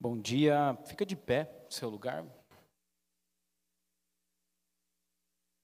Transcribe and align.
Bom 0.00 0.18
dia, 0.18 0.76
fica 0.84 1.06
de 1.06 1.16
pé 1.16 1.50
no 1.64 1.72
seu 1.72 1.88
lugar. 1.88 2.24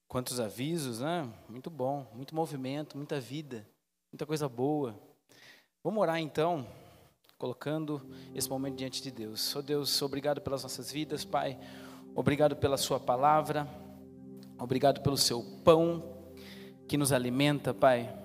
Quantos 0.07 0.39
avisos, 0.39 0.99
né? 0.99 1.31
Muito 1.47 1.69
bom, 1.69 2.07
muito 2.13 2.35
movimento, 2.35 2.97
muita 2.97 3.19
vida, 3.19 3.67
muita 4.11 4.25
coisa 4.25 4.49
boa. 4.49 4.99
Vamos 5.83 6.01
orar 6.01 6.19
então, 6.19 6.67
colocando 7.37 8.01
esse 8.33 8.49
momento 8.49 8.77
diante 8.77 9.01
de 9.01 9.11
Deus. 9.11 9.55
Oh 9.55 9.61
Deus, 9.61 10.01
obrigado 10.01 10.41
pelas 10.41 10.63
nossas 10.63 10.91
vidas, 10.91 11.23
Pai. 11.23 11.59
Obrigado 12.15 12.55
pela 12.55 12.77
Sua 12.77 12.99
palavra. 12.99 13.67
Obrigado 14.59 15.01
pelo 15.01 15.17
Seu 15.17 15.43
pão 15.63 16.33
que 16.87 16.97
nos 16.97 17.11
alimenta, 17.11 17.73
Pai. 17.73 18.17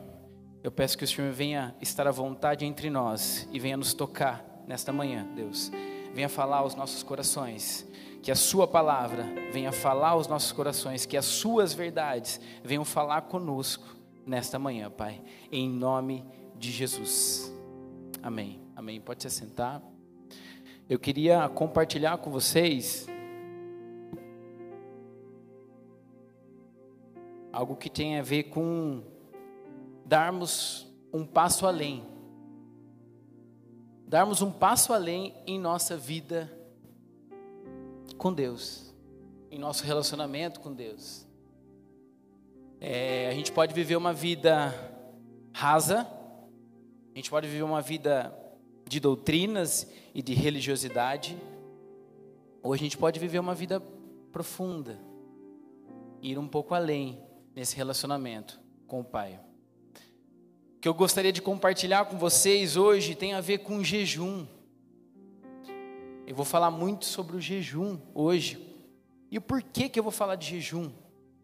Eu 0.62 0.73
peço 0.73 0.98
que 0.98 1.04
o 1.04 1.09
Senhor 1.09 1.32
venha 1.32 1.77
estar 1.80 2.07
à 2.07 2.11
vontade 2.11 2.64
entre 2.64 2.91
nós 2.91 3.48
e 3.52 3.61
venha 3.61 3.77
nos 3.77 3.95
tocar 3.95 4.64
nesta 4.66 4.93
manhã, 4.93 5.25
Deus 5.34 5.70
venha 6.17 6.30
falar 6.30 6.61
aos 6.61 6.75
nossos 6.75 7.03
corações, 7.03 7.86
que 8.22 8.31
a 8.32 8.35
Sua 8.35 8.67
palavra 8.67 9.27
venha 9.53 9.71
falar 9.71 10.11
aos 10.11 10.27
nossos 10.27 10.50
corações, 10.50 11.04
que 11.04 11.14
as 11.14 11.27
Suas 11.27 11.75
verdades 11.75 12.40
venham 12.64 12.86
falar 12.86 13.21
conosco 13.23 13.85
nesta 14.25 14.59
manhã, 14.59 14.90
Pai, 14.90 15.21
em 15.53 15.68
nome 15.68 16.25
de 16.57 16.73
Jesus. 16.73 17.54
Amém. 18.23 18.63
Amém. 18.75 18.99
Pode 18.99 19.23
se 19.25 19.31
sentar. 19.31 19.82
Eu 20.89 20.99
queria 20.99 21.50
compartilhar 21.50 22.17
com 22.17 22.31
vocês 22.31 23.07
algo 27.53 27.76
que 27.76 27.90
tem 27.90 28.18
a 28.18 28.23
ver 28.23 28.45
com 28.45 29.03
darmos 30.07 30.90
um 31.12 31.26
passo 31.26 31.67
além 31.67 32.16
darmos 34.06 34.41
um 34.41 34.53
passo 34.53 34.92
além 34.92 35.34
em 35.47 35.59
nossa 35.59 35.97
vida 35.97 36.51
com 38.17 38.33
Deus, 38.33 38.95
em 39.51 39.59
nosso 39.59 39.85
relacionamento 39.85 40.61
com 40.61 40.73
Deus. 40.73 41.27
É, 42.81 43.29
a 43.29 43.35
gente 43.35 43.51
pode 43.51 43.75
viver 43.75 43.97
uma 43.97 44.13
vida 44.13 44.73
rasa, 45.53 46.07
a 47.13 47.17
gente 47.17 47.31
pode 47.31 47.48
viver 47.48 47.65
uma 47.65 47.81
vida 47.81 48.33
de 48.87 49.01
doutrinas 49.01 49.91
e 50.15 50.23
de 50.23 50.35
religiosidade, 50.35 51.37
ou 52.63 52.73
a 52.73 52.77
gente 52.77 52.97
pode 52.97 53.19
viver 53.19 53.41
uma 53.41 53.55
vida 53.55 53.81
profunda, 54.31 55.01
ir 56.23 56.39
um 56.39 56.47
pouco 56.47 56.75
além 56.75 57.20
nesse 57.55 57.75
relacionamento 57.75 58.61
com 58.87 59.01
o 59.01 59.05
Pai 59.05 59.41
que 60.87 60.89
eu 60.89 60.95
gostaria 60.95 61.33
de 61.33 61.42
compartilhar 61.42 62.05
com 62.05 62.17
vocês 62.17 62.77
hoje 62.77 63.17
tem 63.17 63.34
a 63.34 63.41
ver 63.41 63.59
com 63.59 63.83
jejum. 63.83 64.47
Eu 66.25 66.33
vou 66.33 66.45
falar 66.45 66.70
muito 66.70 67.06
sobre 67.06 67.37
o 67.37 67.41
jejum 67.41 67.98
hoje. 68.15 68.73
E 69.29 69.37
o 69.37 69.41
porquê 69.41 69.89
que 69.89 69.98
eu 69.98 70.03
vou 70.05 70.12
falar 70.12 70.37
de 70.37 70.47
jejum? 70.47 70.92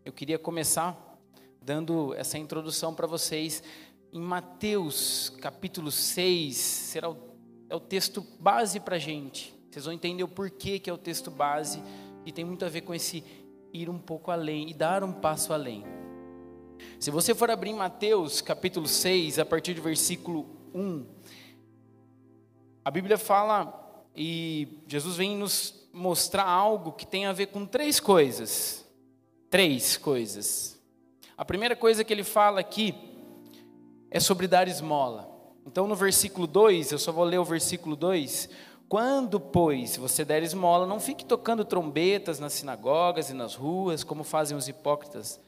Eu 0.04 0.12
queria 0.12 0.38
começar 0.38 0.96
dando 1.60 2.14
essa 2.14 2.38
introdução 2.38 2.94
para 2.94 3.08
vocês 3.08 3.64
em 4.12 4.20
Mateus 4.20 5.30
capítulo 5.40 5.90
6, 5.90 6.56
será 6.56 7.10
o, 7.10 7.16
é 7.68 7.74
o 7.74 7.80
texto 7.80 8.24
base 8.38 8.78
para 8.78 8.94
a 8.94 9.00
gente. 9.00 9.52
Vocês 9.68 9.86
vão 9.86 9.92
entender 9.92 10.22
o 10.22 10.28
porquê 10.28 10.78
que 10.78 10.88
é 10.88 10.92
o 10.92 10.98
texto 10.98 11.32
base 11.32 11.82
e 12.24 12.30
tem 12.30 12.44
muito 12.44 12.64
a 12.64 12.68
ver 12.68 12.82
com 12.82 12.94
esse 12.94 13.24
ir 13.72 13.90
um 13.90 13.98
pouco 13.98 14.30
além 14.30 14.70
e 14.70 14.72
dar 14.72 15.02
um 15.02 15.10
passo 15.10 15.52
além. 15.52 15.84
Se 16.98 17.10
você 17.10 17.34
for 17.34 17.50
abrir 17.50 17.70
em 17.70 17.74
Mateus 17.74 18.40
capítulo 18.40 18.86
6, 18.86 19.38
a 19.38 19.44
partir 19.44 19.74
do 19.74 19.82
versículo 19.82 20.46
1, 20.74 21.04
a 22.84 22.90
Bíblia 22.90 23.18
fala 23.18 24.00
e 24.16 24.68
Jesus 24.86 25.16
vem 25.16 25.36
nos 25.36 25.88
mostrar 25.92 26.44
algo 26.44 26.92
que 26.92 27.06
tem 27.06 27.26
a 27.26 27.32
ver 27.32 27.46
com 27.46 27.66
três 27.66 27.98
coisas. 28.00 28.86
Três 29.50 29.96
coisas. 29.96 30.80
A 31.36 31.44
primeira 31.44 31.74
coisa 31.74 32.04
que 32.04 32.12
ele 32.12 32.24
fala 32.24 32.60
aqui 32.60 32.94
é 34.10 34.20
sobre 34.20 34.46
dar 34.46 34.68
esmola. 34.68 35.30
Então, 35.66 35.86
no 35.86 35.94
versículo 35.94 36.46
2, 36.46 36.92
eu 36.92 36.98
só 36.98 37.12
vou 37.12 37.24
ler 37.24 37.38
o 37.38 37.44
versículo 37.44 37.96
2. 37.96 38.48
Quando, 38.88 39.40
pois, 39.40 39.96
você 39.96 40.24
der 40.24 40.42
esmola, 40.42 40.86
não 40.86 41.00
fique 41.00 41.24
tocando 41.24 41.64
trombetas 41.64 42.38
nas 42.38 42.52
sinagogas 42.52 43.30
e 43.30 43.34
nas 43.34 43.54
ruas, 43.54 44.04
como 44.04 44.22
fazem 44.22 44.56
os 44.56 44.68
hipócritas 44.68 45.40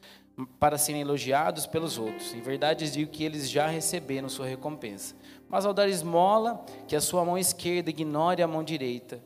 para 0.59 0.77
serem 0.77 1.01
elogiados 1.01 1.67
pelos 1.67 1.97
outros. 1.99 2.35
Em 2.35 2.41
verdade, 2.41 2.91
digo 2.91 3.11
que 3.11 3.25
eles 3.25 3.49
já 3.49 3.67
receberam 3.67 4.29
sua 4.29 4.47
recompensa. 4.47 5.15
Mas 5.49 5.65
ao 5.65 5.73
dar 5.73 5.89
esmola, 5.89 6.65
que 6.89 6.97
a 6.97 7.01
sua 7.01 7.25
mão 7.25 7.39
esquerda 7.39 7.91
ignore 7.91 8.43
a 8.43 8.49
mão 8.49 8.65
direita, 8.65 9.23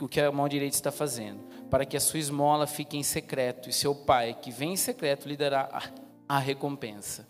o 0.00 0.06
que 0.06 0.20
a 0.20 0.30
mão 0.30 0.48
direita 0.48 0.76
está 0.76 0.92
fazendo, 0.92 1.40
para 1.70 1.84
que 1.84 1.96
a 1.96 2.00
sua 2.00 2.20
esmola 2.20 2.66
fique 2.66 2.96
em 2.96 3.02
secreto, 3.02 3.68
e 3.68 3.72
seu 3.72 3.94
pai, 3.94 4.34
que 4.34 4.50
vem 4.50 4.74
em 4.74 4.76
secreto, 4.76 5.26
lhe 5.26 5.36
dará 5.36 5.90
a 6.28 6.38
recompensa. 6.38 7.26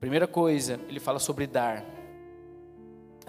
Primeira 0.00 0.26
coisa, 0.26 0.80
ele 0.88 0.98
fala 0.98 1.18
sobre 1.18 1.46
dar. 1.46 2.01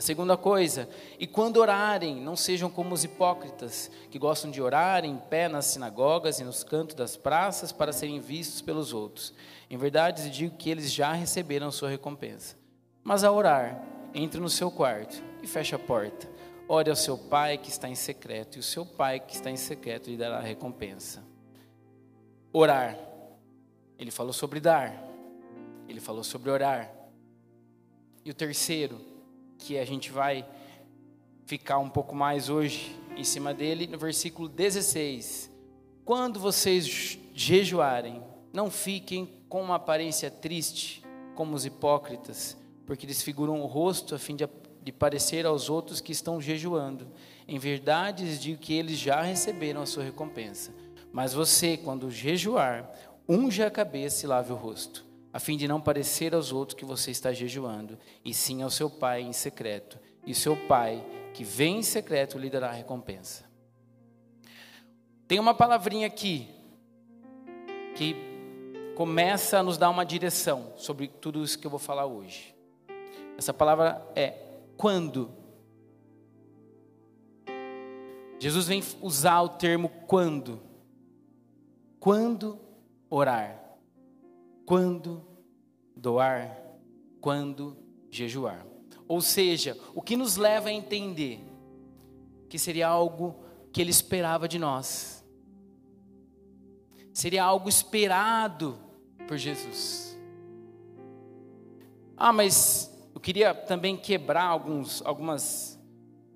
Segunda 0.04 0.36
coisa, 0.36 0.90
e 1.18 1.26
quando 1.26 1.62
orarem, 1.62 2.20
não 2.20 2.36
sejam 2.36 2.70
como 2.70 2.94
os 2.94 3.06
hipócritas, 3.06 3.90
que 4.12 4.20
gostam 4.20 4.52
de 4.52 4.62
orar 4.62 5.06
em 5.06 5.16
pé 5.16 5.48
nas 5.48 5.68
sinagogas 5.68 6.42
e 6.42 6.44
nos 6.44 6.62
cantos 6.62 6.94
das 6.94 7.16
praças 7.16 7.72
para 7.72 7.94
serem 7.94 8.20
vistos 8.20 8.60
pelos 8.60 8.94
outros. 8.94 9.34
Em 9.70 9.78
verdade, 9.78 10.30
digo 10.30 10.58
que 10.58 10.70
eles 10.70 10.92
já 10.92 11.14
receberam 11.14 11.72
sua 11.72 11.88
recompensa. 11.88 12.58
Mas 13.02 13.24
ao 13.24 13.34
orar, 13.34 13.82
entre 14.14 14.42
no 14.42 14.50
seu 14.50 14.70
quarto 14.70 15.24
e 15.42 15.48
feche 15.48 15.74
a 15.74 15.80
porta. 15.80 16.30
Ore 16.68 16.90
ao 16.90 16.98
seu 16.98 17.18
pai 17.18 17.58
que 17.58 17.70
está 17.70 17.88
em 17.88 17.96
secreto, 17.96 18.58
e 18.58 18.60
o 18.60 18.64
seu 18.64 18.86
pai 18.86 19.22
que 19.22 19.36
está 19.36 19.50
em 19.50 19.56
secreto 19.56 20.10
lhe 20.10 20.18
dará 20.18 20.40
a 20.40 20.42
recompensa. 20.42 21.24
Orar. 22.52 23.00
Ele 23.98 24.12
falou 24.12 24.34
sobre 24.34 24.60
dar. 24.60 25.02
Ele 25.88 26.02
falou 26.02 26.26
sobre 26.26 26.50
orar. 26.50 26.94
E 28.26 28.30
o 28.30 28.34
terceiro, 28.34 29.13
que 29.64 29.80
a 29.80 29.86
gente 29.86 30.12
vai 30.12 30.46
ficar 31.46 31.80
um 31.80 31.90
pouco 31.90 32.14
mais 32.14 32.50
hoje 32.50 33.00
em 33.16 33.24
cima 33.24 33.54
dele, 33.54 33.88
no 33.88 33.98
versículo 33.98 34.50
16. 34.50 35.50
Quando 36.04 36.38
vocês 36.38 37.18
jejuarem, 37.34 38.22
não 38.52 38.70
fiquem 38.70 39.30
com 39.48 39.62
uma 39.62 39.76
aparência 39.76 40.30
triste, 40.30 41.02
como 41.34 41.56
os 41.56 41.66
hipócritas, 41.66 42.58
porque 42.86 43.08
desfiguram 43.08 43.62
o 43.62 43.66
rosto 43.66 44.14
a 44.14 44.20
fim 44.20 44.36
de, 44.36 44.48
de 44.82 44.92
parecer 44.92 45.46
aos 45.46 45.70
outros 45.70 46.02
que 46.02 46.12
estão 46.12 46.42
jejuando. 46.42 47.08
Em 47.48 47.58
verdade, 47.58 48.38
digo 48.38 48.60
que 48.60 48.74
eles 48.74 49.00
já 49.00 49.22
receberam 49.22 49.82
a 49.82 49.86
sua 49.86 50.04
recompensa. 50.04 50.74
Mas 51.10 51.34
você, 51.34 51.78
quando 51.78 52.12
jejuar, 52.12 52.92
unja 53.30 53.68
a 53.68 53.72
cabeça 53.72 54.26
e 54.26 54.28
lave 54.28 54.52
o 54.52 54.58
rosto 54.58 55.13
a 55.34 55.40
fim 55.40 55.58
de 55.58 55.68
não 55.68 55.82
parecer 55.82 56.36
aos 56.36 56.52
outros 56.52 56.78
que 56.78 56.86
você 56.86 57.10
está 57.10 57.34
jejuando, 57.34 57.98
e 58.24 58.32
sim 58.32 58.62
ao 58.62 58.70
seu 58.70 58.88
pai 58.88 59.24
em 59.24 59.34
secreto. 59.34 60.00
E 60.28 60.36
seu 60.36 60.56
pai, 60.68 61.04
que 61.34 61.44
vem 61.44 61.80
em 61.80 61.84
secreto, 61.84 62.38
lhe 62.38 62.52
dará 62.52 62.70
a 62.70 62.74
recompensa. 62.74 63.44
Tem 65.28 65.40
uma 65.40 65.56
palavrinha 65.56 66.06
aqui 66.06 66.48
que 67.96 68.16
começa 68.96 69.58
a 69.58 69.64
nos 69.64 69.76
dar 69.76 69.90
uma 69.90 70.06
direção 70.06 70.72
sobre 70.78 71.08
tudo 71.08 71.44
isso 71.44 71.58
que 71.58 71.66
eu 71.66 71.72
vou 71.72 71.80
falar 71.80 72.06
hoje. 72.06 72.54
Essa 73.36 73.52
palavra 73.52 74.08
é 74.16 74.38
quando. 74.78 75.32
Jesus 78.40 78.68
vem 78.68 78.84
usar 79.02 79.42
o 79.42 79.50
termo 79.50 79.90
quando. 80.06 80.62
Quando 82.00 82.60
orar 83.10 83.63
quando 84.66 85.26
doar, 85.96 86.58
quando 87.20 87.78
jejuar. 88.10 88.66
Ou 89.08 89.22
seja, 89.22 89.78
o 89.94 90.02
que 90.02 90.16
nos 90.16 90.38
leva 90.38 90.70
a 90.70 90.74
entender 90.74 91.40
que 92.50 92.60
seria 92.60 92.88
algo 92.88 93.44
que 93.72 93.82
ele 93.82 93.90
esperava 93.90 94.48
de 94.48 94.60
nós. 94.60 95.26
Seria 97.12 97.44
algo 97.44 97.68
esperado 97.68 98.80
por 99.28 99.38
Jesus. 99.38 100.18
Ah, 102.16 102.32
mas 102.32 102.92
eu 103.14 103.20
queria 103.20 103.54
também 103.54 103.98
quebrar 103.98 104.46
alguns, 104.46 105.02
algumas, 105.04 105.80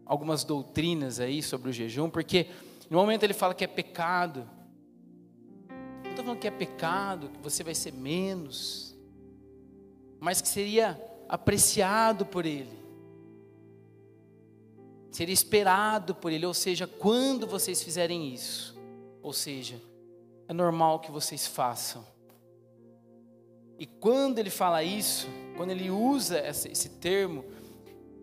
algumas 0.05 0.43
doutrinas 0.43 1.19
aí 1.19 1.43
sobre 1.43 1.69
o 1.69 1.73
jejum, 1.73 2.09
porque 2.09 2.47
no 2.89 2.97
momento 2.97 3.23
ele 3.23 3.33
fala 3.33 3.53
que 3.53 3.63
é 3.63 3.67
pecado, 3.67 4.49
que 6.35 6.47
é 6.47 6.51
pecado, 6.51 7.29
que 7.29 7.39
você 7.39 7.63
vai 7.63 7.75
ser 7.75 7.93
menos, 7.93 8.95
mas 10.19 10.41
que 10.41 10.47
seria 10.47 10.99
apreciado 11.29 12.25
por 12.25 12.45
Ele, 12.45 12.77
seria 15.11 15.33
esperado 15.33 16.15
por 16.15 16.31
Ele, 16.31 16.45
ou 16.45 16.53
seja, 16.53 16.87
quando 16.87 17.47
vocês 17.47 17.81
fizerem 17.81 18.33
isso, 18.33 18.77
ou 19.21 19.33
seja, 19.33 19.81
é 20.47 20.53
normal 20.53 20.99
que 20.99 21.11
vocês 21.11 21.45
façam. 21.45 22.05
E 23.79 23.85
quando 23.85 24.39
ele 24.39 24.49
fala 24.49 24.83
isso, 24.83 25.27
quando 25.55 25.69
ele 25.69 25.91
usa 25.91 26.39
esse 26.47 26.89
termo, 26.89 27.45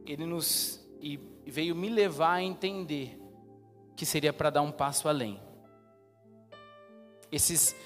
ele 0.05 0.27
nos 0.27 0.81
e 1.01 1.21
veio 1.47 1.77
me 1.77 1.89
levar 1.89 2.35
a 2.35 2.43
entender 2.43 3.21
que 3.95 4.07
seria 4.07 4.33
para 4.33 4.51
dar 4.51 4.63
um 4.63 4.73
passo 4.73 5.09
além. 5.09 5.41
Esses 7.31 7.77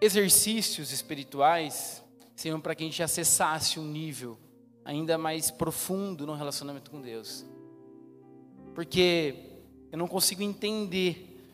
exercícios 0.00 0.92
espirituais 0.92 2.02
seriam 2.34 2.60
para 2.60 2.74
que 2.74 2.82
a 2.82 2.86
gente 2.86 3.02
acessasse 3.02 3.80
um 3.80 3.86
nível 3.86 4.38
ainda 4.84 5.16
mais 5.18 5.50
profundo 5.50 6.26
no 6.26 6.34
relacionamento 6.34 6.90
com 6.90 7.00
Deus. 7.00 7.44
Porque 8.74 9.34
eu 9.90 9.98
não 9.98 10.06
consigo 10.06 10.42
entender 10.42 11.44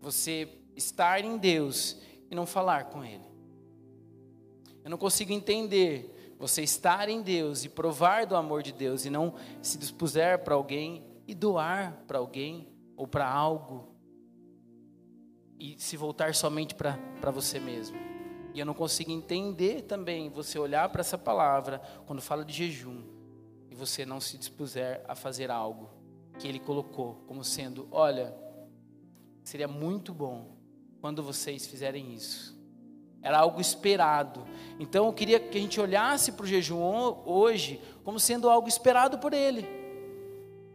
você 0.00 0.48
estar 0.76 1.24
em 1.24 1.38
Deus 1.38 1.96
e 2.30 2.34
não 2.34 2.46
falar 2.46 2.84
com 2.84 3.04
Ele. 3.04 3.24
Eu 4.84 4.90
não 4.90 4.98
consigo 4.98 5.32
entender 5.32 6.36
você 6.38 6.62
estar 6.62 7.08
em 7.08 7.22
Deus 7.22 7.64
e 7.64 7.68
provar 7.68 8.26
do 8.26 8.36
amor 8.36 8.62
de 8.62 8.72
Deus 8.72 9.04
e 9.04 9.10
não 9.10 9.34
se 9.62 9.78
dispuser 9.78 10.44
para 10.44 10.54
alguém 10.54 11.02
e 11.26 11.34
doar 11.34 12.04
para 12.06 12.18
alguém 12.18 12.68
ou 12.96 13.06
para 13.06 13.28
algo 13.28 13.95
e 15.58 15.76
se 15.78 15.96
voltar 15.96 16.34
somente 16.34 16.74
para 16.74 17.30
você 17.30 17.58
mesmo. 17.58 17.96
E 18.54 18.60
eu 18.60 18.66
não 18.66 18.74
consigo 18.74 19.10
entender 19.10 19.82
também 19.82 20.30
você 20.30 20.58
olhar 20.58 20.88
para 20.88 21.00
essa 21.00 21.18
palavra 21.18 21.80
quando 22.06 22.22
fala 22.22 22.44
de 22.44 22.54
jejum 22.54 23.02
e 23.70 23.74
você 23.74 24.06
não 24.06 24.20
se 24.20 24.38
dispuser 24.38 25.04
a 25.06 25.14
fazer 25.14 25.50
algo 25.50 25.90
que 26.38 26.48
ele 26.48 26.58
colocou 26.58 27.22
como 27.26 27.44
sendo: 27.44 27.86
olha, 27.90 28.34
seria 29.42 29.68
muito 29.68 30.14
bom 30.14 30.56
quando 31.00 31.22
vocês 31.22 31.66
fizerem 31.66 32.14
isso. 32.14 32.56
Era 33.22 33.38
algo 33.38 33.60
esperado. 33.60 34.46
Então 34.78 35.06
eu 35.06 35.12
queria 35.12 35.40
que 35.40 35.58
a 35.58 35.60
gente 35.60 35.80
olhasse 35.80 36.32
para 36.32 36.44
o 36.44 36.46
jejum 36.46 36.80
hoje 37.24 37.80
como 38.04 38.20
sendo 38.20 38.48
algo 38.48 38.68
esperado 38.68 39.18
por 39.18 39.32
ele. 39.32 39.66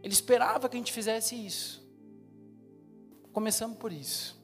Ele 0.02 0.12
esperava 0.12 0.68
que 0.68 0.76
a 0.76 0.78
gente 0.78 0.92
fizesse 0.92 1.34
isso. 1.34 1.82
Começamos 3.32 3.78
por 3.78 3.92
isso. 3.92 4.41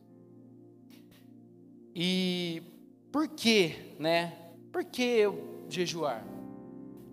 E 2.01 2.63
por 3.11 3.27
que, 3.27 3.97
né? 3.99 4.53
Por 4.71 4.85
que 4.85 5.03
eu 5.03 5.65
jejuar? 5.69 6.25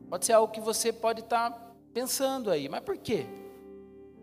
Pode 0.08 0.28
ser 0.28 0.34
algo 0.34 0.54
que 0.54 0.62
você 0.62 0.94
pode 0.94 1.22
estar 1.22 1.50
tá 1.50 1.72
pensando 1.92 2.52
aí, 2.52 2.70
mas 2.70 2.82
por 2.82 2.96
quê? 2.96 3.26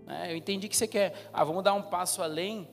Né? 0.06 0.30
Eu 0.30 0.36
entendi 0.36 0.68
que 0.68 0.76
você 0.76 0.86
quer, 0.86 1.28
ah, 1.32 1.42
vamos 1.42 1.64
dar 1.64 1.74
um 1.74 1.82
passo 1.82 2.22
além. 2.22 2.70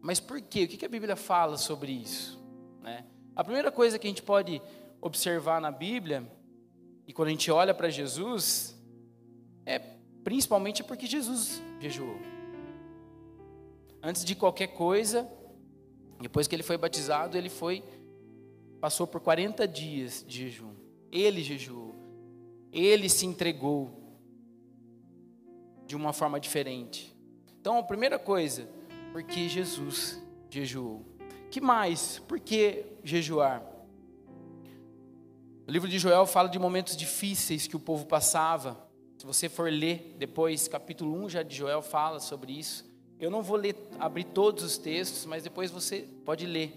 Mas 0.00 0.18
por 0.18 0.40
quê? 0.40 0.64
O 0.64 0.68
que 0.68 0.84
a 0.84 0.88
Bíblia 0.88 1.14
fala 1.14 1.56
sobre 1.56 1.92
isso? 1.92 2.44
Né? 2.82 3.06
A 3.36 3.44
primeira 3.44 3.70
coisa 3.70 3.96
que 3.96 4.08
a 4.08 4.10
gente 4.10 4.22
pode 4.24 4.60
observar 5.00 5.60
na 5.60 5.70
Bíblia, 5.70 6.28
e 7.06 7.12
quando 7.12 7.28
a 7.28 7.30
gente 7.30 7.52
olha 7.52 7.72
para 7.72 7.88
Jesus, 7.88 8.76
é 9.64 9.78
principalmente 10.24 10.82
porque 10.82 11.06
Jesus 11.06 11.62
jejuou. 11.78 12.18
Antes 14.02 14.24
de 14.24 14.34
qualquer 14.34 14.74
coisa, 14.74 15.37
depois 16.20 16.46
que 16.46 16.54
ele 16.54 16.62
foi 16.62 16.76
batizado, 16.76 17.36
ele 17.36 17.48
foi 17.48 17.82
passou 18.80 19.06
por 19.06 19.20
40 19.20 19.66
dias 19.66 20.24
de 20.26 20.44
jejum. 20.44 20.74
Ele 21.10 21.42
jejuou. 21.42 21.94
Ele 22.72 23.08
se 23.08 23.26
entregou 23.26 24.18
de 25.86 25.96
uma 25.96 26.12
forma 26.12 26.38
diferente. 26.38 27.16
Então, 27.60 27.78
a 27.78 27.82
primeira 27.82 28.18
coisa, 28.18 28.68
porque 29.12 29.48
Jesus 29.48 30.22
jejuou. 30.50 31.04
Que 31.50 31.60
mais? 31.60 32.18
Por 32.20 32.38
que 32.38 32.84
jejuar? 33.02 33.62
O 35.66 35.70
livro 35.70 35.88
de 35.88 35.98
Joel 35.98 36.26
fala 36.26 36.48
de 36.48 36.58
momentos 36.58 36.96
difíceis 36.96 37.66
que 37.66 37.76
o 37.76 37.80
povo 37.80 38.06
passava. 38.06 38.88
Se 39.18 39.26
você 39.26 39.48
for 39.48 39.70
ler 39.70 40.14
depois, 40.18 40.68
capítulo 40.68 41.14
1 41.24 41.28
já 41.30 41.42
de 41.42 41.56
Joel 41.56 41.82
fala 41.82 42.20
sobre 42.20 42.52
isso. 42.52 42.87
Eu 43.20 43.30
não 43.30 43.42
vou 43.42 43.56
ler, 43.56 43.74
abrir 43.98 44.24
todos 44.24 44.62
os 44.62 44.78
textos, 44.78 45.26
mas 45.26 45.42
depois 45.42 45.70
você 45.70 46.08
pode 46.24 46.46
ler. 46.46 46.72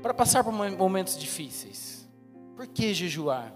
Para 0.00 0.14
passar 0.14 0.42
por 0.42 0.52
momentos 0.52 1.18
difíceis. 1.18 2.08
Por 2.56 2.66
que 2.66 2.94
jejuar? 2.94 3.54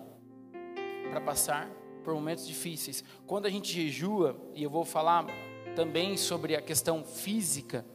Para 1.11 1.21
passar 1.23 1.71
por 2.05 2.13
momentos 2.13 2.47
difíceis. 2.47 3.03
Quando 3.27 3.47
a 3.47 3.51
gente 3.51 3.73
jejua, 3.73 4.37
e 4.55 4.63
eu 4.63 4.69
vou 4.69 4.85
falar 4.85 5.27
também 5.75 6.17
sobre 6.19 6.55
a 6.55 6.61
questão 6.61 7.03
física, 7.03 7.87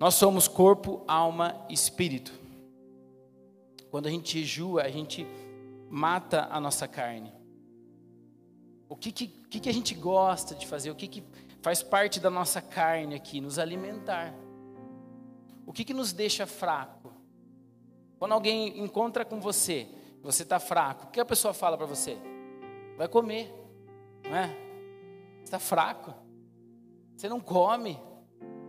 nós 0.00 0.14
somos 0.14 0.48
corpo, 0.48 1.04
alma 1.06 1.64
e 1.68 1.74
espírito. 1.74 2.32
Quando 3.88 4.06
a 4.06 4.10
gente 4.10 4.38
jejua, 4.40 4.82
a 4.82 4.90
gente 4.90 5.24
mata 5.88 6.48
a 6.50 6.60
nossa 6.60 6.88
carne. 6.88 7.32
O 8.88 8.96
que, 8.96 9.12
que, 9.12 9.28
que 9.60 9.68
a 9.68 9.72
gente 9.72 9.94
gosta 9.94 10.54
de 10.54 10.66
fazer? 10.66 10.90
O 10.90 10.94
que, 10.94 11.06
que 11.06 11.22
faz 11.62 11.82
parte 11.82 12.20
da 12.20 12.30
nossa 12.30 12.60
carne 12.60 13.14
aqui? 13.14 13.40
Nos 13.40 13.58
alimentar. 13.58 14.34
O 15.66 15.72
que, 15.72 15.84
que 15.84 15.94
nos 15.94 16.12
deixa 16.12 16.46
fraco? 16.46 17.12
Quando 18.18 18.32
alguém 18.32 18.80
encontra 18.80 19.24
com 19.24 19.40
você, 19.40 19.88
você 20.22 20.42
está 20.42 20.58
fraco, 20.58 21.06
o 21.06 21.10
que 21.10 21.20
a 21.20 21.24
pessoa 21.24 21.54
fala 21.54 21.76
para 21.76 21.86
você? 21.86 22.18
Vai 22.96 23.06
comer, 23.06 23.54
não 24.24 24.36
é? 24.36 24.56
Está 25.44 25.58
fraco. 25.58 26.14
Você 27.16 27.28
não 27.28 27.40
come. 27.40 27.98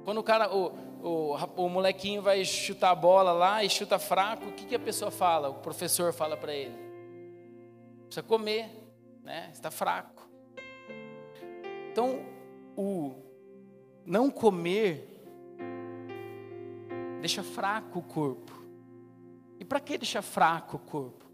Quando 0.03 0.19
o 0.19 0.23
cara, 0.23 0.53
o, 0.53 0.71
o, 1.01 1.35
o 1.55 1.69
molequinho 1.69 2.21
vai 2.21 2.43
chutar 2.45 2.91
a 2.91 2.95
bola 2.95 3.31
lá 3.31 3.63
e 3.63 3.69
chuta 3.69 3.97
fraco, 3.97 4.45
o 4.45 4.51
que, 4.53 4.65
que 4.65 4.75
a 4.75 4.79
pessoa 4.79 5.09
fala? 5.09 5.49
O 5.49 5.55
professor 5.55 6.13
fala 6.13 6.37
para 6.37 6.53
ele: 6.53 6.75
precisa 8.05 8.23
comer, 8.23 8.69
né? 9.23 9.49
Está 9.51 9.71
fraco. 9.71 10.27
Então, 11.91 12.19
o 12.81 13.13
não 14.05 14.31
comer 14.31 15.21
deixa 17.19 17.43
fraco 17.43 17.99
o 17.99 18.01
corpo. 18.01 18.57
E 19.59 19.65
para 19.65 19.81
que 19.81 19.97
deixa 19.97 20.21
fraco 20.21 20.77
o 20.77 20.79
corpo? 20.79 21.25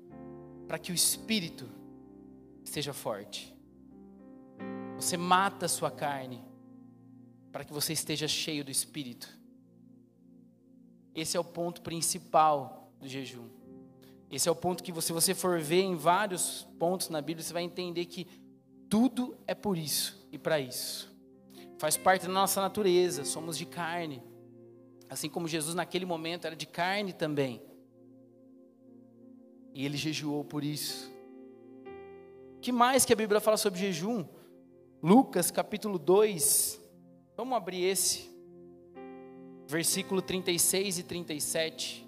Para 0.68 0.80
que 0.80 0.92
o 0.92 0.96
espírito 0.96 1.70
seja 2.64 2.94
forte. 2.94 3.56
Você 4.96 5.18
mata 5.18 5.68
a 5.68 5.70
sua 5.70 5.92
carne 5.92 6.44
para 7.52 7.64
que 7.64 7.72
você 7.72 7.94
esteja 7.94 8.28
cheio 8.28 8.66
do 8.66 8.72
Espírito. 8.72 9.30
Esse 11.14 11.38
é 11.38 11.40
o 11.40 11.44
ponto 11.44 11.82
principal 11.82 12.92
do 13.00 13.08
jejum. 13.08 13.48
Esse 14.32 14.50
é 14.50 14.52
o 14.52 14.56
ponto 14.56 14.84
que, 14.84 14.92
se 15.02 15.14
você 15.14 15.36
for 15.36 15.62
ver 15.62 15.82
em 15.82 15.96
vários 15.96 16.68
pontos 16.80 17.08
na 17.10 17.22
Bíblia, 17.22 17.44
você 17.44 17.54
vai 17.54 17.64
entender 17.64 18.06
que 18.06 18.26
tudo 18.90 19.38
é 19.46 19.54
por 19.54 19.78
isso 19.78 20.28
e 20.32 20.38
para 20.38 20.60
isso. 20.60 21.15
Faz 21.86 21.98
parte 21.98 22.26
da 22.26 22.34
nossa 22.34 22.60
natureza, 22.60 23.24
somos 23.24 23.56
de 23.56 23.66
carne. 23.66 24.24
Assim 25.08 25.30
como 25.30 25.48
Jesus 25.48 25.76
naquele 25.76 26.04
momento 26.04 26.48
era 26.48 26.56
de 26.56 26.66
carne 26.66 27.14
também. 27.14 27.62
E 29.72 29.86
ele 29.86 29.96
jejuou 29.96 30.44
por 30.44 30.64
isso 30.64 31.16
que 32.66 32.72
mais 32.72 33.06
que 33.06 33.14
a 33.14 33.16
Bíblia 33.16 33.40
fala 33.40 33.58
sobre 33.58 33.80
jejum? 33.80 34.26
Lucas 35.00 35.52
capítulo 35.52 36.00
2. 36.00 36.82
Vamos 37.38 37.56
abrir 37.56 37.84
esse. 37.84 38.28
Versículo 39.68 40.20
36 40.20 40.98
e 40.98 41.04
37. 41.04 42.05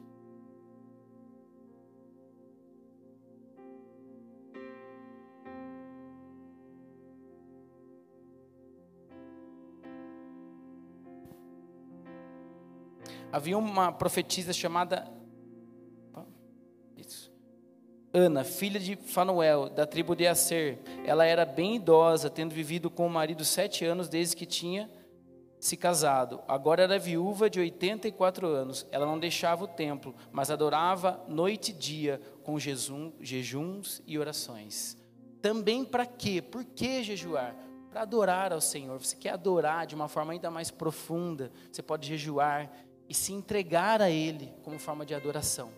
Havia 13.38 13.56
uma 13.56 13.91
profetisa 13.91 14.51
chamada 14.51 15.08
Ana, 18.12 18.44
filha 18.44 18.79
de 18.79 18.96
Fanuel, 18.96 19.70
da 19.70 19.86
tribo 19.86 20.15
de 20.15 20.25
Aser, 20.25 20.79
ela 21.06 21.24
era 21.24 21.46
bem 21.46 21.75
idosa, 21.75 22.32
tendo 22.32 22.51
vivido 22.51 22.89
com 22.89 23.06
o 23.06 23.10
marido 23.12 23.46
sete 23.46 23.86
anos 23.86 24.10
desde 24.10 24.36
que 24.36 24.48
tinha 24.48 24.89
se 25.60 25.77
casado. 25.77 26.41
Agora 26.48 26.82
era 26.82 26.98
viúva 26.98 27.48
de 27.48 27.60
84 27.60 28.48
anos. 28.48 28.88
Ela 28.89 29.06
não 29.06 29.20
deixava 29.20 29.65
o 29.65 29.67
templo, 29.67 30.15
mas 30.32 30.50
adorava 30.50 31.24
noite 31.27 31.70
e 31.70 31.75
dia 31.75 32.20
com 32.44 32.58
jejum, 32.58 33.12
jejuns 33.22 34.01
e 34.08 34.17
orações. 34.17 34.98
Também 35.44 35.86
para 35.86 36.08
quê? 36.08 36.41
Por 36.41 36.65
que 36.65 37.03
jejuar? 37.03 37.56
Para 37.91 38.01
adorar 38.01 38.51
ao 38.51 38.62
Senhor. 38.62 38.98
Você 38.98 39.15
quer 39.15 39.34
adorar 39.34 39.86
de 39.86 39.94
uma 39.94 40.08
forma 40.08 40.34
ainda 40.34 40.50
mais 40.50 40.72
profunda? 40.72 41.51
Você 41.72 41.84
pode 41.84 42.08
jejuar 42.08 42.72
e 43.07 43.13
se 43.13 43.33
entregar 43.33 44.01
a 44.01 44.09
Ele 44.09 44.53
como 44.63 44.79
forma 44.79 45.05
de 45.05 45.13
adoração 45.13 45.71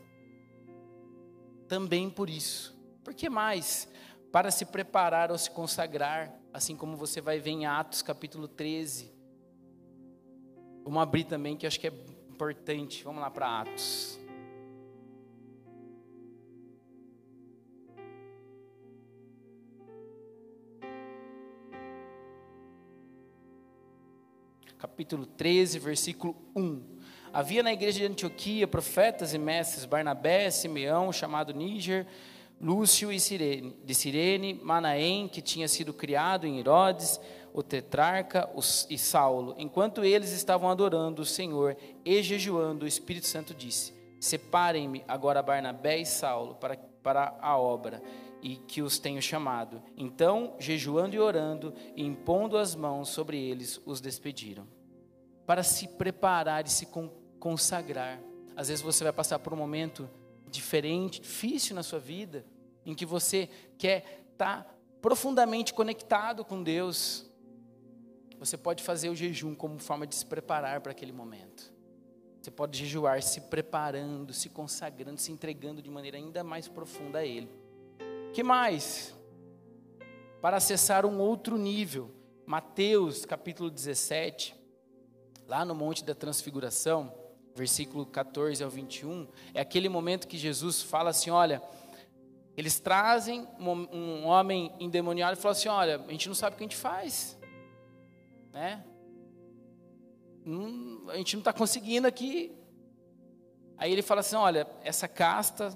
também 1.70 2.10
por 2.10 2.30
isso. 2.30 2.76
Por 3.04 3.14
que 3.14 3.30
mais? 3.30 3.88
Para 4.32 4.52
se 4.52 4.66
preparar 4.66 5.32
ou 5.32 5.38
se 5.38 5.50
consagrar, 5.52 6.34
assim 6.52 6.76
como 6.76 6.98
você 6.98 7.22
vai 7.22 7.40
ver 7.40 7.52
em 7.52 7.66
Atos 7.66 8.02
capítulo 8.02 8.48
13. 8.48 9.14
Vamos 10.84 11.02
abrir 11.02 11.24
também, 11.24 11.56
que 11.56 11.68
acho 11.68 11.80
que 11.80 11.88
é 11.88 11.94
importante. 12.30 13.04
Vamos 13.04 13.22
lá 13.22 13.30
para 13.30 13.62
Atos. 13.62 14.20
capítulo 24.78 25.26
13, 25.26 25.78
versículo 25.78 26.36
1. 26.56 26.99
Havia 27.32 27.62
na 27.62 27.72
igreja 27.72 28.00
de 28.00 28.06
Antioquia 28.06 28.68
profetas 28.68 29.34
e 29.34 29.38
mestres 29.38 29.86
Barnabé, 29.86 30.50
Simeão, 30.50 31.12
chamado 31.12 31.54
Níger, 31.54 32.08
Lúcio 32.62 33.12
e 33.12 33.20
Sirene, 33.20 33.76
de 33.86 33.96
Sirene, 33.96 34.60
Manaém, 34.62 35.28
que 35.28 35.42
tinha 35.42 35.68
sido 35.68 35.94
criado 35.94 36.46
em 36.46 36.60
Herodes, 36.60 37.20
o 37.54 37.64
tetrarca 37.64 38.50
e 38.90 38.98
Saulo. 38.98 39.56
Enquanto 39.58 40.04
eles 40.04 40.32
estavam 40.32 40.70
adorando 40.70 41.22
o 41.22 41.26
Senhor 41.26 41.78
e 42.04 42.22
jejuando, 42.22 42.84
o 42.84 42.88
Espírito 42.88 43.28
Santo 43.28 43.54
disse: 43.54 43.94
Separem-me 44.20 45.04
agora 45.08 45.42
Barnabé 45.42 46.00
e 46.00 46.06
Saulo 46.06 46.56
para, 46.56 46.76
para 47.02 47.38
a 47.40 47.58
obra 47.58 48.02
e 48.42 48.56
que 48.56 48.82
os 48.82 49.00
tenho 49.00 49.22
chamado. 49.22 49.82
Então, 49.96 50.56
jejuando 50.60 51.16
e 51.16 51.20
orando, 51.20 51.74
e 51.96 52.04
impondo 52.04 52.58
as 52.58 52.76
mãos 52.76 53.10
sobre 53.10 53.38
eles, 53.38 53.82
os 53.86 54.02
despediram. 54.02 54.68
Para 55.46 55.64
se 55.64 55.88
preparar 55.88 56.66
e 56.66 56.70
se 56.70 56.86
consagrar. 57.40 58.20
Às 58.56 58.68
vezes 58.68 58.84
você 58.84 59.04
vai 59.04 59.14
passar 59.14 59.40
por 59.40 59.54
um 59.54 59.58
momento 59.58 60.10
diferente, 60.50 61.22
difícil 61.22 61.76
na 61.76 61.84
sua 61.84 62.00
vida, 62.00 62.46
em 62.86 62.94
que 62.94 63.06
você 63.06 63.50
quer 63.78 64.26
estar 64.32 64.78
profundamente 65.02 65.74
conectado 65.74 66.44
com 66.44 66.62
Deus. 66.62 67.26
Você 68.38 68.58
pode 68.58 68.84
fazer 68.84 69.10
o 69.10 69.16
jejum 69.16 69.56
como 69.56 69.80
forma 69.80 70.06
de 70.06 70.16
se 70.16 70.26
preparar 70.26 70.82
para 70.82 70.92
aquele 70.92 71.12
momento. 71.12 71.74
Você 72.42 72.52
pode 72.52 72.78
jejuar 72.78 73.22
se 73.22 73.42
preparando, 73.42 74.34
se 74.34 74.50
consagrando, 74.50 75.20
se 75.20 75.32
entregando 75.32 75.82
de 75.82 75.90
maneira 75.90 76.18
ainda 76.18 76.44
mais 76.44 76.68
profunda 76.68 77.20
a 77.20 77.26
Ele. 77.26 77.50
Que 78.34 78.44
mais? 78.44 79.14
Para 80.42 80.58
acessar 80.58 81.06
um 81.06 81.20
outro 81.20 81.58
nível. 81.58 82.12
Mateus 82.46 83.26
capítulo 83.26 83.70
17, 83.70 84.56
lá 85.46 85.64
no 85.66 85.76
Monte 85.76 86.04
da 86.04 86.16
Transfiguração, 86.16 87.14
versículo 87.60 88.06
14 88.06 88.64
ao 88.64 88.70
21, 88.70 89.28
é 89.54 89.60
aquele 89.62 89.90
momento 89.90 90.28
que 90.28 90.38
Jesus 90.38 90.82
fala 90.82 91.12
assim: 91.12 91.30
olha, 91.30 91.62
eles 92.58 92.80
trazem 92.80 93.48
um, 93.60 94.26
homem 94.26 94.74
endemoniado 94.80 95.38
e 95.38 95.42
falam 95.42 95.52
assim: 95.52 95.70
olha, 95.70 96.04
a 96.08 96.12
gente 96.12 96.28
não 96.28 96.36
sabe 96.36 96.56
o 96.56 96.58
que 96.58 96.64
a 96.64 96.68
gente 96.68 96.76
faz, 96.76 97.38
né? 98.52 98.84
Hum, 100.46 101.06
a 101.10 101.18
gente 101.18 101.36
não 101.36 101.42
está 101.42 101.54
conseguindo 101.54 102.08
aqui. 102.08 102.52
Aí 103.78 103.92
ele 103.92 104.02
fala 104.02 104.22
assim: 104.22 104.36
olha, 104.36 104.68
essa 104.84 105.08
casta 105.08 105.72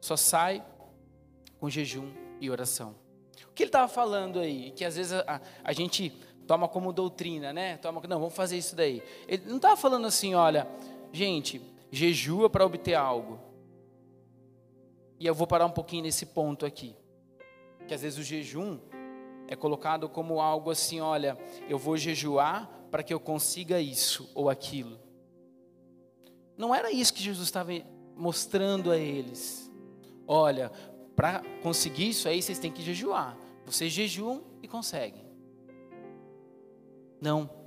só 0.00 0.16
sai 0.16 0.64
com 1.58 1.68
jejum 1.68 2.12
e 2.40 2.50
oração. 2.50 2.94
O 3.48 3.54
que 3.54 3.62
ele 3.64 3.68
estava 3.68 3.88
falando 3.88 4.38
aí? 4.38 4.70
Que 4.72 4.84
às 4.84 4.96
vezes 4.96 5.12
a, 5.12 5.40
a, 5.64 5.72
gente 5.72 6.10
toma 6.46 6.68
como 6.68 6.92
doutrina, 6.92 7.52
né? 7.52 7.76
Toma, 7.78 8.00
não, 8.08 8.18
vamos 8.18 8.34
fazer 8.34 8.56
isso 8.56 8.74
daí. 8.74 9.02
Ele 9.28 9.44
não 9.46 9.56
estava 9.56 9.76
falando 9.76 10.06
assim, 10.06 10.34
olha, 10.34 10.66
gente, 11.12 11.60
jejua 11.90 12.48
para 12.48 12.64
obter 12.64 12.94
algo. 12.94 13.38
E 15.20 15.26
eu 15.26 15.34
vou 15.34 15.46
parar 15.46 15.66
um 15.66 15.70
pouquinho 15.70 16.02
nesse 16.02 16.26
ponto 16.26 16.66
aqui. 16.66 16.96
Que 17.86 17.94
às 17.94 18.02
vezes 18.02 18.18
o 18.18 18.22
jejum 18.22 18.80
é 19.46 19.54
colocado 19.54 20.08
como 20.08 20.40
algo 20.40 20.70
assim, 20.70 21.00
olha, 21.00 21.38
eu 21.68 21.78
vou 21.78 21.96
jejuar 21.96 22.68
para 22.90 23.02
que 23.02 23.12
eu 23.12 23.20
consiga 23.20 23.80
isso 23.80 24.30
ou 24.34 24.48
aquilo. 24.48 24.98
Não 26.56 26.74
era 26.74 26.90
isso 26.90 27.12
que 27.12 27.22
Jesus 27.22 27.46
estava 27.46 27.70
mostrando 28.16 28.90
a 28.90 28.96
eles. 28.96 29.70
Olha, 30.26 30.70
para 31.14 31.42
conseguir 31.62 32.08
isso 32.08 32.28
aí, 32.28 32.42
vocês 32.42 32.58
têm 32.58 32.72
que 32.72 32.82
jejuar. 32.82 33.36
Vocês 33.66 33.92
jejuam 33.92 34.42
e 34.62 34.68
conseguem. 34.68 35.24
Não. 37.20 37.61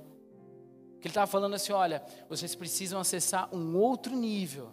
Porque 1.06 1.10
ele 1.10 1.10
estava 1.12 1.30
falando 1.30 1.54
assim: 1.54 1.72
olha, 1.72 2.02
vocês 2.28 2.56
precisam 2.56 2.98
acessar 2.98 3.54
um 3.54 3.76
outro 3.76 4.16
nível. 4.16 4.72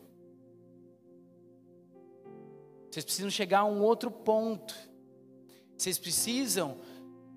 Vocês 2.90 3.06
precisam 3.06 3.30
chegar 3.30 3.60
a 3.60 3.66
um 3.66 3.84
outro 3.84 4.10
ponto. 4.10 4.76
Vocês 5.78 6.00
precisam, 6.00 6.80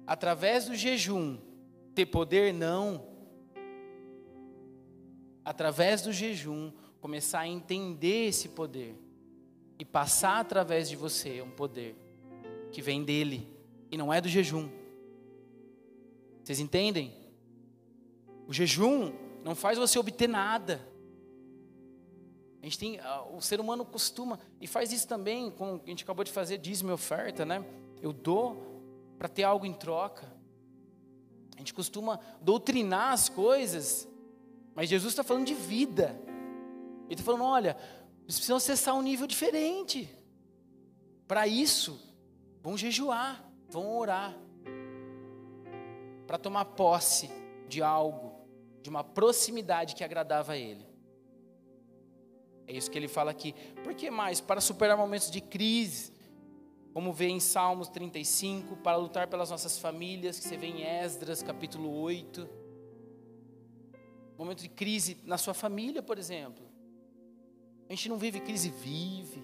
através 0.06 0.64
do 0.64 0.74
jejum, 0.74 1.38
ter 1.94 2.06
poder? 2.06 2.54
Não. 2.54 3.06
Através 5.44 6.00
do 6.00 6.12
jejum, 6.12 6.72
começar 6.98 7.40
a 7.40 7.48
entender 7.48 8.28
esse 8.28 8.48
poder 8.48 8.96
e 9.78 9.84
passar 9.84 10.40
através 10.40 10.88
de 10.88 10.96
você 10.96 11.42
um 11.42 11.50
poder 11.50 11.94
que 12.72 12.80
vem 12.80 13.04
dele 13.04 13.46
e 13.90 13.96
não 13.98 14.12
é 14.12 14.22
do 14.22 14.28
jejum. 14.28 14.70
Vocês 16.42 16.60
entendem? 16.60 17.25
O 18.46 18.52
jejum 18.52 19.12
não 19.44 19.54
faz 19.54 19.78
você 19.78 19.98
obter 19.98 20.28
nada. 20.28 20.80
A 22.62 22.64
gente 22.64 22.78
tem, 22.78 22.98
ah, 23.00 23.22
o 23.22 23.40
ser 23.40 23.60
humano 23.60 23.84
costuma 23.84 24.38
e 24.60 24.66
faz 24.66 24.92
isso 24.92 25.06
também, 25.06 25.50
com 25.50 25.80
a 25.84 25.88
gente 25.88 26.04
acabou 26.04 26.24
de 26.24 26.32
fazer 26.32 26.58
dízimo 26.58 26.90
e 26.90 26.92
oferta, 26.92 27.44
né? 27.44 27.64
Eu 28.02 28.12
dou 28.12 28.82
para 29.18 29.28
ter 29.28 29.44
algo 29.44 29.64
em 29.64 29.72
troca. 29.72 30.32
A 31.54 31.58
gente 31.58 31.72
costuma 31.72 32.20
doutrinar 32.40 33.12
as 33.12 33.28
coisas, 33.28 34.08
mas 34.74 34.88
Jesus 34.88 35.12
está 35.12 35.24
falando 35.24 35.46
de 35.46 35.54
vida. 35.54 36.20
Ele 37.04 37.14
está 37.14 37.24
falando, 37.24 37.44
olha, 37.44 37.76
eles 38.24 38.34
precisam 38.34 38.56
acessar 38.56 38.94
um 38.94 39.02
nível 39.02 39.26
diferente. 39.26 40.12
Para 41.26 41.46
isso, 41.46 42.00
vão 42.62 42.76
jejuar, 42.76 43.48
vão 43.68 43.96
orar. 43.96 44.36
Para 46.26 46.36
tomar 46.36 46.64
posse 46.64 47.30
de 47.68 47.80
algo, 47.80 48.35
de 48.86 48.90
uma 48.90 49.02
proximidade 49.02 49.96
que 49.96 50.04
agradava 50.04 50.52
a 50.52 50.56
Ele. 50.56 50.86
É 52.68 52.72
isso 52.72 52.88
que 52.88 52.96
ele 52.96 53.08
fala 53.08 53.32
aqui. 53.32 53.52
Por 53.82 53.94
que 53.94 54.08
mais? 54.12 54.40
Para 54.40 54.60
superar 54.60 54.96
momentos 54.96 55.28
de 55.28 55.40
crise, 55.40 56.12
como 56.92 57.12
vê 57.12 57.26
em 57.26 57.40
Salmos 57.40 57.88
35, 57.88 58.76
para 58.76 58.96
lutar 58.96 59.26
pelas 59.26 59.50
nossas 59.50 59.76
famílias, 59.76 60.38
que 60.38 60.46
você 60.46 60.56
vê 60.56 60.68
em 60.68 60.82
Esdras, 60.84 61.42
capítulo 61.42 62.00
8. 62.00 62.48
Momento 64.38 64.62
de 64.62 64.68
crise 64.68 65.18
na 65.24 65.36
sua 65.36 65.52
família, 65.52 66.00
por 66.00 66.16
exemplo. 66.16 66.64
A 67.88 67.92
gente 67.92 68.08
não 68.08 68.18
vive 68.18 68.38
crise, 68.38 68.70
vive. 68.70 69.42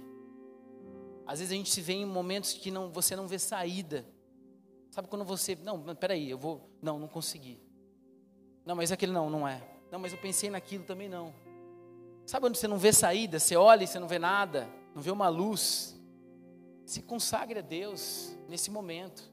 Às 1.26 1.40
vezes 1.40 1.52
a 1.52 1.56
gente 1.56 1.70
se 1.70 1.80
vê 1.80 1.94
em 1.94 2.06
momentos 2.06 2.52
que 2.52 2.70
não, 2.70 2.90
você 2.92 3.16
não 3.16 3.26
vê 3.26 3.40
saída. 3.40 4.06
Sabe 4.88 5.08
quando 5.08 5.24
você, 5.24 5.56
não, 5.56 5.82
peraí, 5.96 6.30
eu 6.30 6.38
vou, 6.38 6.70
não, 6.80 6.96
não 6.96 7.08
consegui. 7.08 7.71
Não, 8.64 8.76
mas 8.76 8.92
aquele 8.92 9.12
não, 9.12 9.28
não 9.28 9.46
é. 9.46 9.62
Não, 9.90 9.98
mas 9.98 10.12
eu 10.12 10.18
pensei 10.18 10.50
naquilo 10.50 10.84
também 10.84 11.08
não. 11.08 11.34
Sabe 12.24 12.46
onde 12.46 12.58
você 12.58 12.68
não 12.68 12.78
vê 12.78 12.92
saída? 12.92 13.38
Você 13.38 13.56
olha 13.56 13.84
e 13.84 13.86
você 13.86 13.98
não 13.98 14.08
vê 14.08 14.18
nada, 14.18 14.68
não 14.94 15.02
vê 15.02 15.10
uma 15.10 15.28
luz. 15.28 16.00
Se 16.86 17.02
consagre 17.02 17.58
a 17.58 17.62
Deus 17.62 18.36
nesse 18.48 18.70
momento. 18.70 19.30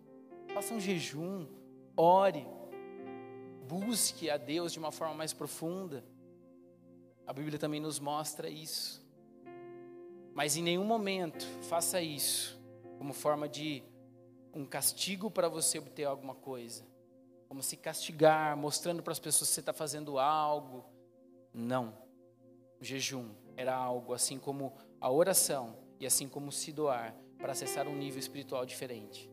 Faça 0.53 0.73
um 0.73 0.79
jejum, 0.79 1.47
ore, 1.95 2.47
busque 3.67 4.29
a 4.29 4.37
Deus 4.37 4.73
de 4.73 4.79
uma 4.79 4.91
forma 4.91 5.13
mais 5.13 5.31
profunda. 5.31 6.03
A 7.27 7.31
Bíblia 7.31 7.59
também 7.59 7.79
nos 7.79 7.99
mostra 7.99 8.49
isso. 8.49 9.07
Mas 10.33 10.57
em 10.57 10.63
nenhum 10.63 10.85
momento 10.85 11.45
faça 11.63 12.01
isso 12.01 12.59
como 12.97 13.13
forma 13.13 13.47
de 13.47 13.83
um 14.53 14.65
castigo 14.65 15.29
para 15.29 15.47
você 15.47 15.77
obter 15.77 16.05
alguma 16.05 16.33
coisa. 16.33 16.88
Como 17.49 17.61
se 17.61 17.75
castigar, 17.75 18.55
mostrando 18.55 19.03
para 19.03 19.11
as 19.11 19.19
pessoas 19.19 19.49
que 19.49 19.55
você 19.55 19.59
está 19.59 19.73
fazendo 19.73 20.17
algo. 20.17 20.85
Não. 21.53 21.93
O 22.79 22.85
jejum 22.85 23.31
era 23.57 23.75
algo 23.75 24.13
assim 24.13 24.39
como 24.39 24.73
a 25.01 25.11
oração 25.11 25.75
e 25.99 26.05
assim 26.05 26.29
como 26.29 26.49
se 26.49 26.71
doar 26.71 27.13
para 27.37 27.51
acessar 27.51 27.85
um 27.89 27.95
nível 27.97 28.19
espiritual 28.19 28.65
diferente. 28.65 29.29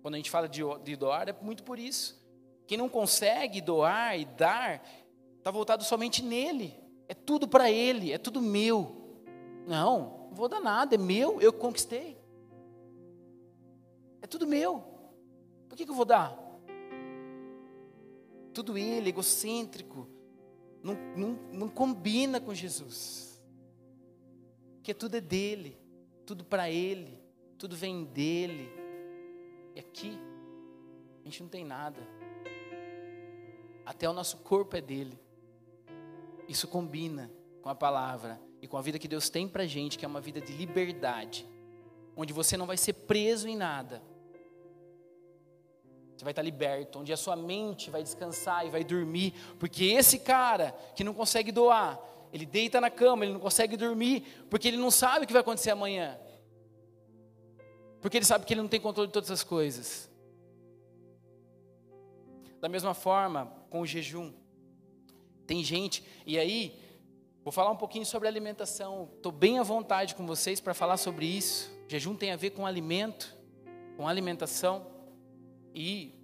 Quando 0.00 0.14
a 0.14 0.16
gente 0.16 0.30
fala 0.30 0.48
de, 0.48 0.62
de 0.82 0.96
doar, 0.96 1.28
é 1.28 1.36
muito 1.42 1.62
por 1.62 1.78
isso. 1.78 2.18
Quem 2.66 2.78
não 2.78 2.88
consegue 2.88 3.60
doar 3.60 4.18
e 4.18 4.24
dar, 4.24 4.82
Está 5.42 5.50
voltado 5.50 5.82
somente 5.82 6.22
nele. 6.22 6.72
É 7.08 7.14
tudo 7.14 7.48
para 7.48 7.68
ele, 7.68 8.12
é 8.12 8.16
tudo 8.16 8.40
meu. 8.40 9.20
Não, 9.66 10.28
não 10.28 10.34
vou 10.36 10.48
dar 10.48 10.60
nada, 10.60 10.94
é 10.94 10.98
meu, 10.98 11.40
eu 11.40 11.52
conquistei. 11.52 12.16
É 14.22 14.26
tudo 14.28 14.46
meu. 14.46 14.91
Por 15.72 15.78
que, 15.78 15.86
que 15.86 15.90
eu 15.90 15.94
vou 15.94 16.04
dar? 16.04 16.38
Tudo 18.52 18.76
ele, 18.76 19.08
egocêntrico. 19.08 20.06
Não, 20.82 20.94
não, 21.16 21.28
não 21.50 21.68
combina 21.70 22.38
com 22.38 22.52
Jesus. 22.52 23.42
Porque 24.74 24.92
tudo 24.92 25.16
é 25.16 25.20
dele, 25.22 25.78
tudo 26.26 26.44
para 26.44 26.68
ele, 26.68 27.18
tudo 27.56 27.74
vem 27.74 28.04
dele. 28.04 28.68
E 29.74 29.80
aqui, 29.80 30.18
a 31.22 31.24
gente 31.24 31.42
não 31.42 31.48
tem 31.48 31.64
nada. 31.64 32.06
Até 33.86 34.06
o 34.06 34.12
nosso 34.12 34.36
corpo 34.40 34.76
é 34.76 34.80
dele. 34.82 35.18
Isso 36.46 36.68
combina 36.68 37.32
com 37.62 37.70
a 37.70 37.74
palavra 37.74 38.38
e 38.60 38.68
com 38.68 38.76
a 38.76 38.82
vida 38.82 38.98
que 38.98 39.08
Deus 39.08 39.30
tem 39.30 39.48
para 39.48 39.64
gente, 39.64 39.98
que 39.98 40.04
é 40.04 40.08
uma 40.08 40.20
vida 40.20 40.38
de 40.38 40.52
liberdade, 40.52 41.48
onde 42.14 42.30
você 42.30 42.58
não 42.58 42.66
vai 42.66 42.76
ser 42.76 42.92
preso 42.92 43.48
em 43.48 43.56
nada. 43.56 44.11
Você 46.22 46.24
vai 46.24 46.30
estar 46.30 46.42
liberto, 46.42 47.00
onde 47.00 47.12
a 47.12 47.16
sua 47.16 47.34
mente 47.34 47.90
vai 47.90 48.00
descansar 48.00 48.64
e 48.64 48.70
vai 48.70 48.84
dormir, 48.84 49.34
porque 49.58 49.86
esse 49.86 50.20
cara 50.20 50.72
que 50.94 51.02
não 51.02 51.12
consegue 51.12 51.50
doar, 51.50 51.98
ele 52.32 52.46
deita 52.46 52.80
na 52.80 52.88
cama, 52.88 53.24
ele 53.24 53.32
não 53.32 53.40
consegue 53.40 53.76
dormir, 53.76 54.22
porque 54.48 54.68
ele 54.68 54.76
não 54.76 54.88
sabe 54.88 55.24
o 55.24 55.26
que 55.26 55.32
vai 55.32 55.42
acontecer 55.42 55.72
amanhã. 55.72 56.16
Porque 58.00 58.16
ele 58.16 58.24
sabe 58.24 58.46
que 58.46 58.54
ele 58.54 58.62
não 58.62 58.68
tem 58.68 58.80
controle 58.80 59.08
de 59.08 59.12
todas 59.12 59.32
as 59.32 59.42
coisas. 59.42 60.08
Da 62.60 62.68
mesma 62.68 62.94
forma, 62.94 63.52
com 63.68 63.80
o 63.80 63.86
jejum. 63.86 64.32
Tem 65.44 65.64
gente, 65.64 66.04
e 66.24 66.38
aí, 66.38 66.80
vou 67.42 67.50
falar 67.50 67.72
um 67.72 67.76
pouquinho 67.76 68.06
sobre 68.06 68.28
alimentação. 68.28 69.10
Estou 69.16 69.32
bem 69.32 69.58
à 69.58 69.64
vontade 69.64 70.14
com 70.14 70.24
vocês 70.24 70.60
para 70.60 70.72
falar 70.72 70.98
sobre 70.98 71.26
isso. 71.26 71.68
jejum 71.88 72.14
tem 72.14 72.30
a 72.30 72.36
ver 72.36 72.50
com 72.50 72.64
alimento, 72.64 73.36
com 73.96 74.06
alimentação. 74.06 74.91
E 75.74 76.14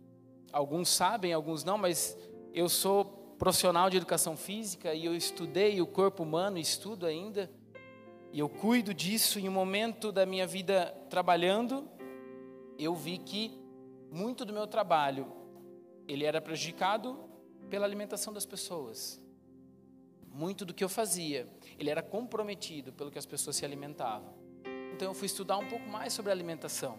alguns 0.52 0.88
sabem, 0.88 1.32
alguns 1.32 1.64
não, 1.64 1.78
mas 1.78 2.16
eu 2.52 2.68
sou 2.68 3.04
profissional 3.38 3.88
de 3.88 3.96
educação 3.96 4.36
física 4.36 4.92
e 4.94 5.04
eu 5.04 5.14
estudei 5.14 5.80
o 5.80 5.86
corpo 5.86 6.22
humano, 6.22 6.58
estudo 6.58 7.06
ainda. 7.06 7.50
E 8.32 8.40
eu 8.40 8.48
cuido 8.48 8.92
disso 8.92 9.38
em 9.38 9.48
um 9.48 9.52
momento 9.52 10.12
da 10.12 10.26
minha 10.26 10.46
vida 10.46 10.94
trabalhando, 11.08 11.88
eu 12.78 12.94
vi 12.94 13.18
que 13.18 13.58
muito 14.10 14.44
do 14.44 14.52
meu 14.52 14.66
trabalho 14.66 15.32
ele 16.06 16.24
era 16.24 16.40
prejudicado 16.40 17.18
pela 17.70 17.86
alimentação 17.86 18.32
das 18.32 18.44
pessoas. 18.44 19.20
Muito 20.30 20.64
do 20.64 20.74
que 20.74 20.84
eu 20.84 20.88
fazia, 20.88 21.48
ele 21.78 21.90
era 21.90 22.02
comprometido 22.02 22.92
pelo 22.92 23.10
que 23.10 23.18
as 23.18 23.26
pessoas 23.26 23.56
se 23.56 23.64
alimentavam. 23.64 24.34
Então 24.92 25.08
eu 25.08 25.14
fui 25.14 25.26
estudar 25.26 25.58
um 25.58 25.68
pouco 25.68 25.88
mais 25.88 26.12
sobre 26.12 26.32
alimentação. 26.32 26.98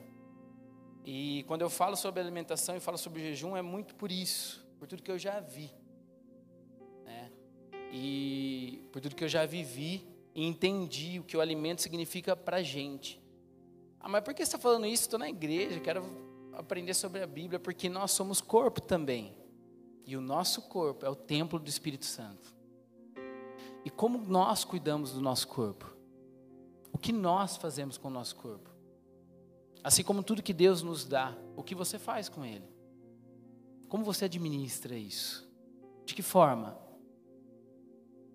E 1.12 1.44
quando 1.48 1.64
eu 1.64 1.72
falo 1.72 1.96
sobre 1.96 2.22
alimentação 2.22 2.78
e 2.78 2.80
falo 2.80 2.96
sobre 2.96 3.24
jejum, 3.24 3.58
é 3.58 3.64
muito 3.64 3.96
por 3.96 4.12
isso, 4.12 4.64
por 4.78 4.88
tudo 4.88 5.02
que 5.02 5.10
eu 5.10 5.18
já 5.18 5.40
vi. 5.40 5.74
Né? 7.04 7.32
E 7.92 8.88
por 8.92 9.02
tudo 9.02 9.16
que 9.16 9.24
eu 9.24 9.28
já 9.28 9.44
vivi 9.44 10.08
e 10.36 10.46
entendi 10.46 11.20
o 11.20 11.24
que 11.24 11.36
o 11.36 11.42
alimento 11.42 11.82
significa 11.82 12.36
para 12.36 12.62
gente. 12.62 13.20
Ah, 14.00 14.08
mas 14.08 14.24
por 14.24 14.36
que 14.36 14.46
você 14.46 14.50
está 14.50 14.60
falando 14.60 14.86
isso? 14.86 15.06
Estou 15.06 15.18
na 15.18 15.28
igreja, 15.28 15.80
quero 15.80 16.06
aprender 16.54 16.94
sobre 16.94 17.24
a 17.24 17.26
Bíblia, 17.26 17.60
porque 17.60 17.90
nós 17.90 18.12
somos 18.12 18.40
corpo 18.40 18.80
também. 18.80 19.36
E 20.06 20.16
o 20.16 20.22
nosso 20.22 20.62
corpo 20.62 21.08
é 21.08 21.10
o 21.10 21.16
templo 21.16 21.58
do 21.58 21.68
Espírito 21.68 22.06
Santo. 22.06 22.54
E 23.84 23.90
como 23.90 24.20
nós 24.20 24.64
cuidamos 24.64 25.14
do 25.14 25.22
nosso 25.22 25.48
corpo? 25.48 25.92
O 26.94 27.00
que 27.00 27.12
nós 27.12 27.58
fazemos 27.58 27.98
com 27.98 28.10
o 28.10 28.12
nosso 28.12 28.36
corpo? 28.36 28.69
Assim 29.84 30.04
como 30.04 30.24
tudo 30.24 30.44
que 30.44 30.54
Deus 30.54 30.82
nos 30.82 31.06
dá, 31.06 31.38
o 31.56 31.64
que 31.64 31.74
você 31.74 31.98
faz 31.98 32.28
com 32.28 32.44
ele? 32.44 32.68
Como 33.88 34.04
você 34.04 34.26
administra 34.26 34.96
isso? 34.96 35.50
De 36.06 36.14
que 36.14 36.22
forma? 36.22 36.78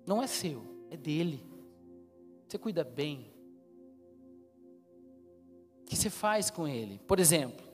Não 0.07 0.23
é 0.23 0.27
seu, 0.27 0.65
é 0.91 0.97
dele. 0.97 1.45
Você 2.49 2.59
cuida 2.59 2.83
bem. 2.83 3.33
O 5.83 5.85
que 5.85 5.97
você 5.97 6.09
faz 6.09 6.51
com 6.51 6.67
ele? 6.67 6.99
Por 7.07 7.21
exemplo, 7.21 7.65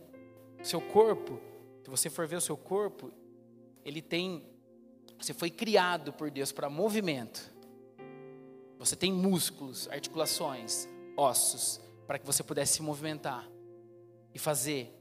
seu 0.63 0.81
corpo, 0.81 1.41
se 1.83 1.91
você 1.91 2.11
for 2.11 2.27
ver 2.27 2.37
o 2.37 2.41
seu 2.41 2.57
corpo, 2.57 3.13
ele 3.85 4.03
tem. 4.03 4.45
Você 5.19 5.33
foi 5.33 5.51
criado 5.51 6.13
por 6.13 6.31
Deus 6.31 6.51
para 6.51 6.69
movimento. 6.69 7.53
Você 8.79 8.97
tem 8.97 9.13
músculos, 9.13 9.89
articulações, 9.89 10.89
ossos, 11.17 11.81
para 12.07 12.19
que 12.19 12.27
você 12.27 12.43
pudesse 12.43 12.75
se 12.75 12.83
movimentar 12.83 13.49
e 14.35 14.39
fazer, 14.39 14.95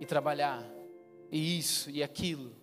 e 0.00 0.06
trabalhar, 0.06 0.64
e 1.30 1.58
isso 1.58 1.90
e 1.90 2.02
aquilo. 2.02 2.54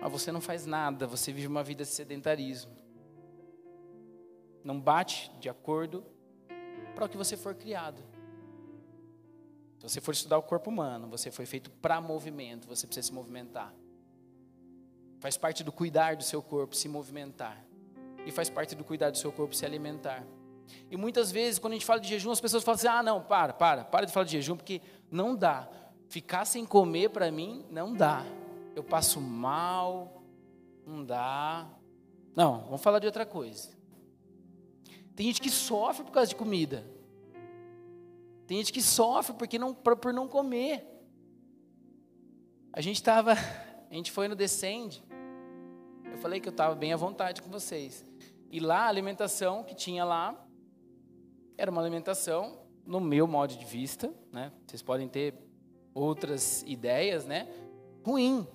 Mas 0.00 0.10
você 0.10 0.32
não 0.32 0.40
faz 0.40 0.66
nada, 0.66 1.06
você 1.06 1.32
vive 1.32 1.46
uma 1.46 1.62
vida 1.62 1.84
de 1.84 1.90
sedentarismo. 1.90 2.76
Não 4.64 4.80
bate 4.80 5.30
de 5.38 5.48
acordo 5.48 6.04
para 6.94 7.04
o 7.04 7.08
que 7.08 7.16
você 7.16 7.36
for 7.36 7.54
criado. 7.54 8.02
Se 9.78 9.88
você 9.88 10.00
for 10.00 10.12
estudar 10.12 10.38
o 10.38 10.42
corpo 10.42 10.70
humano, 10.70 11.08
você 11.08 11.30
foi 11.30 11.46
feito 11.46 11.70
para 11.70 12.00
movimento, 12.00 12.68
você 12.68 12.86
precisa 12.86 13.08
se 13.08 13.12
movimentar. 13.12 13.74
Faz 15.18 15.36
parte 15.36 15.64
do 15.64 15.72
cuidar 15.72 16.16
do 16.16 16.22
seu 16.22 16.42
corpo 16.42 16.74
se 16.74 16.88
movimentar. 16.88 17.64
E 18.24 18.30
faz 18.30 18.48
parte 18.48 18.74
do 18.74 18.84
cuidar 18.84 19.10
do 19.10 19.18
seu 19.18 19.32
corpo 19.32 19.54
se 19.54 19.64
alimentar. 19.66 20.24
E 20.90 20.96
muitas 20.96 21.30
vezes, 21.30 21.58
quando 21.58 21.72
a 21.72 21.76
gente 21.76 21.86
fala 21.86 22.00
de 22.00 22.08
jejum, 22.08 22.30
as 22.30 22.40
pessoas 22.40 22.62
falam 22.62 22.76
assim: 22.76 22.88
ah, 22.88 23.02
não, 23.02 23.22
para, 23.22 23.52
para, 23.52 23.84
para 23.84 24.06
de 24.06 24.12
falar 24.12 24.24
de 24.24 24.32
jejum, 24.32 24.56
porque 24.56 24.80
não 25.10 25.34
dá. 25.34 25.68
Ficar 26.08 26.44
sem 26.44 26.66
comer 26.66 27.10
para 27.10 27.30
mim 27.30 27.64
não 27.70 27.94
dá. 27.94 28.24
Eu 28.74 28.84
passo 28.84 29.20
mal, 29.20 30.22
não 30.86 31.04
dá. 31.04 31.66
Não, 32.34 32.64
vamos 32.64 32.82
falar 32.82 32.98
de 32.98 33.06
outra 33.06 33.24
coisa. 33.24 33.70
Tem 35.14 35.26
gente 35.26 35.40
que 35.40 35.50
sofre 35.50 36.04
por 36.04 36.12
causa 36.12 36.28
de 36.28 36.36
comida. 36.36 36.84
Tem 38.46 38.58
gente 38.58 38.72
que 38.72 38.82
sofre 38.82 39.34
porque 39.34 39.58
não, 39.58 39.74
por 39.74 40.12
não 40.12 40.28
comer. 40.28 40.86
A 42.72 42.80
gente 42.80 42.96
estava, 42.96 43.32
a 43.90 43.94
gente 43.94 44.10
foi 44.10 44.28
no 44.28 44.34
Descende. 44.34 45.02
Eu 46.10 46.18
falei 46.18 46.40
que 46.40 46.48
eu 46.48 46.52
estava 46.52 46.74
bem 46.74 46.92
à 46.92 46.96
vontade 46.96 47.40
com 47.40 47.50
vocês. 47.50 48.04
E 48.50 48.60
lá 48.60 48.80
a 48.80 48.88
alimentação 48.88 49.64
que 49.64 49.74
tinha 49.74 50.04
lá 50.04 50.46
era 51.56 51.70
uma 51.70 51.80
alimentação, 51.80 52.58
no 52.84 53.00
meu 53.00 53.26
modo 53.26 53.54
de 53.54 53.64
vista, 53.64 54.12
né? 54.32 54.52
Vocês 54.66 54.82
podem 54.82 55.08
ter 55.08 55.34
outras 55.94 56.62
ideias, 56.66 57.24
né? 57.24 57.48
Ruim. 58.04 58.46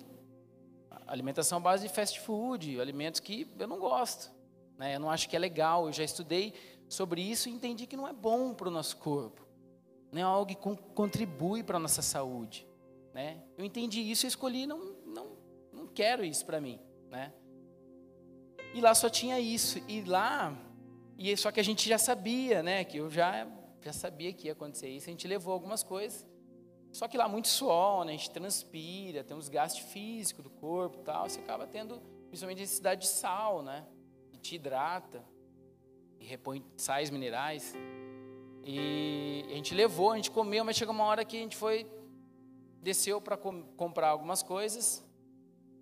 Alimentação 1.06 1.58
à 1.58 1.60
base 1.60 1.88
de 1.88 1.92
fast 1.92 2.20
food, 2.20 2.80
alimentos 2.80 3.20
que 3.20 3.48
eu 3.58 3.66
não 3.66 3.78
gosto, 3.78 4.30
né? 4.76 4.96
Eu 4.96 5.00
não 5.00 5.10
acho 5.10 5.28
que 5.28 5.36
é 5.36 5.38
legal. 5.38 5.86
Eu 5.86 5.92
já 5.92 6.04
estudei 6.04 6.52
sobre 6.88 7.22
isso 7.22 7.48
e 7.48 7.52
entendi 7.52 7.86
que 7.86 7.96
não 7.96 8.06
é 8.06 8.12
bom 8.12 8.52
para 8.52 8.68
o 8.68 8.70
nosso 8.70 8.96
corpo. 8.98 9.46
Não 10.12 10.20
é 10.20 10.24
algo 10.24 10.46
que 10.46 10.56
contribui 10.94 11.62
para 11.62 11.76
a 11.76 11.80
nossa 11.80 12.02
saúde, 12.02 12.66
né? 13.14 13.42
Eu 13.56 13.64
entendi 13.64 14.00
isso 14.00 14.26
e 14.26 14.28
escolhi 14.28 14.66
não 14.66 14.96
não 15.06 15.38
não 15.72 15.86
quero 15.86 16.24
isso 16.24 16.44
para 16.44 16.60
mim, 16.60 16.78
né? 17.10 17.32
E 18.74 18.80
lá 18.80 18.94
só 18.94 19.08
tinha 19.08 19.40
isso. 19.40 19.80
E 19.88 20.02
lá 20.02 20.56
e 21.18 21.36
só 21.36 21.50
que 21.50 21.58
a 21.58 21.64
gente 21.64 21.88
já 21.88 21.98
sabia, 21.98 22.62
né, 22.62 22.84
que 22.84 22.98
eu 22.98 23.10
já 23.10 23.46
já 23.80 23.92
sabia 23.92 24.32
que 24.32 24.46
ia 24.46 24.52
acontecer 24.52 24.88
isso. 24.88 25.08
A 25.08 25.12
gente 25.12 25.26
levou 25.26 25.52
algumas 25.52 25.82
coisas. 25.82 26.26
Só 26.92 27.06
que 27.06 27.16
lá 27.16 27.28
muito 27.28 27.48
suor, 27.48 28.04
né, 28.04 28.12
a 28.12 28.16
gente 28.16 28.30
transpira, 28.30 29.22
tem 29.22 29.36
uns 29.36 29.48
gastos 29.48 29.82
físicos 29.92 30.42
do 30.42 30.50
corpo, 30.50 30.98
e 31.00 31.02
tal, 31.02 31.28
você 31.28 31.38
acaba 31.40 31.66
tendo 31.66 32.00
principalmente 32.28 32.60
necessidade 32.60 33.02
de 33.02 33.08
sal, 33.08 33.62
né? 33.62 33.86
Que 34.30 34.38
te 34.38 34.56
hidrata 34.56 35.24
e 36.18 36.24
repõe 36.24 36.64
sais 36.76 37.10
minerais. 37.10 37.74
E 38.64 39.44
a 39.50 39.54
gente 39.54 39.74
levou, 39.74 40.12
a 40.12 40.16
gente 40.16 40.30
comeu, 40.30 40.64
mas 40.64 40.76
chegou 40.76 40.94
uma 40.94 41.04
hora 41.04 41.24
que 41.24 41.36
a 41.36 41.40
gente 41.40 41.56
foi 41.56 41.86
desceu 42.80 43.20
para 43.20 43.36
com, 43.36 43.62
comprar 43.76 44.08
algumas 44.08 44.42
coisas. 44.42 45.04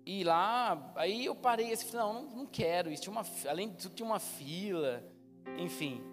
E 0.05 0.23
lá, 0.23 0.93
aí 0.95 1.25
eu 1.25 1.35
parei 1.35 1.73
assim, 1.73 1.95
não, 1.95 2.13
não, 2.13 2.23
não 2.23 2.45
quero 2.45 2.91
isso. 2.91 3.03
Tinha 3.03 3.11
uma, 3.11 3.25
além 3.47 3.69
disso, 3.69 3.89
tinha 3.89 4.05
uma 4.05 4.19
fila. 4.19 5.03
Enfim, 5.57 6.03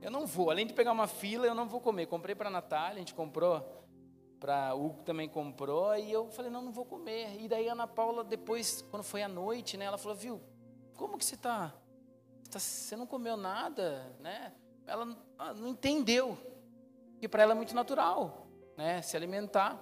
eu 0.00 0.10
não 0.10 0.26
vou. 0.26 0.50
Além 0.50 0.66
de 0.66 0.72
pegar 0.72 0.92
uma 0.92 1.06
fila, 1.06 1.46
eu 1.46 1.54
não 1.54 1.68
vou 1.68 1.80
comer. 1.80 2.06
Comprei 2.06 2.34
para 2.34 2.48
a 2.48 2.52
Natália, 2.52 2.96
a 2.96 2.98
gente 2.98 3.14
comprou, 3.14 3.64
para 4.40 4.74
o 4.74 4.86
Hugo 4.86 5.02
também 5.04 5.28
comprou, 5.28 5.94
e 5.96 6.10
eu 6.10 6.28
falei, 6.30 6.50
não, 6.50 6.62
não 6.62 6.72
vou 6.72 6.84
comer. 6.84 7.40
E 7.40 7.48
daí 7.48 7.68
a 7.68 7.72
Ana 7.72 7.86
Paula, 7.86 8.24
depois, 8.24 8.82
quando 8.90 9.04
foi 9.04 9.22
à 9.22 9.28
noite, 9.28 9.76
né, 9.76 9.84
ela 9.84 9.96
falou, 9.96 10.16
viu, 10.16 10.40
como 10.96 11.16
que 11.16 11.24
você 11.24 11.36
está? 11.36 11.72
Você 12.50 12.96
não 12.96 13.06
comeu 13.06 13.36
nada, 13.36 14.12
né? 14.18 14.52
Ela 14.84 15.06
não 15.56 15.68
entendeu. 15.68 16.36
Que 17.20 17.28
para 17.28 17.44
ela 17.44 17.52
é 17.52 17.54
muito 17.54 17.72
natural, 17.72 18.48
né, 18.76 19.00
se 19.00 19.16
alimentar. 19.16 19.80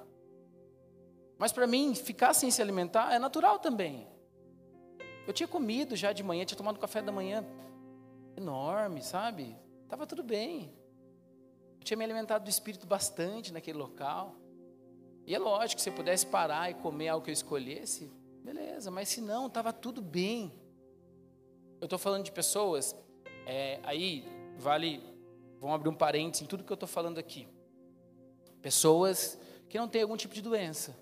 Mas 1.39 1.53
para 1.53 1.67
mim, 1.67 1.95
ficar 1.95 2.35
sem 2.35 2.51
se 2.51 2.61
alimentar 2.61 3.15
é 3.15 3.19
natural 3.19 3.59
também. 3.59 4.07
Eu 5.27 5.33
tinha 5.33 5.49
comido 5.49 5.97
já 5.97 6.13
de 6.13 6.23
manhã, 6.23 6.45
tinha 6.45 6.59
tomado 6.59 6.79
café 6.79 7.01
da 7.01 7.11
manhã 7.11 7.43
enorme, 8.40 9.03
sabe? 9.03 9.57
Tava 9.88 10.07
tudo 10.07 10.22
bem. 10.22 10.72
Eu 11.79 11.85
tinha 11.85 11.96
me 11.96 12.05
alimentado 12.05 12.44
do 12.44 12.50
espírito 12.50 12.87
bastante 12.87 13.53
naquele 13.53 13.79
local. 13.79 14.37
E 15.26 15.35
é 15.35 15.38
lógico 15.38 15.81
se 15.81 15.88
eu 15.88 15.94
pudesse 15.94 16.26
parar 16.26 16.70
e 16.70 16.74
comer 16.74 17.09
algo 17.09 17.24
que 17.24 17.31
eu 17.31 17.35
escolhesse, 17.35 18.11
beleza, 18.42 18.90
mas 18.90 19.09
se 19.09 19.20
não, 19.20 19.46
estava 19.46 19.72
tudo 19.72 20.03
bem. 20.03 20.53
Eu 21.81 21.85
estou 21.85 21.98
falando 21.98 22.24
de 22.24 22.33
pessoas, 22.33 22.96
é, 23.46 23.79
aí 23.83 24.24
vale, 24.59 25.03
vamos 25.59 25.76
abrir 25.76 25.88
um 25.88 25.94
parênteses 25.94 26.42
em 26.42 26.46
tudo 26.46 26.64
que 26.64 26.72
eu 26.72 26.74
estou 26.74 26.88
falando 26.88 27.18
aqui. 27.18 27.46
Pessoas 28.61 29.38
que 29.68 29.79
não 29.79 29.88
têm 29.88 30.03
algum 30.03 30.16
tipo 30.16 30.35
de 30.35 30.42
doença, 30.42 30.96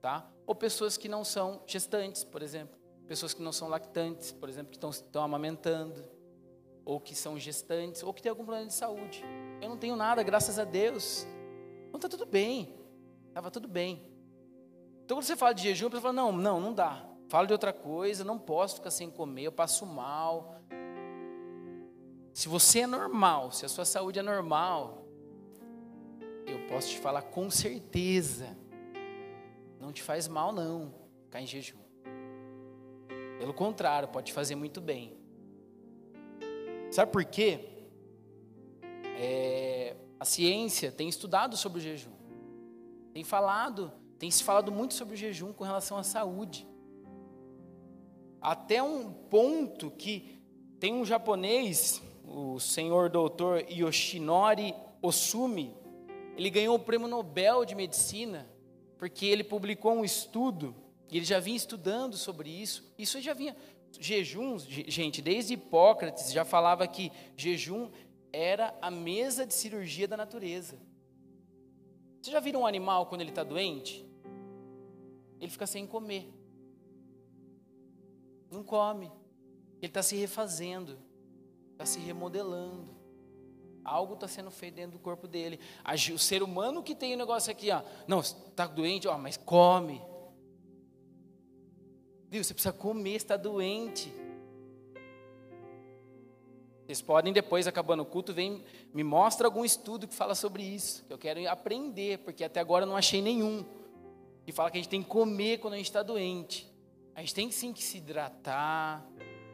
tá? 0.00 0.28
Ou 0.46 0.54
pessoas 0.54 0.96
que 0.96 1.08
não 1.08 1.24
são 1.24 1.62
gestantes, 1.66 2.24
por 2.24 2.42
exemplo. 2.42 2.78
Pessoas 3.06 3.34
que 3.34 3.42
não 3.42 3.52
são 3.52 3.68
lactantes, 3.68 4.32
por 4.32 4.48
exemplo, 4.48 4.70
que 4.70 4.86
estão 4.86 5.22
amamentando 5.22 6.19
ou 6.84 7.00
que 7.00 7.14
são 7.14 7.38
gestantes, 7.38 8.02
ou 8.02 8.12
que 8.12 8.22
têm 8.22 8.30
algum 8.30 8.44
problema 8.44 8.66
de 8.66 8.74
saúde. 8.74 9.24
Eu 9.60 9.68
não 9.68 9.76
tenho 9.76 9.96
nada, 9.96 10.22
graças 10.22 10.58
a 10.58 10.64
Deus. 10.64 11.26
Então 11.88 11.98
está 11.98 12.08
tudo 12.08 12.26
bem. 12.26 12.74
Estava 13.28 13.50
tudo 13.50 13.68
bem. 13.68 14.02
Então, 15.04 15.16
quando 15.16 15.24
você 15.24 15.36
fala 15.36 15.52
de 15.52 15.62
jejum, 15.62 15.86
a 15.86 15.90
pessoa 15.90 16.02
fala: 16.02 16.14
não, 16.14 16.32
não, 16.32 16.60
não 16.60 16.72
dá. 16.72 17.06
Fala 17.28 17.46
de 17.46 17.52
outra 17.52 17.72
coisa, 17.72 18.24
não 18.24 18.38
posso 18.38 18.76
ficar 18.76 18.90
sem 18.90 19.08
comer, 19.08 19.44
eu 19.44 19.52
passo 19.52 19.86
mal. 19.86 20.60
Se 22.32 22.48
você 22.48 22.80
é 22.80 22.86
normal, 22.86 23.52
se 23.52 23.64
a 23.64 23.68
sua 23.68 23.84
saúde 23.84 24.18
é 24.18 24.22
normal, 24.22 25.04
eu 26.46 26.66
posso 26.66 26.88
te 26.88 26.98
falar 26.98 27.22
com 27.22 27.50
certeza, 27.50 28.56
não 29.78 29.92
te 29.92 30.02
faz 30.02 30.26
mal 30.26 30.52
não 30.52 30.92
ficar 31.24 31.40
em 31.40 31.46
jejum. 31.46 31.78
Pelo 33.38 33.54
contrário, 33.54 34.08
pode 34.08 34.26
te 34.26 34.32
fazer 34.32 34.54
muito 34.56 34.80
bem. 34.80 35.19
Sabe 36.90 37.12
por 37.12 37.24
quê? 37.24 37.60
É, 39.18 39.96
a 40.18 40.24
ciência 40.24 40.90
tem 40.90 41.08
estudado 41.08 41.56
sobre 41.56 41.78
o 41.78 41.82
jejum, 41.82 42.12
tem 43.12 43.22
falado, 43.22 43.92
tem 44.18 44.30
se 44.30 44.42
falado 44.42 44.72
muito 44.72 44.94
sobre 44.94 45.14
o 45.14 45.16
jejum 45.16 45.52
com 45.52 45.64
relação 45.64 45.96
à 45.96 46.02
saúde. 46.02 46.66
Até 48.40 48.82
um 48.82 49.12
ponto 49.12 49.90
que 49.90 50.40
tem 50.78 50.94
um 50.94 51.04
japonês 51.04 52.02
o 52.24 52.60
senhor 52.60 53.10
doutor 53.10 53.64
Yoshinori 53.70 54.74
Osumi, 55.02 55.74
ele 56.36 56.48
ganhou 56.48 56.76
o 56.76 56.78
prêmio 56.78 57.08
Nobel 57.08 57.64
de 57.64 57.74
Medicina, 57.74 58.48
porque 58.96 59.26
ele 59.26 59.42
publicou 59.42 59.92
um 59.92 60.04
estudo, 60.04 60.74
e 61.10 61.16
ele 61.16 61.24
já 61.24 61.40
vinha 61.40 61.56
estudando 61.56 62.16
sobre 62.16 62.48
isso. 62.48 62.92
Isso 62.96 63.20
já 63.20 63.34
vinha. 63.34 63.56
Jejuns, 63.98 64.64
gente, 64.64 65.20
desde 65.20 65.54
Hipócrates 65.54 66.32
já 66.32 66.44
falava 66.44 66.86
que 66.86 67.10
jejum 67.36 67.90
era 68.32 68.76
a 68.80 68.90
mesa 68.90 69.46
de 69.46 69.54
cirurgia 69.54 70.06
da 70.06 70.16
natureza. 70.16 70.78
Você 72.20 72.30
já 72.30 72.40
viram 72.40 72.60
um 72.60 72.66
animal 72.66 73.06
quando 73.06 73.22
ele 73.22 73.30
está 73.30 73.42
doente? 73.42 74.06
Ele 75.40 75.50
fica 75.50 75.66
sem 75.66 75.86
comer. 75.86 76.32
Não 78.50 78.62
come. 78.62 79.10
Ele 79.80 79.86
está 79.86 80.02
se 80.02 80.16
refazendo 80.16 80.98
está 81.80 81.86
se 81.86 81.98
remodelando. 81.98 82.94
Algo 83.82 84.12
está 84.12 84.28
sendo 84.28 84.50
feito 84.50 84.74
dentro 84.74 84.92
do 84.92 84.98
corpo 84.98 85.26
dele. 85.26 85.58
O 86.14 86.18
ser 86.18 86.42
humano 86.42 86.82
que 86.82 86.94
tem 86.94 87.14
o 87.14 87.16
negócio 87.16 87.50
aqui, 87.50 87.70
ó, 87.70 87.82
não, 88.06 88.20
está 88.20 88.66
doente, 88.66 89.08
ó, 89.08 89.16
mas 89.16 89.38
come. 89.38 90.02
Viu? 92.30 92.44
Você 92.44 92.54
precisa 92.54 92.72
comer, 92.72 93.16
está 93.16 93.36
doente. 93.36 94.14
Vocês 96.86 97.02
podem 97.02 97.32
depois, 97.32 97.66
acabando 97.66 98.04
o 98.04 98.06
culto, 98.06 98.32
vem, 98.32 98.64
me 98.94 99.02
mostra 99.02 99.48
algum 99.48 99.64
estudo 99.64 100.06
que 100.06 100.14
fala 100.14 100.36
sobre 100.36 100.62
isso. 100.62 101.04
Que 101.06 101.12
eu 101.12 101.18
quero 101.18 101.48
aprender, 101.50 102.18
porque 102.18 102.44
até 102.44 102.60
agora 102.60 102.84
eu 102.84 102.88
não 102.88 102.96
achei 102.96 103.20
nenhum. 103.20 103.64
Que 104.44 104.52
fala 104.52 104.70
que 104.70 104.78
a 104.78 104.80
gente 104.80 104.88
tem 104.88 105.02
que 105.02 105.08
comer 105.08 105.58
quando 105.58 105.74
a 105.74 105.76
gente 105.76 105.86
está 105.86 106.04
doente. 106.04 106.72
A 107.16 107.20
gente 107.20 107.34
tem 107.34 107.50
sim 107.50 107.72
que 107.72 107.82
se 107.82 107.98
hidratar, 107.98 109.04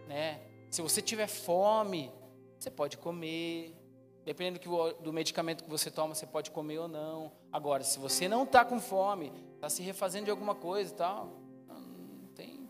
né? 0.06 0.42
Se 0.70 0.82
você 0.82 1.00
tiver 1.00 1.26
fome, 1.26 2.12
você 2.58 2.70
pode 2.70 2.98
comer. 2.98 3.74
Dependendo 4.22 4.60
do, 5.00 5.12
medicamento 5.12 5.64
que 5.64 5.70
você 5.70 5.90
toma, 5.90 6.14
você 6.14 6.26
pode 6.26 6.50
comer 6.50 6.78
ou 6.78 6.88
não. 6.88 7.32
Agora, 7.50 7.82
se 7.84 7.98
você 7.98 8.28
não 8.28 8.42
está 8.42 8.64
com 8.64 8.78
fome, 8.78 9.32
está 9.54 9.70
se 9.70 9.82
refazendo 9.82 10.26
de 10.26 10.30
alguma 10.30 10.54
coisa 10.54 10.92
e 10.92 10.96
tal, 10.96 11.45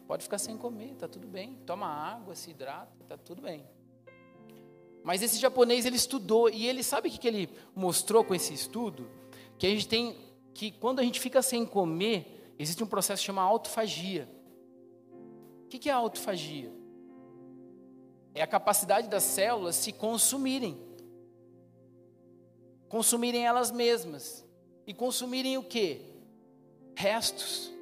pode 0.06 0.22
ficar 0.24 0.38
sem 0.38 0.56
comer, 0.56 0.92
está 0.92 1.08
tudo 1.08 1.26
bem. 1.26 1.58
Toma 1.66 1.86
água, 1.86 2.34
se 2.34 2.50
hidrata, 2.50 2.92
está 3.02 3.16
tudo 3.16 3.42
bem. 3.42 3.66
Mas 5.02 5.22
esse 5.22 5.38
japonês 5.38 5.86
ele 5.86 5.96
estudou 5.96 6.48
e 6.48 6.66
ele 6.66 6.82
sabe 6.82 7.08
o 7.08 7.10
que, 7.10 7.18
que 7.18 7.28
ele 7.28 7.48
mostrou 7.74 8.24
com 8.24 8.34
esse 8.34 8.52
estudo? 8.52 9.08
Que 9.58 9.66
a 9.66 9.70
gente 9.70 9.88
tem 9.88 10.16
que 10.52 10.70
quando 10.70 11.00
a 11.00 11.02
gente 11.02 11.20
fica 11.20 11.42
sem 11.42 11.66
comer, 11.66 12.54
existe 12.58 12.82
um 12.82 12.86
processo 12.86 13.22
chamado 13.22 13.48
autofagia. 13.48 14.28
O 15.64 15.68
que, 15.68 15.78
que 15.78 15.90
é 15.90 15.92
autofagia? 15.92 16.72
é 18.36 18.42
a 18.42 18.46
capacidade 18.46 19.08
das 19.08 19.22
células 19.22 19.76
se 19.76 19.92
consumirem. 19.92 20.78
Consumirem 22.86 23.46
elas 23.46 23.70
mesmas. 23.70 24.44
E 24.86 24.92
consumirem 24.92 25.56
o 25.56 25.64
que? 25.64 26.02
Restos, 26.94 27.72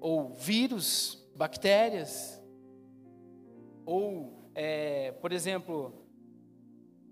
ou 0.00 0.28
vírus, 0.28 1.18
bactérias, 1.34 2.42
ou, 3.84 4.50
é, 4.54 5.12
por 5.12 5.32
exemplo, 5.32 5.92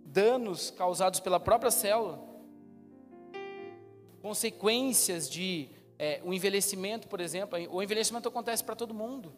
danos 0.05 0.71
causados 0.71 1.21
pela 1.21 1.41
própria 1.41 1.71
célula, 1.71 2.23
consequências 4.23 5.29
de 5.29 5.69
é, 5.99 6.21
o 6.25 6.33
envelhecimento, 6.33 7.09
por 7.09 7.21
exemplo. 7.21 7.59
O 7.71 7.83
envelhecimento 7.83 8.29
acontece 8.29 8.63
para 8.63 8.77
todo 8.77 8.95
mundo, 8.95 9.35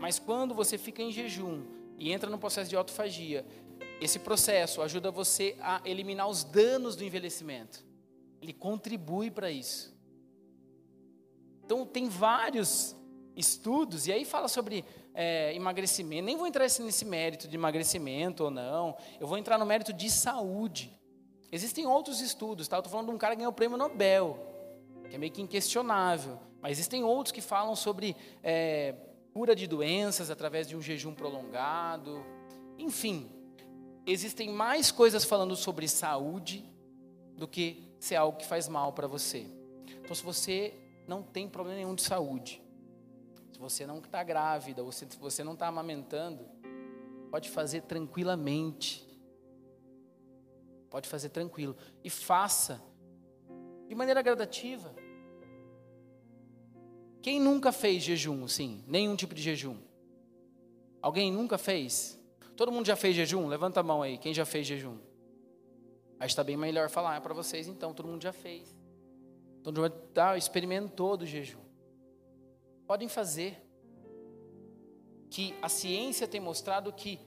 mas 0.00 0.18
quando 0.18 0.54
você 0.54 0.78
fica 0.78 1.02
em 1.02 1.12
jejum, 1.12 1.64
e 2.02 2.10
entra 2.10 2.28
no 2.28 2.36
processo 2.36 2.68
de 2.68 2.74
autofagia. 2.74 3.46
Esse 4.00 4.18
processo 4.18 4.82
ajuda 4.82 5.12
você 5.12 5.56
a 5.60 5.80
eliminar 5.84 6.28
os 6.28 6.42
danos 6.42 6.96
do 6.96 7.04
envelhecimento. 7.04 7.84
Ele 8.40 8.52
contribui 8.52 9.30
para 9.30 9.52
isso. 9.52 9.96
Então, 11.64 11.86
tem 11.86 12.08
vários 12.08 12.96
estudos, 13.36 14.06
e 14.06 14.12
aí 14.12 14.24
fala 14.24 14.48
sobre 14.48 14.84
é, 15.14 15.54
emagrecimento. 15.54 16.24
Nem 16.24 16.36
vou 16.36 16.46
entrar 16.46 16.64
nesse 16.64 17.04
mérito 17.04 17.48
de 17.48 17.56
emagrecimento 17.56 18.44
ou 18.44 18.50
não. 18.50 18.96
Eu 19.20 19.26
vou 19.26 19.38
entrar 19.38 19.58
no 19.58 19.66
mérito 19.66 19.92
de 19.92 20.10
saúde. 20.10 20.92
Existem 21.50 21.86
outros 21.86 22.20
estudos, 22.20 22.66
tá? 22.68 22.76
Eu 22.76 22.80
estou 22.80 22.90
falando 22.90 23.08
de 23.08 23.14
um 23.14 23.18
cara 23.18 23.34
que 23.34 23.38
ganhou 23.38 23.52
o 23.52 23.54
prêmio 23.54 23.76
Nobel, 23.76 24.38
que 25.08 25.14
é 25.14 25.18
meio 25.18 25.32
que 25.32 25.42
inquestionável. 25.42 26.38
Mas 26.60 26.72
existem 26.72 27.04
outros 27.04 27.32
que 27.32 27.40
falam 27.40 27.76
sobre 27.76 28.16
é, 28.42 28.94
cura 29.32 29.54
de 29.54 29.66
doenças 29.66 30.30
através 30.30 30.66
de 30.66 30.76
um 30.76 30.80
jejum 30.80 31.14
prolongado. 31.14 32.24
Enfim, 32.78 33.30
existem 34.06 34.50
mais 34.50 34.90
coisas 34.90 35.24
falando 35.24 35.56
sobre 35.56 35.88
saúde 35.88 36.64
do 37.36 37.48
que 37.48 37.92
ser 37.98 38.16
algo 38.16 38.38
que 38.38 38.46
faz 38.46 38.68
mal 38.68 38.92
para 38.92 39.06
você. 39.06 39.46
Então, 40.02 40.14
se 40.14 40.22
você 40.22 40.74
não 41.06 41.22
tem 41.22 41.48
problema 41.48 41.78
nenhum 41.78 41.94
de 41.94 42.02
saúde, 42.02 42.62
você 43.62 43.86
não 43.86 43.98
está 43.98 44.24
grávida, 44.24 44.82
ou 44.82 44.90
se 44.90 45.06
você 45.20 45.44
não 45.44 45.52
está 45.52 45.68
amamentando, 45.68 46.44
pode 47.30 47.48
fazer 47.48 47.82
tranquilamente. 47.82 49.08
Pode 50.90 51.08
fazer 51.08 51.28
tranquilo. 51.28 51.76
E 52.02 52.10
faça 52.10 52.82
de 53.86 53.94
maneira 53.94 54.20
gradativa. 54.20 54.92
Quem 57.22 57.40
nunca 57.40 57.70
fez 57.70 58.02
jejum, 58.02 58.48
sim? 58.48 58.82
Nenhum 58.88 59.14
tipo 59.14 59.32
de 59.32 59.40
jejum. 59.40 59.78
Alguém 61.00 61.30
nunca 61.30 61.56
fez? 61.56 62.20
Todo 62.56 62.72
mundo 62.72 62.86
já 62.86 62.96
fez 62.96 63.14
jejum? 63.14 63.46
Levanta 63.46 63.78
a 63.78 63.82
mão 63.82 64.02
aí, 64.02 64.18
quem 64.18 64.34
já 64.34 64.44
fez 64.44 64.66
jejum? 64.66 64.98
Aí 66.18 66.26
está 66.26 66.42
bem 66.42 66.56
melhor 66.56 66.90
falar 66.90 67.20
para 67.20 67.32
vocês 67.32 67.68
então, 67.68 67.94
todo 67.94 68.08
mundo 68.08 68.22
já 68.22 68.32
fez. 68.32 68.76
Todo 69.62 69.80
mundo 69.80 69.90
tá, 70.12 70.36
experimentou 70.36 71.16
do 71.16 71.24
jejum. 71.24 71.61
Podem 72.92 73.08
fazer. 73.08 73.58
Que 75.30 75.54
a 75.62 75.68
ciência 75.70 76.28
tem 76.28 76.38
mostrado 76.38 76.92
que 76.92 77.18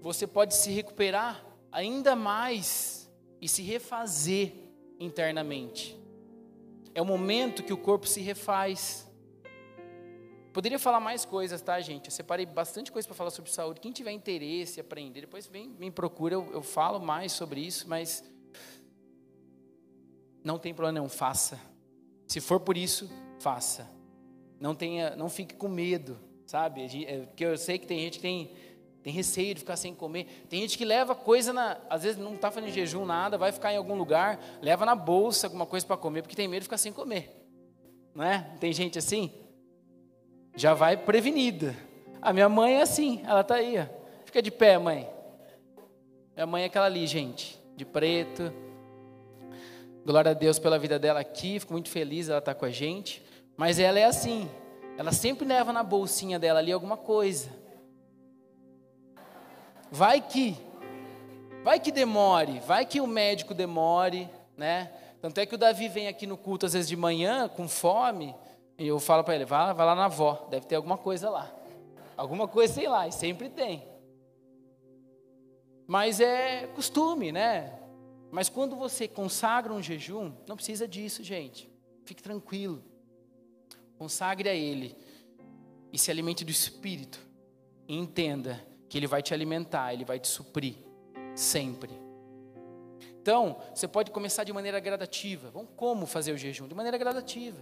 você 0.00 0.26
pode 0.26 0.54
se 0.54 0.70
recuperar 0.70 1.44
ainda 1.70 2.16
mais 2.16 3.12
e 3.42 3.46
se 3.46 3.60
refazer 3.60 4.54
internamente. 4.98 6.00
É 6.94 7.02
o 7.02 7.04
momento 7.04 7.62
que 7.62 7.74
o 7.74 7.76
corpo 7.76 8.06
se 8.06 8.22
refaz. 8.22 9.06
Poderia 10.50 10.78
falar 10.78 10.98
mais 10.98 11.26
coisas, 11.26 11.60
tá, 11.60 11.78
gente? 11.82 12.06
Eu 12.06 12.10
separei 12.10 12.46
bastante 12.46 12.90
coisa 12.90 13.06
para 13.06 13.14
falar 13.14 13.32
sobre 13.32 13.50
saúde. 13.50 13.80
Quem 13.82 13.92
tiver 13.92 14.12
interesse 14.12 14.80
aprender, 14.80 15.20
depois 15.20 15.46
vem, 15.46 15.68
me 15.68 15.90
procura, 15.90 16.36
eu, 16.36 16.50
eu 16.54 16.62
falo 16.62 16.98
mais 16.98 17.32
sobre 17.32 17.60
isso, 17.60 17.86
mas 17.86 18.24
não 20.42 20.58
tem 20.58 20.72
problema 20.72 21.00
nenhum, 21.00 21.10
faça. 21.10 21.60
Se 22.26 22.40
for 22.40 22.60
por 22.60 22.78
isso, 22.78 23.10
faça. 23.38 23.93
Não 24.64 24.74
tenha, 24.74 25.14
não 25.14 25.28
fique 25.28 25.54
com 25.54 25.68
medo, 25.68 26.18
sabe? 26.46 26.86
É, 27.06 27.18
porque 27.18 27.44
eu 27.44 27.54
sei 27.58 27.78
que 27.78 27.86
tem 27.86 28.00
gente 28.00 28.14
que 28.16 28.22
tem 28.22 28.50
tem 29.02 29.12
receio 29.12 29.52
de 29.52 29.60
ficar 29.60 29.76
sem 29.76 29.94
comer. 29.94 30.46
Tem 30.48 30.62
gente 30.62 30.78
que 30.78 30.86
leva 30.86 31.14
coisa 31.14 31.52
na. 31.52 31.76
Às 31.90 32.04
vezes 32.04 32.16
não 32.16 32.34
está 32.34 32.50
fazendo 32.50 32.72
jejum, 32.72 33.04
nada, 33.04 33.36
vai 33.36 33.52
ficar 33.52 33.74
em 33.74 33.76
algum 33.76 33.94
lugar, 33.94 34.42
leva 34.62 34.86
na 34.86 34.94
bolsa 34.94 35.48
alguma 35.48 35.66
coisa 35.66 35.84
para 35.84 35.98
comer, 35.98 36.22
porque 36.22 36.34
tem 36.34 36.48
medo 36.48 36.60
de 36.60 36.64
ficar 36.64 36.78
sem 36.78 36.94
comer. 36.94 37.46
Não 38.14 38.24
é? 38.24 38.56
Tem 38.58 38.72
gente 38.72 38.98
assim? 38.98 39.30
Já 40.56 40.72
vai 40.72 40.96
prevenida. 40.96 41.76
A 42.22 42.32
minha 42.32 42.48
mãe 42.48 42.76
é 42.76 42.80
assim, 42.80 43.20
ela 43.26 43.42
está 43.42 43.56
aí. 43.56 43.78
Ó. 43.78 43.84
Fica 44.24 44.40
de 44.40 44.50
pé, 44.50 44.78
mãe. 44.78 45.06
Minha 46.34 46.46
mãe 46.46 46.62
é 46.62 46.66
aquela 46.66 46.86
ali, 46.86 47.06
gente, 47.06 47.60
de 47.76 47.84
preto. 47.84 48.50
Glória 50.06 50.30
a 50.30 50.34
Deus 50.34 50.58
pela 50.58 50.78
vida 50.78 50.98
dela 50.98 51.20
aqui, 51.20 51.60
fico 51.60 51.74
muito 51.74 51.90
feliz 51.90 52.30
ela 52.30 52.38
estar 52.38 52.54
tá 52.54 52.58
com 52.58 52.64
a 52.64 52.70
gente. 52.70 53.22
Mas 53.56 53.78
ela 53.78 53.98
é 53.98 54.04
assim, 54.04 54.48
ela 54.96 55.12
sempre 55.12 55.46
leva 55.46 55.72
na 55.72 55.82
bolsinha 55.82 56.38
dela 56.38 56.58
ali 56.58 56.72
alguma 56.72 56.96
coisa. 56.96 57.50
Vai 59.90 60.20
que, 60.20 60.56
vai 61.62 61.78
que 61.78 61.92
demore, 61.92 62.60
vai 62.60 62.84
que 62.84 63.00
o 63.00 63.06
médico 63.06 63.54
demore, 63.54 64.28
né? 64.56 64.90
Tanto 65.20 65.38
é 65.38 65.46
que 65.46 65.54
o 65.54 65.58
Davi 65.58 65.88
vem 65.88 66.08
aqui 66.08 66.26
no 66.26 66.36
culto 66.36 66.66
às 66.66 66.72
vezes 66.72 66.88
de 66.88 66.96
manhã 66.96 67.48
com 67.48 67.68
fome, 67.68 68.34
E 68.76 68.88
eu 68.88 68.98
falo 68.98 69.22
para 69.22 69.36
ele, 69.36 69.44
vai, 69.44 69.72
vai 69.72 69.86
lá 69.86 69.94
na 69.94 70.06
avó, 70.06 70.46
deve 70.50 70.66
ter 70.66 70.74
alguma 70.74 70.98
coisa 70.98 71.30
lá. 71.30 71.50
Alguma 72.16 72.48
coisa, 72.48 72.74
sei 72.74 72.88
lá, 72.88 73.06
e 73.06 73.12
sempre 73.12 73.48
tem. 73.48 73.86
Mas 75.86 76.18
é 76.18 76.66
costume, 76.74 77.30
né? 77.30 77.72
Mas 78.32 78.48
quando 78.48 78.74
você 78.74 79.06
consagra 79.06 79.72
um 79.72 79.80
jejum, 79.80 80.32
não 80.48 80.56
precisa 80.56 80.88
disso, 80.88 81.22
gente. 81.22 81.70
Fique 82.04 82.22
tranquilo. 82.22 82.82
Consagre 83.98 84.48
a 84.48 84.54
Ele 84.54 84.96
e 85.92 85.98
se 85.98 86.10
alimente 86.10 86.44
do 86.44 86.50
Espírito. 86.50 87.20
E 87.86 87.96
entenda 87.96 88.64
que 88.88 88.98
Ele 88.98 89.06
vai 89.06 89.22
te 89.22 89.34
alimentar, 89.34 89.92
Ele 89.92 90.04
vai 90.04 90.18
te 90.18 90.28
suprir, 90.28 90.76
sempre. 91.34 91.90
Então, 93.20 93.58
você 93.74 93.88
pode 93.88 94.10
começar 94.10 94.44
de 94.44 94.52
maneira 94.52 94.78
gradativa. 94.80 95.50
Vamos 95.50 95.70
como 95.76 96.06
fazer 96.06 96.32
o 96.32 96.36
jejum? 96.36 96.68
De 96.68 96.74
maneira 96.74 96.98
gradativa. 96.98 97.58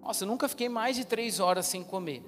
Nossa, 0.00 0.24
eu 0.24 0.28
nunca 0.28 0.48
fiquei 0.48 0.68
mais 0.68 0.96
de 0.96 1.04
três 1.04 1.38
horas 1.38 1.66
sem 1.66 1.84
comer. 1.84 2.24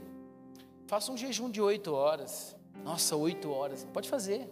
Faça 0.87 1.11
um 1.11 1.17
jejum 1.17 1.51
de 1.51 1.61
oito 1.61 1.93
horas. 1.93 2.55
Nossa, 2.85 3.17
oito 3.17 3.51
horas. 3.51 3.87
Pode 3.93 4.09
fazer. 4.09 4.49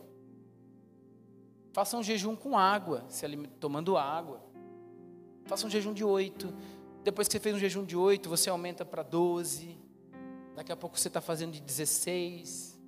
Faça 1.73 1.97
um 1.97 2.03
jejum 2.03 2.35
com 2.35 2.57
água, 2.57 3.05
se 3.09 3.27
tomando 3.61 3.97
água. 3.97 4.41
Faça 5.45 5.67
um 5.67 5.71
jejum 5.71 5.93
de 5.93 6.05
oito. 6.05 6.53
Depois 7.03 7.27
que 7.27 7.33
você 7.33 7.41
fez 7.41 7.57
um 7.57 7.59
jejum 7.59 7.85
de 7.85 7.97
oito, 7.97 8.29
você 8.29 8.49
aumenta 8.49 8.85
para 8.85 9.03
doze. 9.03 9.77
Daqui 10.55 10.71
a 10.71 10.77
pouco 10.77 10.99
você 10.99 11.09
está 11.09 11.21
fazendo 11.21 11.53
de 11.53 11.61
16. 11.61 12.81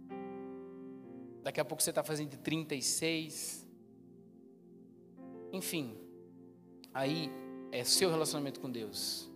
Daqui 1.43 1.61
a 1.61 1.65
pouco 1.65 1.83
você 1.83 1.91
está 1.91 2.05
fazendo 2.05 2.31
de 2.31 2.37
36. 2.37 3.67
Enfim, 5.53 5.99
aí 6.93 7.31
é 7.73 7.83
seu 7.83 8.09
relacionamento 8.09 8.61
com 8.61 8.71
Deus. 8.71 9.31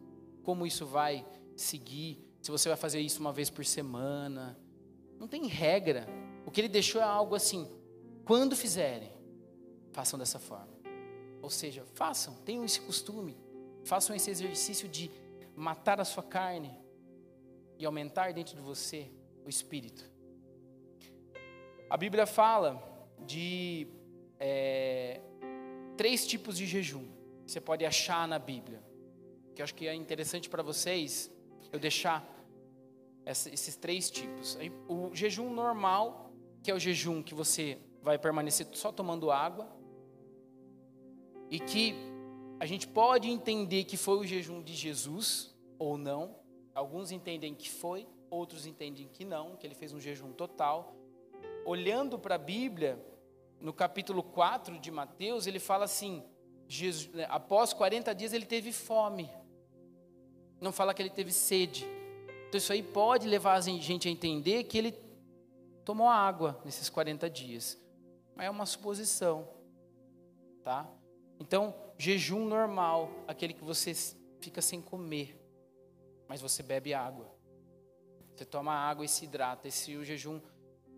Como 0.45 0.67
isso 0.67 0.87
vai 0.87 1.27
seguir? 1.57 2.25
Se 2.41 2.51
você 2.51 2.69
vai 2.69 2.79
fazer 2.79 3.01
isso 3.01 3.21
uma 3.21 3.33
vez 3.33 3.51
por 3.51 3.65
semana. 3.65 4.57
Não 5.19 5.27
tem 5.27 5.47
regra. 5.47 6.07
O 6.47 6.51
que 6.51 6.61
ele 6.61 6.69
deixou 6.69 7.01
é 7.01 7.05
algo 7.05 7.35
assim: 7.35 7.69
quando 8.25 8.55
fizerem, 8.55 9.13
façam 9.91 10.19
dessa 10.19 10.39
forma. 10.39 10.79
Ou 11.43 11.51
seja, 11.51 11.85
façam, 11.95 12.35
tenham 12.45 12.65
esse 12.65 12.81
costume. 12.81 13.37
Façam 13.89 14.15
esse 14.15 14.31
exercício 14.31 14.87
de 14.87 15.11
matar 15.57 15.99
a 15.99 16.05
sua 16.05 16.23
carne 16.23 16.73
e 17.79 17.87
aumentar 17.87 18.35
dentro 18.35 18.55
de 18.55 18.61
você 18.61 19.11
o 19.47 19.49
espírito. 19.49 20.05
A 21.89 21.97
Bíblia 21.97 22.27
fala 22.27 22.71
de 23.25 23.89
é, 24.39 25.23
três 25.97 26.27
tipos 26.27 26.59
de 26.59 26.67
jejum 26.67 27.07
que 27.47 27.51
você 27.51 27.63
pode 27.63 27.83
achar 27.87 28.29
na 28.29 28.39
Bíblia. 28.39 28.83
Que 29.55 29.63
eu 29.63 29.65
acho 29.65 29.75
que 29.75 29.89
é 29.89 29.95
interessante 29.95 30.51
para 30.51 30.63
vocês 30.63 31.31
eu 31.73 31.79
deixar 31.79 32.23
esses 33.25 33.75
três 33.75 34.11
tipos. 34.11 34.59
O 34.87 35.15
jejum 35.15 35.51
normal, 35.51 36.31
que 36.63 36.71
é 36.71 36.75
o 36.75 36.79
jejum 36.79 37.23
que 37.23 37.35
você 37.35 37.79
vai 38.03 38.19
permanecer 38.19 38.67
só 38.73 38.93
tomando 38.93 39.31
água, 39.31 39.67
e 41.51 41.59
que 41.59 42.18
a 42.61 42.67
gente 42.67 42.89
pode 42.89 43.31
entender 43.31 43.85
que 43.85 43.97
foi 43.97 44.19
o 44.19 44.27
jejum 44.27 44.63
de 44.63 44.75
Jesus 44.75 45.55
ou 45.79 45.97
não. 45.97 46.37
Alguns 46.75 47.13
entendem 47.13 47.55
que 47.55 47.71
foi, 47.71 48.07
outros 48.31 48.67
entendem 48.67 49.09
que 49.09 49.25
não, 49.25 49.57
que 49.57 49.67
ele 49.67 49.75
fez 49.75 49.93
um 49.93 50.01
jejum 50.01 50.33
total. 50.33 50.95
Olhando 51.65 52.19
para 52.19 52.35
a 52.35 52.39
Bíblia, 52.39 53.05
no 53.61 53.73
capítulo 53.73 54.23
4 54.23 54.79
de 54.79 54.91
Mateus, 54.91 55.47
ele 55.47 55.61
fala 55.61 55.85
assim: 55.85 56.25
Jesus, 56.67 57.11
após 57.29 57.73
40 57.73 58.13
dias 58.15 58.33
ele 58.33 58.47
teve 58.47 58.73
fome. 58.73 59.31
Não 60.61 60.73
fala 60.73 60.93
que 60.93 61.01
ele 61.01 61.11
teve 61.11 61.33
sede. 61.33 61.87
Então 62.49 62.59
isso 62.59 62.73
aí 62.73 62.83
pode 62.83 63.29
levar 63.29 63.55
a 63.55 63.61
gente 63.61 64.09
a 64.09 64.11
entender 64.11 64.65
que 64.65 64.79
ele 64.79 64.93
tomou 65.85 66.09
água 66.09 66.61
nesses 66.65 66.89
40 66.89 67.31
dias. 67.31 67.79
Mas 68.35 68.47
é 68.47 68.51
uma 68.51 68.67
suposição, 68.67 69.49
tá? 70.65 70.89
Então, 71.41 71.75
jejum 71.97 72.45
normal, 72.45 73.11
aquele 73.27 73.53
que 73.53 73.65
você 73.65 73.93
fica 74.41 74.61
sem 74.61 74.81
comer, 74.81 75.39
mas 76.29 76.41
você 76.41 76.63
bebe 76.63 76.93
água. 76.93 77.33
Você 78.35 78.45
toma 78.45 78.73
água 78.73 79.05
e 79.05 79.09
se 79.09 79.25
hidrata. 79.25 79.67
Esse 79.67 79.95
é 79.95 79.97
o 79.97 80.05
jejum, 80.05 80.41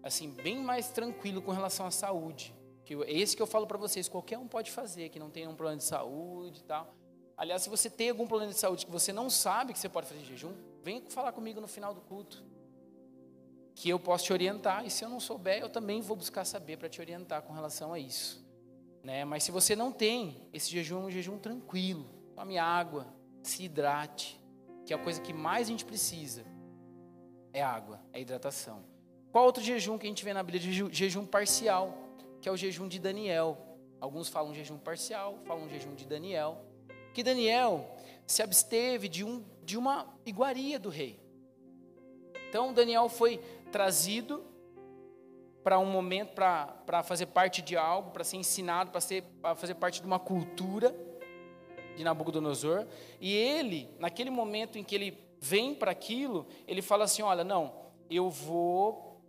assim, 0.03 0.31
bem 0.31 0.59
mais 0.59 0.91
tranquilo 0.91 1.41
com 1.41 1.53
relação 1.53 1.87
à 1.87 1.91
saúde. 1.91 2.55
Que 2.85 2.95
é 2.95 3.13
esse 3.13 3.37
que 3.37 3.43
eu 3.43 3.47
falo 3.47 3.67
para 3.67 3.79
vocês, 3.79 4.09
qualquer 4.09 4.39
um 4.39 4.49
pode 4.49 4.71
fazer, 4.71 5.09
que 5.09 5.19
não 5.19 5.31
tem 5.31 5.47
um 5.47 5.55
problema 5.55 5.79
de 5.79 5.85
saúde 5.85 6.61
e 6.61 6.65
tal. 6.65 6.93
Aliás, 7.37 7.63
se 7.63 7.71
você 7.71 7.89
tem 7.89 8.11
algum 8.11 8.27
problema 8.27 8.53
de 8.53 8.59
saúde 8.59 8.85
que 8.85 8.93
você 8.93 9.13
não 9.13 9.31
sabe 9.31 9.73
que 9.73 9.79
você 9.79 9.89
pode 9.89 10.07
fazer 10.07 10.23
jejum, 10.25 10.53
venha 10.83 11.03
falar 11.09 11.33
comigo 11.33 11.61
no 11.61 11.69
final 11.69 11.95
do 11.95 12.01
culto. 12.03 12.45
Que 13.75 13.89
eu 13.89 13.99
posso 13.99 14.25
te 14.25 14.33
orientar, 14.33 14.85
e 14.85 14.91
se 14.91 15.05
eu 15.05 15.09
não 15.09 15.21
souber, 15.21 15.61
eu 15.61 15.71
também 15.71 16.03
vou 16.03 16.17
buscar 16.17 16.45
saber 16.45 16.77
para 16.77 16.89
te 16.89 17.01
orientar 17.01 17.41
com 17.43 17.55
relação 17.55 17.95
a 17.95 17.99
isso. 17.99 18.45
Né? 19.03 19.25
Mas 19.25 19.45
se 19.45 19.51
você 19.51 19.75
não 19.75 19.91
tem, 19.91 20.49
esse 20.53 20.71
jejum 20.71 21.03
é 21.03 21.07
um 21.07 21.11
jejum 21.11 21.39
tranquilo. 21.39 22.07
Tome 22.35 22.59
água, 22.59 23.07
se 23.43 23.65
hidrate, 23.65 24.41
que 24.85 24.93
é 24.93 24.97
a 24.97 24.99
coisa 24.99 25.21
que 25.21 25.33
mais 25.33 25.67
a 25.69 25.71
gente 25.71 25.85
precisa. 25.85 26.45
É 27.53 27.63
água, 27.63 28.01
é 28.13 28.21
hidratação. 28.21 28.85
Qual 29.33 29.45
outro 29.45 29.63
jejum 29.63 29.97
que 29.97 30.07
a 30.07 30.09
gente 30.09 30.25
vê 30.25 30.33
na 30.33 30.43
Bíblia? 30.43 30.91
Jejum 30.93 31.25
parcial, 31.25 31.97
que 32.41 32.49
é 32.49 32.53
o 32.53 32.57
jejum 32.57 32.89
de 32.89 32.99
Daniel. 32.99 33.59
Alguns 34.01 34.29
falam 34.29 34.55
jejum 34.55 34.79
parcial, 34.79 35.39
falam 35.45 35.69
jejum 35.69 35.95
de 35.95 36.07
Daniel. 36.07 36.65
Que 37.15 37.23
Daniel 37.23 37.97
se 38.27 38.43
absteve 38.43 39.09
de, 39.09 39.25
um, 39.25 39.45
de 39.65 39.77
uma 39.77 40.13
iguaria 40.25 40.79
do 40.79 40.89
rei. 40.89 41.21
Então 42.49 42.73
Daniel 42.73 43.09
foi 43.09 43.39
trazido 43.71 44.45
para 45.63 45.79
um 45.79 45.87
momento, 45.87 46.35
para 46.35 47.03
fazer 47.03 47.27
parte 47.27 47.63
de 47.63 47.77
algo, 47.77 48.11
para 48.11 48.25
ser 48.25 48.37
ensinado, 48.37 48.91
para 48.91 49.55
fazer 49.55 49.75
parte 49.75 50.01
de 50.01 50.07
uma 50.07 50.19
cultura 50.19 50.95
de 51.97 52.05
Nabucodonosor. 52.05 52.87
E 53.21 53.35
ele, 53.35 53.91
naquele 53.99 54.31
momento 54.31 54.79
em 54.79 54.85
que 54.85 54.95
ele 54.95 55.19
vem 55.41 55.75
para 55.75 55.91
aquilo, 55.91 56.47
ele 56.67 56.83
fala 56.83 57.05
assim: 57.05 57.23
Olha, 57.23 57.45
não, 57.45 57.75
eu 58.11 58.31
vou, 58.31 59.23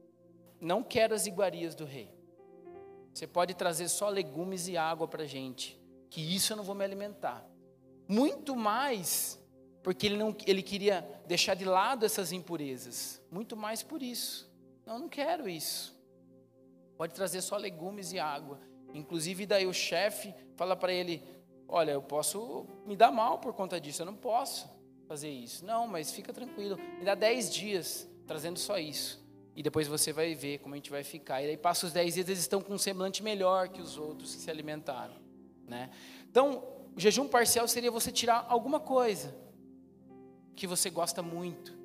não 0.59 0.81
quero 0.81 1.13
as 1.13 1.25
iguarias 1.25 1.75
do 1.75 1.85
rei. 1.85 2.09
Você 3.13 3.27
pode 3.27 3.53
trazer 3.53 3.89
só 3.89 4.09
legumes 4.09 4.67
e 4.67 4.77
água 4.77 5.07
para 5.07 5.23
a 5.23 5.27
gente, 5.27 5.79
que 6.09 6.21
isso 6.21 6.53
eu 6.53 6.57
não 6.57 6.63
vou 6.63 6.75
me 6.75 6.83
alimentar. 6.83 7.45
Muito 8.07 8.55
mais, 8.55 9.39
porque 9.83 10.07
ele, 10.07 10.17
não, 10.17 10.35
ele 10.45 10.63
queria 10.63 11.07
deixar 11.27 11.55
de 11.55 11.65
lado 11.65 12.05
essas 12.05 12.31
impurezas. 12.31 13.21
Muito 13.29 13.55
mais 13.57 13.83
por 13.83 14.01
isso. 14.01 14.49
Não, 14.85 14.97
não 14.97 15.09
quero 15.09 15.47
isso. 15.47 16.00
Pode 17.01 17.15
trazer 17.15 17.41
só 17.41 17.57
legumes 17.57 18.13
e 18.13 18.19
água. 18.19 18.59
Inclusive, 18.93 19.47
daí 19.47 19.65
o 19.65 19.73
chefe 19.73 20.35
fala 20.55 20.75
para 20.75 20.93
ele: 20.93 21.23
Olha, 21.67 21.93
eu 21.93 22.01
posso 22.03 22.67
me 22.85 22.95
dar 22.95 23.11
mal 23.11 23.39
por 23.39 23.55
conta 23.55 23.81
disso, 23.81 24.03
eu 24.03 24.05
não 24.05 24.13
posso 24.13 24.69
fazer 25.07 25.27
isso. 25.27 25.65
Não, 25.65 25.87
mas 25.87 26.11
fica 26.11 26.31
tranquilo, 26.31 26.77
me 26.99 27.03
dá 27.03 27.15
10 27.15 27.51
dias 27.51 28.07
trazendo 28.27 28.59
só 28.59 28.77
isso. 28.77 29.19
E 29.55 29.63
depois 29.63 29.87
você 29.87 30.13
vai 30.13 30.35
ver 30.35 30.59
como 30.59 30.75
a 30.75 30.77
gente 30.77 30.91
vai 30.91 31.03
ficar. 31.03 31.41
E 31.41 31.47
aí 31.47 31.57
passa 31.57 31.87
os 31.87 31.91
10 31.91 32.13
dias, 32.13 32.29
eles 32.29 32.41
estão 32.41 32.61
com 32.61 32.71
um 32.71 32.77
semblante 32.77 33.23
melhor 33.23 33.69
que 33.69 33.81
os 33.81 33.97
outros 33.97 34.35
que 34.35 34.41
se 34.41 34.51
alimentaram. 34.51 35.15
Né? 35.67 35.89
Então, 36.29 36.63
o 36.95 36.99
jejum 36.99 37.27
parcial 37.27 37.67
seria 37.67 37.89
você 37.89 38.11
tirar 38.11 38.45
alguma 38.47 38.79
coisa 38.79 39.35
que 40.55 40.67
você 40.67 40.87
gosta 40.91 41.23
muito, 41.23 41.75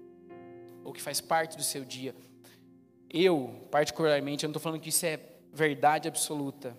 ou 0.85 0.93
que 0.93 1.01
faz 1.01 1.23
parte 1.23 1.57
do 1.57 1.63
seu 1.63 1.87
dia. 1.87 2.15
Eu, 3.11 3.67
particularmente, 3.71 4.45
eu 4.45 4.49
não 4.49 4.53
estou 4.53 4.63
falando 4.63 4.81
que 4.81 4.89
isso 4.89 5.07
é 5.07 5.21
verdade 5.53 6.09
absoluta. 6.09 6.77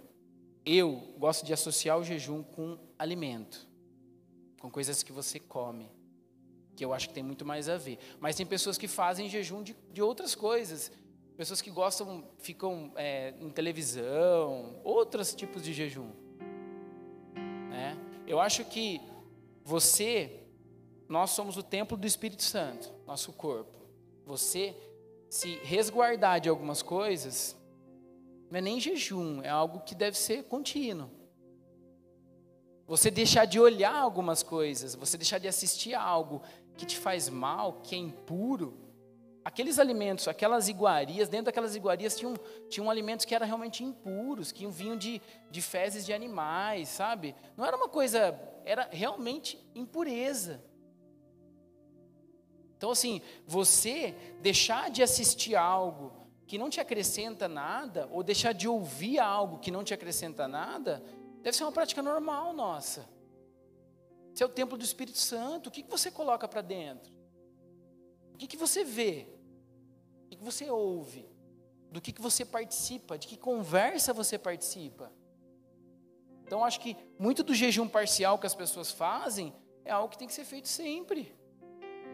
Eu 0.66 1.16
gosto 1.18 1.46
de 1.46 1.54
associar 1.54 1.98
o 1.98 2.04
jejum 2.04 2.44
com 2.44 2.78
alimento, 3.00 3.68
com 4.60 4.70
coisas 4.70 5.02
que 5.02 5.12
você 5.12 5.40
come, 5.40 5.90
que 6.76 6.84
eu 6.84 6.94
acho 6.94 7.08
que 7.08 7.14
tem 7.14 7.24
muito 7.24 7.46
mais 7.46 7.70
a 7.70 7.78
ver. 7.78 7.98
Mas 8.20 8.36
tem 8.36 8.46
pessoas 8.46 8.78
que 8.78 8.88
fazem 8.88 9.30
jejum 9.30 9.64
de, 9.64 9.76
de 9.92 10.02
outras 10.02 10.36
coisas, 10.36 10.92
pessoas 11.38 11.62
que 11.62 11.70
gostam, 11.70 12.24
ficam 12.40 12.92
é, 12.96 13.34
em 13.40 13.50
televisão, 13.50 14.80
outros 14.84 15.34
tipos 15.34 15.64
de 15.64 15.74
jejum. 15.74 16.12
Né? 17.70 17.98
Eu 18.28 18.40
acho 18.40 18.66
que 18.66 19.02
você, 19.64 20.44
nós 21.08 21.30
somos 21.30 21.58
o 21.58 21.64
templo 21.64 21.96
do 21.96 22.06
Espírito 22.06 22.44
Santo, 22.44 22.94
nosso 23.06 23.32
corpo. 23.34 23.88
Você 24.26 24.76
se 25.30 25.56
resguardar 25.64 26.40
de 26.40 26.50
algumas 26.50 26.82
coisas, 26.82 27.56
não 28.50 28.60
é 28.60 28.62
nem 28.62 28.80
jejum, 28.80 29.42
é 29.42 29.50
algo 29.50 29.82
que 29.82 29.94
deve 29.94 30.18
ser 30.18 30.44
contínuo. 30.44 31.10
Você 32.86 33.12
deixar 33.12 33.46
de 33.46 33.60
olhar 33.60 33.96
algumas 33.96 34.42
coisas, 34.42 34.96
você 34.96 35.18
deixar 35.18 35.40
de 35.40 35.48
assistir 35.48 35.94
a 35.94 36.02
algo 36.02 36.42
que 36.78 36.86
te 36.86 36.98
faz 36.98 37.28
mal, 37.28 37.82
que 37.84 37.96
é 37.96 37.98
impuro. 37.98 38.78
Aqueles 39.44 39.80
alimentos, 39.80 40.28
aquelas 40.28 40.70
iguarias, 40.70 41.28
dentro 41.28 41.48
daquelas 41.48 41.76
iguarias 41.76 42.16
tinham, 42.18 42.36
tinham 42.70 42.90
alimentos 42.90 43.26
que 43.26 43.36
eram 43.36 43.46
realmente 43.46 43.84
impuros, 43.84 44.52
que 44.52 44.66
vinham 44.68 44.96
de, 44.96 45.22
de 45.50 45.62
fezes 45.62 46.06
de 46.06 46.14
animais, 46.14 46.88
sabe? 46.88 47.36
Não 47.58 47.66
era 47.66 47.76
uma 47.76 47.90
coisa, 47.90 48.40
era 48.64 48.88
realmente 48.92 49.60
impureza. 49.76 50.64
Então, 52.78 52.92
assim, 52.92 53.22
você 53.46 54.16
deixar 54.40 54.92
de 54.92 55.02
assistir 55.02 55.56
algo 55.56 56.14
que 56.46 56.58
não 56.58 56.70
te 56.70 56.80
acrescenta 56.80 57.48
nada, 57.48 58.08
ou 58.12 58.24
deixar 58.24 58.54
de 58.54 58.68
ouvir 58.68 59.20
algo 59.20 59.60
que 59.60 59.72
não 59.72 59.84
te 59.84 59.94
acrescenta 59.94 60.48
nada, 60.48 61.04
deve 61.42 61.58
ser 61.58 61.64
uma 61.64 61.72
prática 61.72 62.02
normal 62.02 62.54
nossa. 62.54 63.10
Você 64.34 64.44
é 64.44 64.46
o 64.46 64.50
templo 64.50 64.78
do 64.78 64.84
Espírito 64.84 65.18
Santo, 65.18 65.68
o 65.68 65.72
que, 65.72 65.84
você 65.84 66.12
coloca 66.12 66.48
para 66.48 66.62
dentro? 66.62 67.12
O 68.34 68.38
que, 68.38 68.56
você 68.56 68.84
vê? 68.84 69.28
O 70.26 70.30
que, 70.30 70.38
você 70.38 70.70
ouve? 70.70 71.28
Do 71.92 72.00
que 72.00 72.14
você 72.22 72.46
participa? 72.46 73.18
De 73.18 73.28
que 73.28 73.36
conversa 73.36 74.14
você 74.14 74.38
participa? 74.38 75.12
Então, 76.46 76.64
acho 76.64 76.80
que 76.80 76.96
muito 77.18 77.44
do 77.44 77.56
jejum 77.56 77.88
parcial 77.88 78.38
que 78.38 78.46
as 78.46 78.56
pessoas 78.56 78.92
fazem 78.92 79.54
é 79.84 79.92
algo 79.92 80.10
que 80.10 80.18
tem 80.18 80.28
que 80.28 80.34
ser 80.34 80.46
feito 80.46 80.68
sempre. 80.68 81.37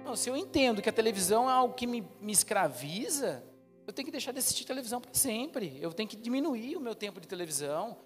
Não, 0.04 0.16
se 0.16 0.30
eu 0.30 0.36
entendo 0.36 0.82
que 0.82 0.90
a 0.90 0.94
televisão 0.94 1.50
é 1.50 1.54
algo 1.54 1.74
que 1.74 1.88
me, 1.88 2.06
me 2.20 2.34
escraviza, 2.34 3.44
eu 3.88 3.94
tenho 3.94 4.06
que 4.06 4.12
deixar 4.12 4.32
de 4.32 4.40
assistir 4.40 4.66
televisão 4.66 5.00
para 5.00 5.14
sempre. 5.14 5.78
Eu 5.82 5.94
tenho 5.94 6.10
que 6.10 6.16
diminuir 6.16 6.76
o 6.76 6.82
meu 6.82 6.96
tempo 6.96 7.22
de 7.22 7.28
televisão. 7.28 7.98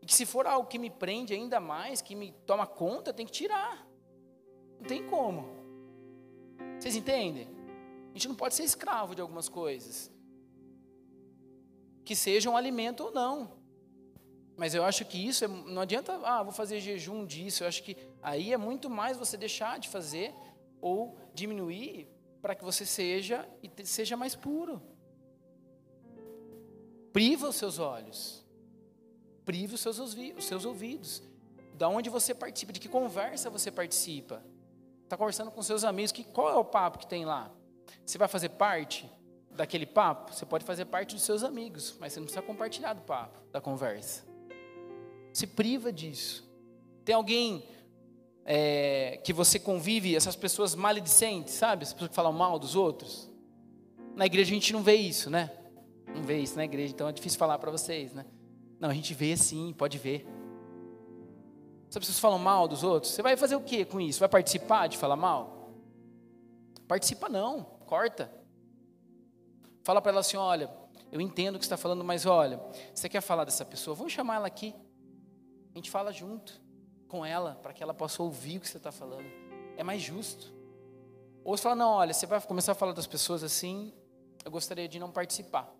E 0.00 0.06
que 0.06 0.14
se 0.14 0.26
for 0.26 0.46
algo 0.46 0.68
que 0.68 0.78
me 0.78 0.90
prende 0.90 1.32
ainda 1.32 1.60
mais, 1.60 2.00
que 2.02 2.14
me 2.14 2.32
toma 2.46 2.66
conta, 2.66 3.10
eu 3.10 3.14
tenho 3.14 3.28
que 3.28 3.34
tirar. 3.34 3.86
Não 4.80 4.86
tem 4.86 5.06
como. 5.06 5.48
Vocês 6.78 6.96
entendem? 6.96 7.48
A 8.10 8.12
gente 8.14 8.28
não 8.28 8.34
pode 8.34 8.54
ser 8.54 8.64
escravo 8.64 9.14
de 9.14 9.20
algumas 9.20 9.48
coisas. 9.48 10.10
Que 12.04 12.16
sejam 12.16 12.54
um 12.54 12.56
alimento 12.56 13.04
ou 13.04 13.12
não. 13.12 13.62
Mas 14.56 14.74
eu 14.74 14.84
acho 14.84 15.04
que 15.04 15.24
isso 15.26 15.44
é, 15.44 15.48
não 15.48 15.82
adianta, 15.82 16.20
ah, 16.24 16.42
vou 16.42 16.52
fazer 16.52 16.80
jejum 16.80 17.24
disso. 17.24 17.62
Eu 17.62 17.68
acho 17.68 17.82
que 17.82 17.96
aí 18.20 18.52
é 18.52 18.56
muito 18.56 18.90
mais 18.90 19.16
você 19.16 19.36
deixar 19.36 19.78
de 19.78 19.88
fazer 19.88 20.34
ou 20.82 21.16
diminuir 21.32 22.08
para 22.42 22.54
que 22.56 22.64
você 22.64 22.84
seja 22.84 23.48
e 23.62 23.86
seja 23.86 24.16
mais 24.16 24.34
puro. 24.34 24.82
Priva 27.12 27.48
os 27.48 27.56
seus 27.56 27.78
olhos. 27.78 28.44
Priva 29.44 29.74
os 29.74 29.80
seus, 29.80 29.98
os 29.98 30.44
seus 30.44 30.64
ouvidos. 30.64 31.22
Da 31.74 31.88
onde 31.88 32.10
você 32.10 32.34
participa, 32.34 32.72
de 32.72 32.80
que 32.80 32.88
conversa 32.88 33.48
você 33.48 33.70
participa. 33.70 34.42
Está 35.04 35.16
conversando 35.16 35.50
com 35.50 35.62
seus 35.62 35.84
amigos, 35.84 36.10
que, 36.10 36.24
qual 36.24 36.50
é 36.50 36.54
o 36.54 36.64
papo 36.64 36.98
que 36.98 37.06
tem 37.06 37.24
lá? 37.24 37.50
Você 38.04 38.18
vai 38.18 38.28
fazer 38.28 38.48
parte 38.50 39.08
daquele 39.50 39.86
papo? 39.86 40.32
Você 40.32 40.44
pode 40.44 40.64
fazer 40.64 40.86
parte 40.86 41.14
dos 41.14 41.22
seus 41.22 41.44
amigos, 41.44 41.96
mas 42.00 42.12
você 42.12 42.20
não 42.20 42.26
precisa 42.26 42.44
compartilhar 42.44 42.94
do 42.94 43.02
papo, 43.02 43.38
da 43.52 43.60
conversa. 43.60 44.24
Se 45.32 45.46
priva 45.46 45.92
disso. 45.92 46.50
Tem 47.04 47.14
alguém 47.14 47.68
é, 48.44 49.20
que 49.22 49.32
você 49.32 49.58
convive, 49.58 50.16
essas 50.16 50.36
pessoas 50.36 50.74
maledicentes, 50.74 51.54
sabe? 51.54 51.84
As 51.84 51.92
pessoas 51.92 52.10
que 52.10 52.14
falam 52.14 52.32
mal 52.32 52.58
dos 52.58 52.74
outros. 52.74 53.30
Na 54.14 54.26
igreja 54.26 54.50
a 54.50 54.54
gente 54.54 54.72
não 54.72 54.82
vê 54.82 54.94
isso, 54.94 55.30
né? 55.30 55.50
Não 56.14 56.22
vê 56.22 56.38
isso 56.38 56.56
na 56.56 56.64
igreja, 56.64 56.92
então 56.92 57.08
é 57.08 57.12
difícil 57.12 57.38
falar 57.38 57.58
para 57.58 57.70
vocês, 57.70 58.12
né? 58.12 58.26
Não, 58.78 58.90
a 58.90 58.94
gente 58.94 59.14
vê 59.14 59.36
sim, 59.36 59.72
pode 59.76 59.96
ver. 59.96 60.26
As 61.88 61.98
pessoas 61.98 62.18
falam 62.18 62.38
mal 62.38 62.66
dos 62.66 62.82
outros, 62.82 63.12
você 63.12 63.22
vai 63.22 63.36
fazer 63.36 63.54
o 63.54 63.60
que 63.60 63.84
com 63.84 64.00
isso? 64.00 64.20
Vai 64.20 64.28
participar 64.28 64.88
de 64.88 64.98
falar 64.98 65.16
mal? 65.16 65.70
Participa 66.88 67.28
não, 67.28 67.64
corta. 67.86 68.32
Fala 69.84 70.00
para 70.00 70.10
ela 70.10 70.20
assim: 70.20 70.36
olha, 70.36 70.70
eu 71.10 71.20
entendo 71.20 71.56
o 71.56 71.58
que 71.58 71.64
você 71.64 71.74
está 71.74 71.76
falando, 71.76 72.02
mas 72.02 72.26
olha, 72.26 72.60
você 72.94 73.08
quer 73.08 73.20
falar 73.20 73.44
dessa 73.44 73.64
pessoa? 73.64 73.94
Vamos 73.94 74.12
chamar 74.12 74.36
ela 74.36 74.46
aqui. 74.46 74.74
A 75.74 75.78
gente 75.78 75.90
fala 75.90 76.12
junto 76.12 76.60
com 77.12 77.26
ela, 77.26 77.56
para 77.62 77.74
que 77.74 77.82
ela 77.82 77.92
possa 77.92 78.22
ouvir 78.22 78.56
o 78.56 78.60
que 78.62 78.66
você 78.66 78.78
está 78.78 78.90
falando. 78.90 79.26
É 79.76 79.84
mais 79.84 80.00
justo. 80.00 80.50
Ou 81.44 81.54
você 81.54 81.62
fala, 81.62 81.74
não, 81.74 81.90
olha, 81.90 82.14
você 82.14 82.24
vai 82.24 82.40
começar 82.40 82.72
a 82.72 82.74
falar 82.74 82.92
das 82.92 83.06
pessoas 83.06 83.44
assim, 83.44 83.92
eu 84.42 84.50
gostaria 84.50 84.88
de 84.88 84.98
não 84.98 85.10
participar. 85.10 85.70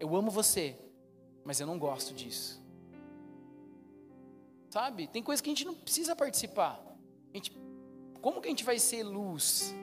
Eu 0.00 0.16
amo 0.16 0.30
você, 0.30 0.74
mas 1.44 1.60
eu 1.60 1.66
não 1.66 1.78
gosto 1.78 2.14
disso. 2.14 2.58
Sabe? 4.70 5.06
Tem 5.06 5.22
coisas 5.22 5.42
que 5.42 5.50
a 5.50 5.52
gente 5.54 5.66
não 5.66 5.74
precisa 5.74 6.16
participar. 6.16 6.82
A 7.34 7.36
gente, 7.36 7.52
como 8.22 8.40
que 8.40 8.48
a 8.48 8.50
gente 8.50 8.64
vai 8.64 8.78
ser 8.78 9.02
luz? 9.02 9.74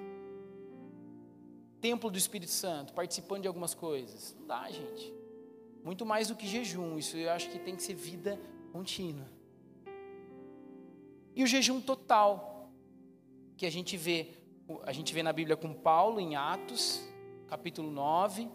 Templo 1.79 2.09
do 2.09 2.17
Espírito 2.17 2.51
Santo, 2.51 2.93
participando 2.93 3.43
de 3.43 3.47
algumas 3.47 3.75
coisas. 3.75 4.35
Não 4.39 4.47
dá, 4.47 4.71
gente. 4.71 5.13
Muito 5.83 6.03
mais 6.03 6.29
do 6.29 6.35
que 6.35 6.47
jejum. 6.47 6.97
Isso 6.97 7.15
eu 7.15 7.29
acho 7.29 7.51
que 7.51 7.59
tem 7.59 7.75
que 7.75 7.83
ser 7.83 7.93
vida 7.93 8.39
contínua. 8.71 9.32
E 11.35 11.43
o 11.43 11.47
jejum 11.47 11.81
total, 11.81 12.71
que 13.57 13.65
a 13.65 13.71
gente 13.71 13.97
vê, 13.97 14.37
a 14.83 14.91
gente 14.91 15.11
vê 15.13 15.23
na 15.23 15.33
Bíblia 15.33 15.57
com 15.57 15.73
Paulo 15.73 16.19
em 16.19 16.35
Atos, 16.35 17.01
capítulo 17.47 17.89
9, 17.89 18.47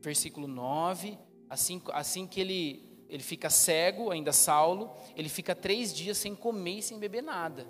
versículo 0.00 0.46
9, 0.46 1.18
assim, 1.50 1.82
assim 1.88 2.26
que 2.26 2.40
ele, 2.40 3.04
ele 3.08 3.22
fica 3.24 3.50
cego, 3.50 4.12
ainda 4.12 4.32
Saulo, 4.32 4.92
ele 5.16 5.28
fica 5.28 5.54
três 5.54 5.92
dias 5.92 6.16
sem 6.16 6.34
comer 6.34 6.78
e 6.78 6.82
sem 6.82 6.98
beber 6.98 7.22
nada. 7.22 7.66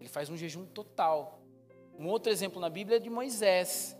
Ele 0.00 0.08
faz 0.08 0.30
um 0.30 0.36
jejum 0.36 0.64
total. 0.64 1.42
Um 1.98 2.06
outro 2.06 2.32
exemplo 2.32 2.60
na 2.60 2.70
Bíblia 2.70 2.96
é 2.96 3.00
de 3.00 3.10
Moisés, 3.10 3.94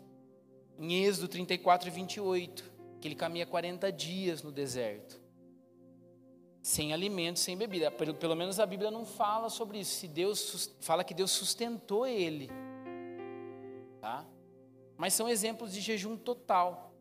em 0.78 1.04
Êxodo 1.04 1.28
34 1.28 1.88
e 1.88 1.90
28, 1.90 2.72
que 2.98 3.08
ele 3.08 3.14
caminha 3.14 3.44
40 3.44 3.92
dias 3.92 4.42
no 4.42 4.50
deserto 4.50 5.27
sem 6.68 6.92
alimento, 6.92 7.38
sem 7.38 7.56
bebida. 7.56 7.90
Pelo, 7.90 8.12
pelo 8.12 8.36
menos 8.36 8.60
a 8.60 8.66
Bíblia 8.66 8.90
não 8.90 9.06
fala 9.06 9.48
sobre 9.48 9.80
isso. 9.80 10.00
Se 10.00 10.06
Deus 10.06 10.76
fala 10.80 11.02
que 11.02 11.14
Deus 11.14 11.30
sustentou 11.30 12.06
ele, 12.06 12.50
tá? 14.02 14.26
Mas 14.94 15.14
são 15.14 15.26
exemplos 15.30 15.72
de 15.72 15.80
jejum 15.80 16.14
total. 16.14 16.92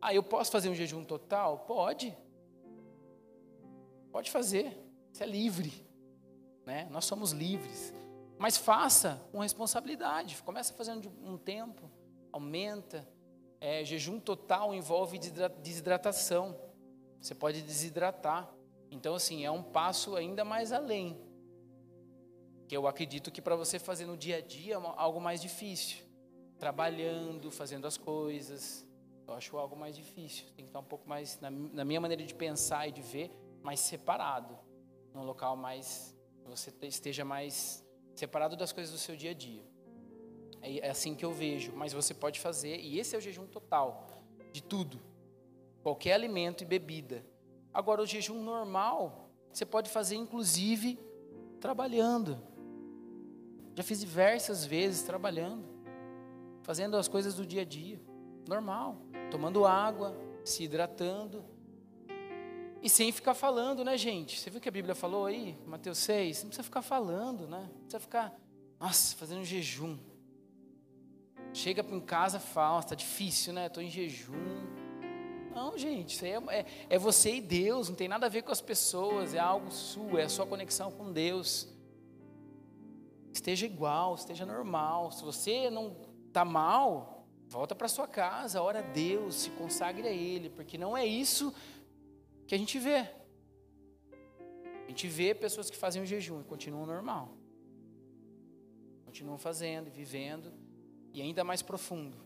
Ah, 0.00 0.14
eu 0.14 0.22
posso 0.22 0.50
fazer 0.50 0.70
um 0.70 0.74
jejum 0.74 1.04
total? 1.04 1.58
Pode. 1.58 2.16
Pode 4.10 4.30
fazer. 4.30 4.74
Você 5.12 5.24
é 5.24 5.26
livre, 5.26 5.86
né? 6.64 6.88
Nós 6.90 7.04
somos 7.04 7.32
livres. 7.32 7.92
Mas 8.38 8.56
faça 8.56 9.22
com 9.30 9.40
responsabilidade. 9.40 10.42
Começa 10.42 10.72
fazendo 10.72 11.02
de 11.02 11.08
um 11.08 11.36
tempo, 11.36 11.90
aumenta. 12.32 13.06
É, 13.60 13.84
jejum 13.84 14.18
total 14.18 14.74
envolve 14.74 15.18
desidratação. 15.18 16.58
Você 17.20 17.34
pode 17.34 17.60
desidratar. 17.60 18.56
Então, 18.96 19.14
assim, 19.14 19.44
é 19.44 19.50
um 19.50 19.62
passo 19.62 20.16
ainda 20.16 20.42
mais 20.42 20.72
além. 20.72 21.20
Que 22.66 22.74
eu 22.74 22.86
acredito 22.86 23.30
que 23.30 23.42
para 23.42 23.54
você 23.54 23.78
fazer 23.78 24.06
no 24.06 24.16
dia 24.16 24.38
a 24.38 24.40
dia 24.40 24.74
é 24.74 24.80
algo 24.96 25.20
mais 25.20 25.42
difícil. 25.42 25.98
Trabalhando, 26.58 27.50
fazendo 27.50 27.86
as 27.86 27.98
coisas. 27.98 28.86
Eu 29.28 29.34
acho 29.34 29.58
algo 29.58 29.76
mais 29.76 29.94
difícil. 29.94 30.46
Tem 30.56 30.64
que 30.64 30.70
estar 30.70 30.80
um 30.80 30.84
pouco 30.84 31.06
mais, 31.06 31.38
na, 31.40 31.50
na 31.50 31.84
minha 31.84 32.00
maneira 32.00 32.24
de 32.24 32.34
pensar 32.34 32.88
e 32.88 32.92
de 32.92 33.02
ver, 33.02 33.30
mais 33.62 33.80
separado. 33.80 34.58
Num 35.12 35.24
local 35.24 35.56
mais. 35.56 36.16
Você 36.46 36.72
esteja 36.86 37.22
mais 37.22 37.84
separado 38.14 38.56
das 38.56 38.72
coisas 38.72 38.90
do 38.90 38.98
seu 38.98 39.14
dia 39.14 39.32
a 39.32 39.34
dia. 39.34 39.62
É, 40.62 40.78
é 40.78 40.90
assim 40.90 41.14
que 41.14 41.24
eu 41.24 41.32
vejo. 41.32 41.70
Mas 41.76 41.92
você 41.92 42.14
pode 42.14 42.40
fazer, 42.40 42.80
e 42.80 42.98
esse 42.98 43.14
é 43.14 43.18
o 43.18 43.20
jejum 43.20 43.46
total 43.46 44.06
de 44.54 44.62
tudo. 44.62 44.98
Qualquer 45.82 46.14
alimento 46.14 46.62
e 46.62 46.66
bebida 46.66 47.35
Agora, 47.76 48.00
o 48.00 48.06
jejum 48.06 48.42
normal, 48.42 49.28
você 49.52 49.66
pode 49.66 49.90
fazer 49.90 50.16
inclusive 50.16 50.98
trabalhando. 51.60 52.40
Já 53.74 53.82
fiz 53.82 54.00
diversas 54.00 54.64
vezes 54.64 55.02
trabalhando, 55.02 55.62
fazendo 56.62 56.96
as 56.96 57.06
coisas 57.06 57.34
do 57.34 57.44
dia 57.44 57.60
a 57.60 57.64
dia, 57.66 58.00
normal, 58.48 58.96
tomando 59.30 59.66
água, 59.66 60.16
se 60.42 60.64
hidratando. 60.64 61.44
E 62.80 62.88
sem 62.88 63.12
ficar 63.12 63.34
falando, 63.34 63.84
né, 63.84 63.98
gente? 63.98 64.40
Você 64.40 64.48
viu 64.48 64.58
que 64.58 64.70
a 64.70 64.72
Bíblia 64.72 64.94
falou 64.94 65.26
aí, 65.26 65.54
Mateus 65.66 65.98
6? 65.98 66.44
Não 66.44 66.48
precisa 66.48 66.64
ficar 66.64 66.80
falando, 66.80 67.46
né? 67.46 67.68
Não 67.70 67.80
precisa 67.80 68.00
ficar, 68.00 68.34
nossa, 68.80 69.14
fazendo 69.16 69.44
jejum. 69.44 69.98
Chega 71.52 71.84
em 71.94 72.00
casa, 72.00 72.40
fala, 72.40 72.80
está 72.80 72.94
difícil, 72.94 73.52
né? 73.52 73.66
Estou 73.66 73.82
em 73.82 73.90
jejum. 73.90 74.85
Não, 75.56 75.78
gente, 75.78 76.14
isso 76.14 76.26
é, 76.26 76.58
é, 76.58 76.66
é, 76.90 76.98
você 76.98 77.36
e 77.36 77.40
Deus, 77.40 77.88
não 77.88 77.96
tem 77.96 78.08
nada 78.08 78.26
a 78.26 78.28
ver 78.28 78.42
com 78.42 78.52
as 78.52 78.60
pessoas, 78.60 79.32
é 79.32 79.38
algo 79.38 79.70
sua, 79.70 80.20
é 80.20 80.24
a 80.24 80.28
sua 80.28 80.46
conexão 80.46 80.90
com 80.90 81.10
Deus. 81.10 81.66
Esteja 83.32 83.64
igual, 83.64 84.14
esteja 84.16 84.44
normal. 84.44 85.10
Se 85.12 85.24
você 85.24 85.70
não 85.70 85.96
está 86.28 86.44
mal, 86.44 87.26
volta 87.48 87.74
para 87.74 87.88
sua 87.88 88.06
casa, 88.06 88.60
ora 88.60 88.80
a 88.80 88.82
Deus, 88.82 89.34
se 89.34 89.50
consagre 89.52 90.06
a 90.06 90.12
Ele, 90.12 90.50
porque 90.50 90.76
não 90.76 90.94
é 90.94 91.06
isso 91.06 91.54
que 92.46 92.54
a 92.54 92.58
gente 92.58 92.78
vê. 92.78 93.08
A 94.84 94.88
gente 94.88 95.08
vê 95.08 95.34
pessoas 95.34 95.70
que 95.70 95.76
fazem 95.78 96.02
o 96.02 96.04
jejum 96.04 96.42
e 96.42 96.44
continuam 96.44 96.84
normal. 96.84 97.34
Continuam 99.06 99.38
fazendo, 99.38 99.90
vivendo, 99.90 100.52
e 101.14 101.22
ainda 101.22 101.42
mais 101.42 101.62
profundo, 101.62 102.18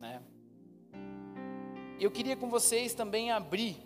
né? 0.00 0.20
Eu 2.00 2.10
queria 2.10 2.36
com 2.36 2.50
vocês 2.50 2.92
também 2.92 3.30
abrir 3.30 3.76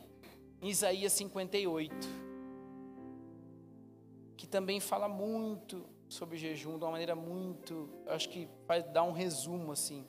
em 0.62 0.68
Isaías 0.68 1.12
58, 1.12 1.94
que 4.34 4.46
também 4.46 4.80
fala 4.80 5.06
muito 5.08 5.84
sobre 6.08 6.38
jejum 6.38 6.78
de 6.78 6.84
uma 6.84 6.92
maneira 6.92 7.14
muito, 7.14 7.88
acho 8.06 8.30
que 8.30 8.48
vai 8.66 8.82
dar 8.82 9.02
um 9.02 9.12
resumo 9.12 9.72
assim. 9.72 10.06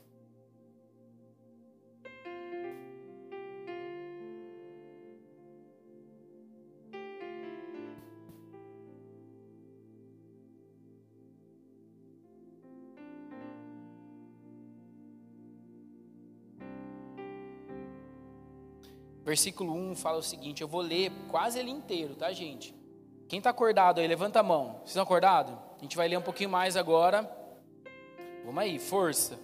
Versículo 19.29 19.75
1 19.75 19.95
fala 19.95 20.17
o 20.17 20.23
seguinte: 20.23 20.63
eu 20.63 20.67
vou 20.67 20.81
ler 20.81 21.11
quase 21.29 21.59
ele 21.59 21.69
inteiro, 21.69 22.15
tá, 22.15 22.33
gente? 22.33 22.73
Quem 23.27 23.37
está 23.37 23.51
acordado 23.51 23.99
aí, 23.99 24.07
levanta 24.07 24.39
a 24.39 24.43
mão. 24.43 24.77
Vocês 24.77 24.87
estão 24.87 25.03
acordados? 25.03 25.53
A 25.77 25.83
gente 25.83 25.95
vai 25.95 26.07
ler 26.07 26.17
um 26.17 26.21
pouquinho 26.23 26.49
mais 26.49 26.75
agora. 26.75 27.29
Vamos 28.43 28.59
aí, 28.59 28.79
força. 28.79 29.39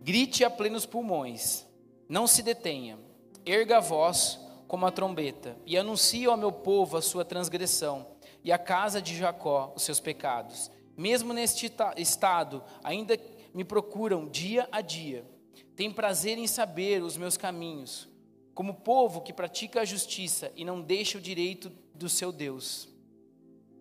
Grite 0.00 0.44
a 0.44 0.50
plenos 0.50 0.86
pulmões, 0.86 1.66
não 2.08 2.28
se 2.28 2.40
detenha, 2.40 3.00
erga 3.44 3.78
a 3.78 3.80
voz 3.80 4.38
como 4.68 4.86
a 4.86 4.92
trombeta, 4.92 5.56
e 5.66 5.76
anuncie 5.76 6.26
ao 6.26 6.36
meu 6.36 6.52
povo 6.52 6.96
a 6.96 7.02
sua 7.02 7.24
transgressão, 7.24 8.06
e 8.44 8.52
à 8.52 8.58
casa 8.58 9.02
de 9.02 9.16
Jacó 9.16 9.72
os 9.74 9.82
seus 9.82 9.98
pecados. 9.98 10.70
Mesmo 10.96 11.32
neste 11.32 11.68
estado, 11.96 12.62
ainda 12.84 13.18
me 13.52 13.64
procuram 13.64 14.28
dia 14.28 14.68
a 14.70 14.80
dia. 14.80 15.26
Tem 15.74 15.92
prazer 15.92 16.38
em 16.38 16.46
saber 16.46 17.02
os 17.02 17.16
meus 17.16 17.36
caminhos 17.36 18.11
como 18.54 18.74
povo 18.74 19.20
que 19.20 19.32
pratica 19.32 19.80
a 19.80 19.84
justiça 19.84 20.52
e 20.56 20.64
não 20.64 20.80
deixa 20.80 21.18
o 21.18 21.20
direito 21.20 21.70
do 21.94 22.08
seu 22.08 22.30
Deus. 22.30 22.88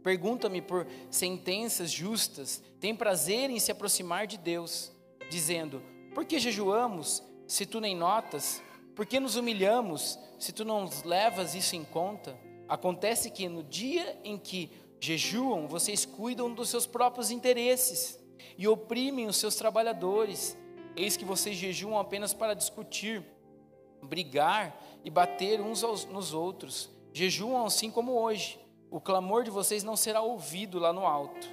Pergunta-me 0.04 0.62
por 0.62 0.88
sentenças 1.10 1.92
justas, 1.92 2.62
tem 2.80 2.96
prazer 2.96 3.50
em 3.50 3.60
se 3.60 3.72
aproximar 3.72 4.26
de 4.26 4.38
Deus, 4.38 4.92
dizendo: 5.30 5.82
Por 6.14 6.26
que 6.26 6.40
jejuamos 6.40 7.22
se 7.48 7.66
tu 7.66 7.80
nem 7.80 7.96
notas? 7.96 8.62
Por 8.96 9.06
que 9.06 9.20
nos 9.20 9.36
humilhamos 9.36 10.18
se 10.40 10.52
tu 10.52 10.66
não 10.66 10.90
levas 11.06 11.54
isso 11.54 11.76
em 11.76 11.84
conta? 11.84 12.38
Acontece 12.68 13.30
que 13.30 13.48
no 13.48 13.64
dia 13.64 14.20
em 14.24 14.38
que 14.38 14.72
jejuam, 15.00 15.68
vocês 15.68 16.06
cuidam 16.06 16.54
dos 16.54 16.70
seus 16.70 16.86
próprios 16.86 17.32
interesses 17.32 18.20
e 18.58 18.68
oprimem 18.68 19.28
os 19.28 19.38
seus 19.38 19.56
trabalhadores. 19.56 20.58
Eis 20.96 21.16
que 21.16 21.26
vocês 21.26 21.56
jejuam 21.56 22.00
apenas 22.00 22.34
para 22.34 22.54
discutir 22.54 23.24
brigar 24.02 24.80
e 25.04 25.10
bater 25.10 25.62
uns 25.62 25.84
aos, 25.84 26.06
nos 26.06 26.34
outros. 26.34 26.90
Jejuam 27.14 27.66
assim 27.66 27.92
como 27.92 28.14
hoje. 28.14 28.60
O 28.90 29.00
clamor 29.00 29.44
de 29.44 29.50
vocês 29.50 29.84
não 29.84 29.96
será 29.96 30.22
ouvido 30.22 30.80
lá 30.80 30.92
no 30.92 31.06
alto. 31.06 31.48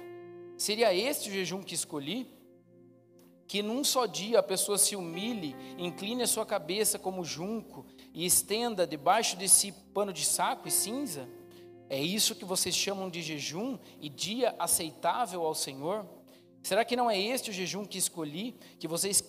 Seria 0.57 0.93
este 0.93 1.29
o 1.29 1.31
jejum 1.31 1.63
que 1.63 1.73
escolhi? 1.73 2.27
Que 3.47 3.63
num 3.63 3.83
só 3.83 4.05
dia 4.05 4.39
a 4.39 4.43
pessoa 4.43 4.77
se 4.77 4.95
humilhe, 4.95 5.55
incline 5.77 6.21
a 6.21 6.27
sua 6.27 6.45
cabeça 6.45 6.99
como 6.99 7.23
junco 7.23 7.85
e 8.13 8.25
estenda 8.25 8.85
debaixo 8.85 9.37
de 9.37 9.47
si 9.47 9.71
pano 9.93 10.11
de 10.11 10.25
saco 10.25 10.67
e 10.67 10.71
cinza? 10.71 11.29
É 11.89 11.99
isso 11.99 12.35
que 12.35 12.45
vocês 12.45 12.75
chamam 12.75 13.09
de 13.09 13.21
jejum 13.21 13.77
e 13.99 14.09
dia 14.09 14.53
aceitável 14.59 15.43
ao 15.43 15.55
Senhor? 15.55 16.05
Será 16.61 16.83
que 16.83 16.95
não 16.95 17.09
é 17.09 17.19
este 17.19 17.49
o 17.49 17.53
jejum 17.53 17.85
que 17.85 17.97
escolhi? 17.97 18.53
Que 18.77 18.87
vocês 18.87 19.23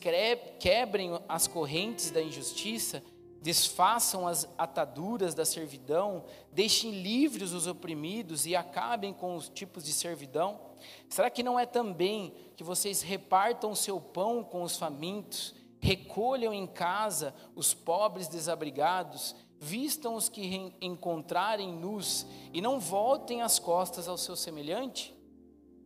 quebrem 0.59 1.13
as 1.29 1.47
correntes 1.47 2.11
da 2.11 2.21
injustiça, 2.21 3.03
desfaçam 3.41 4.27
as 4.27 4.49
ataduras 4.59 5.35
da 5.35 5.45
servidão, 5.45 6.25
deixem 6.53 7.03
livres 7.03 7.53
os 7.53 7.67
oprimidos 7.67 8.47
e 8.47 8.55
acabem 8.55 9.13
com 9.13 9.35
os 9.35 9.49
tipos 9.49 9.85
de 9.85 9.93
servidão? 9.93 10.61
Será 11.09 11.31
que 11.31 11.43
não 11.43 11.59
é 11.59 11.67
também 11.67 12.35
que 12.57 12.65
vocês 12.65 13.03
repartam 13.03 13.71
o 13.71 13.77
seu 13.77 14.01
pão 14.01 14.45
com 14.45 14.63
os 14.63 14.77
famintos, 14.77 15.55
recolham 15.79 16.53
em 16.53 16.67
casa 16.67 17.35
os 17.55 17.73
pobres 17.73 18.29
desabrigados, 18.29 19.35
vistam 19.59 20.15
os 20.15 20.29
que 20.29 20.73
encontrarem 20.81 21.73
nus 21.73 22.27
e 22.53 22.61
não 22.61 22.79
voltem 22.79 23.43
as 23.43 23.59
costas 23.59 24.07
ao 24.07 24.19
seu 24.19 24.37
semelhante? 24.37 25.15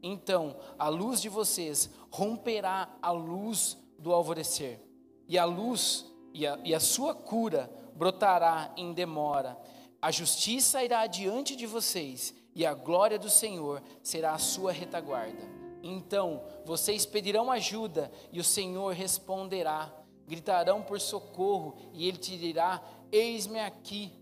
Então 0.03 0.57
a 0.79 0.89
luz 0.89 1.21
de 1.21 1.29
vocês 1.29 1.89
romperá 2.11 2.89
a 3.01 3.11
luz 3.11 3.79
do 3.99 4.13
alvorecer, 4.13 4.81
e 5.27 5.39
a 5.39 5.45
luz 5.45 6.13
e 6.35 6.45
a, 6.47 6.59
e 6.65 6.75
a 6.75 6.81
sua 6.81 7.15
cura 7.15 7.71
brotará 7.95 8.75
em 8.77 8.93
demora. 8.93 9.57
A 10.03 10.11
justiça 10.11 10.83
irá 10.85 11.01
adiante 11.01 11.55
de 11.55 11.65
vocês, 11.65 12.35
e 12.55 12.67
a 12.67 12.75
glória 12.75 13.19
do 13.19 13.31
Senhor 13.31 13.81
será 14.03 14.33
a 14.33 14.39
sua 14.39 14.73
retaguarda. 14.73 15.49
Então 15.83 16.43
vocês 16.65 17.07
pedirão 17.07 17.51
ajuda, 17.51 18.11
e 18.33 18.41
o 18.41 18.45
Senhor 18.45 18.93
responderá. 18.93 19.95
Gritarão 20.27 20.83
por 20.83 21.01
socorro, 21.01 21.77
e 21.93 22.09
ele 22.09 22.19
te 22.19 22.37
dirá: 22.37 22.83
Eis-me 23.13 23.61
aqui. 23.61 24.13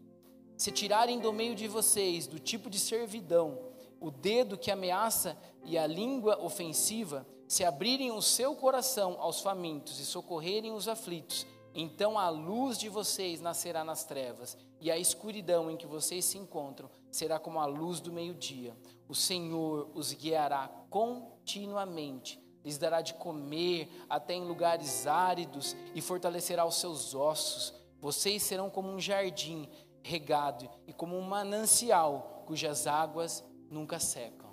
Se 0.56 0.70
tirarem 0.70 1.18
do 1.18 1.32
meio 1.32 1.54
de 1.54 1.66
vocês, 1.66 2.26
do 2.26 2.38
tipo 2.38 2.68
de 2.68 2.78
servidão, 2.78 3.58
o 3.98 4.10
dedo 4.10 4.58
que 4.58 4.70
ameaça 4.70 5.36
e 5.64 5.78
a 5.78 5.86
língua 5.86 6.40
ofensiva, 6.44 7.26
se 7.48 7.64
abrirem 7.64 8.10
o 8.10 8.22
seu 8.22 8.54
coração 8.56 9.16
aos 9.18 9.40
famintos 9.40 10.00
e 10.00 10.06
socorrerem 10.06 10.72
os 10.72 10.88
aflitos, 10.88 11.46
então 11.74 12.18
a 12.18 12.28
luz 12.28 12.78
de 12.78 12.88
vocês 12.88 13.40
nascerá 13.40 13.82
nas 13.84 14.04
trevas, 14.04 14.56
e 14.80 14.90
a 14.90 14.98
escuridão 14.98 15.70
em 15.70 15.76
que 15.76 15.86
vocês 15.86 16.24
se 16.24 16.38
encontram 16.38 16.90
será 17.10 17.38
como 17.38 17.60
a 17.60 17.66
luz 17.66 18.00
do 18.00 18.12
meio-dia. 18.12 18.76
O 19.08 19.14
Senhor 19.14 19.90
os 19.94 20.12
guiará 20.12 20.68
continuamente, 20.90 22.42
lhes 22.64 22.78
dará 22.78 23.00
de 23.00 23.14
comer 23.14 23.90
até 24.08 24.34
em 24.34 24.44
lugares 24.44 25.06
áridos 25.06 25.76
e 25.94 26.00
fortalecerá 26.00 26.64
os 26.64 26.76
seus 26.76 27.14
ossos. 27.14 27.74
Vocês 28.00 28.42
serão 28.42 28.68
como 28.68 28.88
um 28.88 29.00
jardim 29.00 29.68
regado 30.02 30.68
e 30.86 30.92
como 30.92 31.16
um 31.16 31.22
manancial 31.22 32.42
cujas 32.46 32.86
águas 32.86 33.44
nunca 33.70 33.98
secam. 33.98 34.50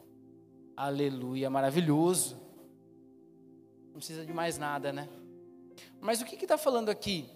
Aleluia, 0.76 1.50
maravilhoso. 1.50 2.40
Não 3.88 3.96
precisa 3.96 4.26
de 4.26 4.32
mais 4.32 4.58
nada, 4.58 4.94
né? 4.94 5.10
Mas 6.00 6.22
o 6.22 6.26
que 6.26 6.36
está 6.36 6.58
falando 6.58 6.90
aqui? 6.90 7.30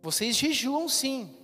Vocês 0.00 0.36
jejuam 0.36 0.88
sim, 0.88 1.34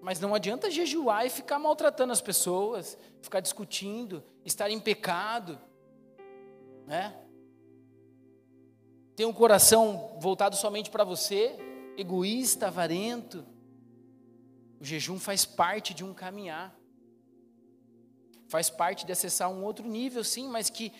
mas 0.00 0.20
não 0.20 0.34
adianta 0.34 0.70
jejuar 0.70 1.26
e 1.26 1.30
ficar 1.30 1.58
maltratando 1.58 2.12
as 2.12 2.20
pessoas, 2.20 2.96
ficar 3.20 3.40
discutindo, 3.40 4.22
estar 4.44 4.70
em 4.70 4.78
pecado, 4.78 5.58
né? 6.86 7.14
Ter 9.16 9.24
um 9.24 9.32
coração 9.32 10.16
voltado 10.20 10.56
somente 10.56 10.90
para 10.90 11.04
você, 11.04 11.56
egoísta, 11.96 12.68
avarento. 12.68 13.44
O 14.80 14.84
jejum 14.84 15.18
faz 15.18 15.44
parte 15.44 15.94
de 15.94 16.04
um 16.04 16.14
caminhar 16.14 16.76
faz 18.54 18.70
parte 18.70 19.04
de 19.04 19.10
acessar 19.10 19.50
um 19.50 19.64
outro 19.64 19.88
nível, 19.88 20.22
sim, 20.22 20.48
mas 20.48 20.70
que 20.70 20.92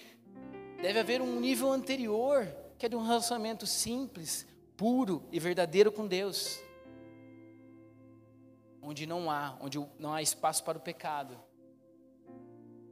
deve 0.81 0.99
haver 0.99 1.20
um 1.20 1.41
nível 1.41 1.70
anterior, 1.72 2.47
que 2.79 2.87
é 2.87 2.89
de 2.89 2.97
um 2.97 3.03
relacionamento 3.03 3.66
simples, 3.66 4.47
puro 4.77 5.27
e 5.31 5.39
verdadeiro 5.39 5.91
com 5.91 6.07
Deus. 6.07 6.61
Onde 8.83 9.07
não 9.07 9.31
há, 9.31 9.57
onde 9.61 9.79
não 9.99 10.12
há 10.12 10.20
espaço 10.20 10.62
para 10.64 10.79
o 10.79 10.81
pecado. 10.81 11.41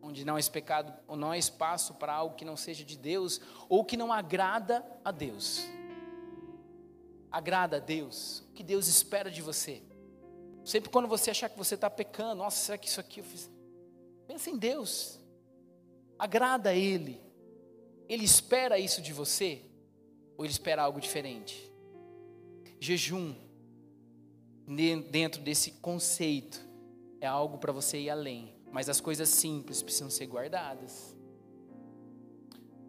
Onde 0.01 0.25
não 0.25 0.37
há, 0.37 0.41
pecado, 0.43 0.93
não 1.17 1.31
há 1.31 1.39
espaço 1.39 1.95
para 1.95 2.13
algo 2.13 2.35
que 2.35 2.45
não 2.45 2.57
seja 2.57 2.85
de 2.85 2.97
Deus 2.97 3.41
ou 3.69 3.85
que 3.85 3.97
não 3.97 4.13
agrada 4.13 4.85
a 5.05 5.11
Deus. 5.11 5.65
Agrada 7.31 7.77
a 7.77 7.81
Deus, 7.81 8.41
o 8.51 8.53
que 8.53 8.63
Deus 8.63 8.89
espera 8.89 9.31
de 9.31 9.41
você. 9.41 9.83
Sempre 10.65 10.91
quando 10.91 11.09
você 11.09 11.31
achar 11.31 11.49
que 11.49 11.59
você 11.59 11.75
está 11.75 11.91
pecando, 11.91 12.37
nossa, 12.37 12.57
será 12.57 12.79
que 12.79 12.89
isso 12.89 13.01
aqui 13.01 13.21
eu 13.21 13.25
fiz? 13.25 13.51
Pensa 14.27 14.51
em 14.51 14.57
Deus. 14.57 15.19
Agrada 16.19 16.71
a 16.71 16.75
Ele. 16.75 17.21
Ele 18.13 18.27
espera 18.27 18.79
isso 18.79 19.01
de 19.01 19.11
você? 19.11 19.63
Ou 20.37 20.45
ele 20.45 20.53
espera 20.53 20.83
algo 20.83 21.01
diferente? 21.01 21.73
Jejum, 22.79 23.35
dentro 25.11 25.41
desse 25.41 25.71
conceito, 25.71 26.61
é 27.23 27.27
algo 27.27 27.57
para 27.57 27.73
você 27.73 27.99
ir 27.99 28.11
além. 28.11 28.55
Mas 28.71 28.91
as 28.91 29.01
coisas 29.01 29.31
simples 29.31 29.81
precisam 29.83 30.11
ser 30.11 30.27
guardadas. 30.27 31.17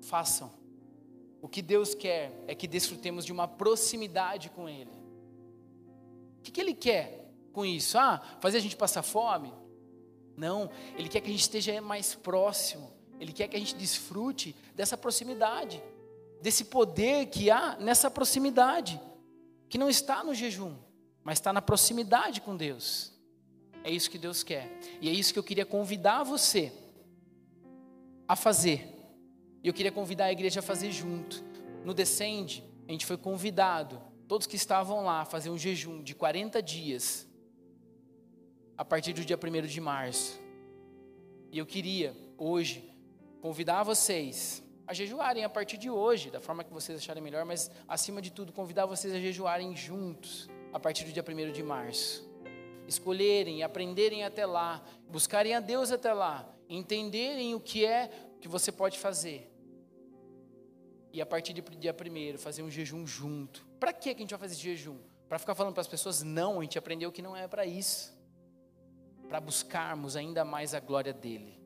Façam. 0.01 0.51
O 1.41 1.47
que 1.47 1.61
Deus 1.61 1.95
quer 1.95 2.43
é 2.45 2.53
que 2.53 2.67
desfrutemos 2.67 3.23
de 3.23 3.31
uma 3.31 3.47
proximidade 3.47 4.49
com 4.49 4.67
Ele. 4.67 4.91
O 6.39 6.41
que, 6.43 6.51
que 6.51 6.59
Ele 6.59 6.73
quer 6.73 7.31
com 7.53 7.65
isso? 7.65 7.97
Ah, 7.97 8.21
fazer 8.41 8.57
a 8.57 8.61
gente 8.61 8.75
passar 8.75 9.03
fome? 9.03 9.53
Não, 10.35 10.69
Ele 10.97 11.07
quer 11.07 11.21
que 11.21 11.29
a 11.29 11.31
gente 11.31 11.43
esteja 11.43 11.79
mais 11.79 12.13
próximo. 12.13 12.91
Ele 13.23 13.31
quer 13.31 13.47
que 13.47 13.55
a 13.55 13.59
gente 13.59 13.75
desfrute 13.75 14.53
dessa 14.75 14.97
proximidade, 14.97 15.81
desse 16.41 16.65
poder 16.65 17.27
que 17.27 17.49
há 17.49 17.77
nessa 17.79 18.11
proximidade, 18.11 18.99
que 19.69 19.77
não 19.77 19.89
está 19.89 20.25
no 20.25 20.35
jejum, 20.35 20.75
mas 21.23 21.37
está 21.37 21.53
na 21.53 21.61
proximidade 21.61 22.41
com 22.41 22.57
Deus. 22.57 23.13
É 23.81 23.89
isso 23.89 24.11
que 24.11 24.17
Deus 24.17 24.43
quer. 24.43 24.77
E 24.99 25.07
é 25.07 25.11
isso 25.13 25.31
que 25.31 25.39
eu 25.39 25.43
queria 25.43 25.65
convidar 25.65 26.23
você 26.23 26.73
a 28.27 28.35
fazer. 28.35 28.93
E 29.63 29.69
eu 29.69 29.73
queria 29.73 29.91
convidar 29.91 30.25
a 30.25 30.31
igreja 30.33 30.59
a 30.59 30.63
fazer 30.63 30.91
junto. 30.91 31.41
No 31.85 31.93
Descende, 31.93 32.61
a 32.89 32.91
gente 32.91 33.05
foi 33.05 33.15
convidado, 33.15 34.01
todos 34.27 34.45
que 34.45 34.57
estavam 34.57 35.05
lá, 35.05 35.21
a 35.21 35.25
fazer 35.25 35.49
um 35.49 35.57
jejum 35.57 36.03
de 36.03 36.13
40 36.13 36.61
dias, 36.61 37.25
a 38.77 38.83
partir 38.83 39.13
do 39.13 39.23
dia 39.23 39.39
1 39.41 39.65
de 39.65 39.79
março. 39.79 40.37
E 41.53 41.57
eu 41.57 41.65
queria, 41.65 42.13
hoje, 42.37 42.92
convidar 43.43 43.83
vocês 43.83 44.63
a 44.87 44.93
jejuarem 44.93 45.43
a 45.43 45.49
partir 45.49 45.75
de 45.75 45.89
hoje, 45.89 46.31
da 46.31 46.39
forma 46.39 46.63
que 46.63 46.71
vocês 46.71 46.97
acharem 46.97 47.21
melhor, 47.21 47.43
mas 47.43 47.69
acima 47.89 48.21
de 48.21 48.31
tudo, 48.31 48.53
convidar 48.53 48.85
vocês 48.85 49.13
a 49.13 49.19
jejuarem 49.19 49.75
juntos, 49.75 50.49
a 50.71 50.79
partir 50.79 51.03
do 51.03 51.11
dia 51.11 51.21
1 51.21 51.51
de 51.51 51.61
março. 51.61 52.25
Escolherem, 52.87 53.61
aprenderem 53.61 54.23
até 54.23 54.45
lá, 54.45 54.81
buscarem 55.09 55.53
a 55.53 55.59
Deus 55.59 55.91
até 55.91 56.13
lá, 56.13 56.49
entenderem 56.69 57.53
o 57.53 57.59
que 57.59 57.85
é 57.85 58.09
que 58.39 58.47
você 58.47 58.71
pode 58.71 58.97
fazer. 58.97 59.51
E 61.11 61.21
a 61.21 61.25
partir 61.25 61.51
do 61.51 61.61
dia 61.75 61.93
1 61.93 62.37
fazer 62.37 62.63
um 62.63 62.71
jejum 62.71 63.05
junto. 63.05 63.67
Para 63.77 63.91
que 63.91 64.09
a 64.09 64.13
gente 64.13 64.29
vai 64.29 64.39
fazer 64.39 64.53
esse 64.53 64.63
jejum? 64.63 64.99
Para 65.27 65.37
ficar 65.37 65.53
falando 65.53 65.73
para 65.73 65.81
as 65.81 65.87
pessoas? 65.87 66.23
Não, 66.23 66.61
a 66.61 66.63
gente 66.63 66.79
aprendeu 66.79 67.11
que 67.11 67.21
não 67.21 67.35
é 67.35 67.45
para 67.45 67.65
isso. 67.65 68.17
Para 69.27 69.41
buscarmos 69.41 70.15
ainda 70.15 70.45
mais 70.45 70.73
a 70.73 70.79
glória 70.79 71.11
dEle. 71.11 71.62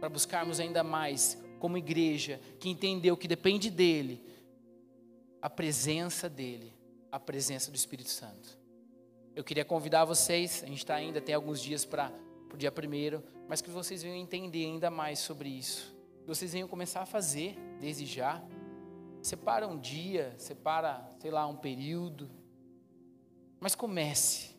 Para 0.00 0.08
buscarmos 0.08 0.58
ainda 0.58 0.82
mais, 0.82 1.40
como 1.58 1.76
igreja, 1.76 2.40
que 2.58 2.68
entendeu 2.68 3.16
que 3.16 3.28
depende 3.28 3.70
dEle, 3.70 4.24
a 5.40 5.48
presença 5.48 6.28
dEle, 6.28 6.72
a 7.12 7.20
presença 7.20 7.70
do 7.70 7.76
Espírito 7.76 8.10
Santo. 8.10 8.58
Eu 9.36 9.44
queria 9.44 9.64
convidar 9.64 10.04
vocês, 10.04 10.62
a 10.64 10.66
gente 10.66 10.78
está 10.78 10.94
ainda, 10.94 11.20
tem 11.20 11.34
alguns 11.34 11.60
dias 11.62 11.84
para 11.84 12.12
o 12.52 12.56
dia 12.56 12.72
primeiro, 12.72 13.22
mas 13.48 13.60
que 13.60 13.70
vocês 13.70 14.02
venham 14.02 14.16
entender 14.16 14.64
ainda 14.64 14.90
mais 14.90 15.18
sobre 15.18 15.48
isso. 15.48 15.94
Que 16.22 16.26
vocês 16.26 16.52
venham 16.52 16.66
começar 16.66 17.02
a 17.02 17.06
fazer 17.06 17.56
desde 17.80 18.06
já. 18.06 18.42
Separa 19.22 19.68
um 19.68 19.78
dia, 19.78 20.34
separa, 20.38 21.08
sei 21.20 21.30
lá, 21.30 21.46
um 21.46 21.56
período. 21.56 22.30
Mas 23.60 23.74
comece. 23.74 24.56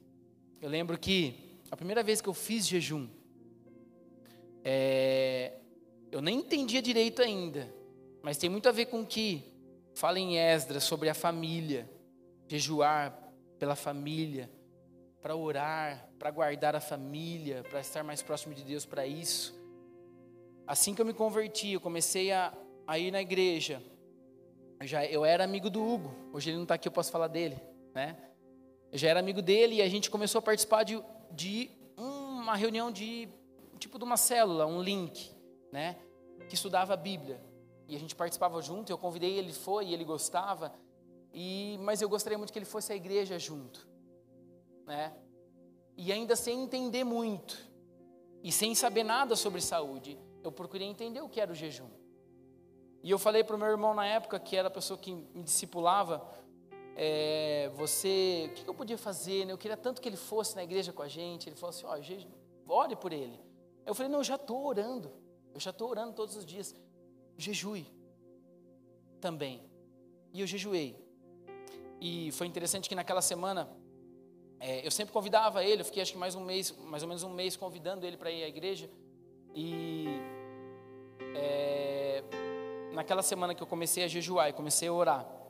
Eu 0.61 0.69
lembro 0.69 0.97
que 0.97 1.59
a 1.69 1.75
primeira 1.75 2.03
vez 2.03 2.21
que 2.21 2.29
eu 2.29 2.33
fiz 2.33 2.67
jejum, 2.67 3.07
é, 4.63 5.53
eu 6.11 6.21
nem 6.21 6.39
entendia 6.39 6.81
direito 6.81 7.21
ainda, 7.21 7.73
mas 8.21 8.37
tem 8.37 8.49
muito 8.49 8.69
a 8.69 8.71
ver 8.71 8.85
com 8.85 9.05
que 9.05 9.43
fala 9.93 10.19
em 10.19 10.37
Esdras 10.37 10.83
sobre 10.83 11.09
a 11.09 11.13
família, 11.13 11.89
jejuar 12.47 13.17
pela 13.57 13.75
família 13.75 14.49
para 15.21 15.35
orar, 15.35 16.09
para 16.17 16.31
guardar 16.31 16.75
a 16.75 16.81
família, 16.81 17.63
para 17.69 17.79
estar 17.79 18.03
mais 18.03 18.21
próximo 18.21 18.53
de 18.53 18.63
Deus 18.63 18.85
para 18.85 19.05
isso. 19.05 19.53
Assim 20.65 20.95
que 20.95 21.01
eu 21.01 21.05
me 21.05 21.13
converti, 21.13 21.73
eu 21.73 21.81
comecei 21.81 22.31
a, 22.31 22.51
a 22.87 22.97
ir 22.97 23.11
na 23.11 23.21
igreja. 23.21 23.81
Eu 24.79 24.87
já 24.87 25.05
eu 25.05 25.23
era 25.23 25.43
amigo 25.43 25.69
do 25.69 25.83
Hugo. 25.83 26.13
Hoje 26.33 26.49
ele 26.49 26.57
não 26.57 26.63
está 26.63 26.75
aqui, 26.75 26.87
eu 26.87 26.91
posso 26.91 27.11
falar 27.11 27.27
dele, 27.27 27.57
né? 27.93 28.17
Eu 28.91 28.97
já 28.97 29.09
era 29.09 29.19
amigo 29.19 29.41
dele 29.41 29.75
e 29.75 29.81
a 29.81 29.87
gente 29.87 30.09
começou 30.09 30.39
a 30.39 30.41
participar 30.41 30.83
de, 30.83 31.01
de 31.31 31.69
uma 31.95 32.55
reunião 32.55 32.91
de 32.91 33.29
tipo 33.81 33.97
de 33.97 34.05
uma 34.05 34.17
célula, 34.17 34.65
um 34.65 34.81
link, 34.81 35.35
né? 35.71 35.97
Que 36.47 36.55
estudava 36.55 36.93
a 36.93 36.97
Bíblia. 36.97 37.43
E 37.87 37.95
a 37.95 37.99
gente 37.99 38.15
participava 38.15 38.61
junto. 38.61 38.91
Eu 38.91 38.97
convidei 38.97 39.37
ele, 39.37 39.51
foi 39.51 39.87
e 39.87 39.93
ele 39.93 40.05
gostava. 40.05 40.73
E 41.33 41.77
mas 41.81 42.01
eu 42.01 42.07
gostaria 42.07 42.37
muito 42.37 42.53
que 42.53 42.59
ele 42.59 42.65
fosse 42.65 42.93
à 42.93 42.95
igreja 42.95 43.37
junto 43.37 43.91
né? 44.91 45.13
E 45.97 46.11
ainda 46.11 46.35
sem 46.35 46.61
entender 46.61 47.03
muito 47.03 47.57
e 48.43 48.51
sem 48.51 48.73
saber 48.75 49.03
nada 49.03 49.35
sobre 49.35 49.61
saúde, 49.61 50.19
eu 50.43 50.51
procurei 50.51 50.87
entender 50.87 51.21
o 51.21 51.29
que 51.29 51.39
era 51.39 51.51
o 51.51 51.55
jejum. 51.55 51.89
E 53.03 53.09
eu 53.09 53.17
falei 53.17 53.43
para 53.43 53.55
o 53.55 53.59
meu 53.59 53.67
irmão 53.67 53.93
na 53.93 54.05
época, 54.05 54.39
que 54.39 54.55
era 54.55 54.67
a 54.67 54.71
pessoa 54.71 54.97
que 54.97 55.11
me 55.11 55.43
discipulava, 55.43 56.27
é, 56.95 57.71
você, 57.73 58.49
o 58.51 58.53
que 58.53 58.67
eu 58.69 58.73
podia 58.73 58.97
fazer? 58.97 59.45
Né? 59.45 59.53
Eu 59.53 59.57
queria 59.57 59.77
tanto 59.77 60.01
que 60.01 60.09
ele 60.09 60.17
fosse 60.17 60.55
na 60.55 60.63
igreja 60.63 60.91
com 60.91 61.01
a 61.01 61.07
gente. 61.07 61.47
Ele 61.47 61.55
falou 61.55 61.69
assim: 61.69 61.85
ó, 61.85 61.95
ore 62.67 62.95
por 62.95 63.11
ele. 63.11 63.39
Eu 63.85 63.95
falei: 63.95 64.11
não, 64.11 64.19
eu 64.19 64.23
já 64.23 64.35
estou 64.35 64.65
orando. 64.65 65.11
Eu 65.53 65.59
já 65.59 65.71
estou 65.71 65.89
orando 65.89 66.13
todos 66.13 66.35
os 66.35 66.45
dias. 66.45 66.75
Jejue 67.37 67.87
também. 69.19 69.61
E 70.33 70.41
eu 70.41 70.47
jejuei. 70.47 70.97
E 71.99 72.31
foi 72.31 72.47
interessante 72.47 72.89
que 72.89 72.95
naquela 72.95 73.21
semana 73.21 73.69
é, 74.59 74.85
eu 74.85 74.91
sempre 74.91 75.13
convidava 75.13 75.63
ele, 75.63 75.81
eu 75.81 75.85
fiquei 75.85 76.01
acho 76.01 76.11
que 76.13 76.17
mais 76.17 76.35
um 76.35 76.43
mês, 76.43 76.71
mais 76.85 77.03
ou 77.03 77.09
menos 77.09 77.23
um 77.23 77.33
mês 77.33 77.55
convidando 77.55 78.05
ele 78.05 78.17
para 78.17 78.31
ir 78.31 78.43
à 78.43 78.47
igreja. 78.47 78.89
E 79.53 80.05
é, 81.35 82.23
naquela 82.93 83.21
semana 83.21 83.53
que 83.53 83.61
eu 83.61 83.67
comecei 83.67 84.03
a 84.03 84.07
jejuar 84.07 84.49
e 84.49 84.53
comecei 84.53 84.87
a 84.87 84.93
orar, 84.93 85.40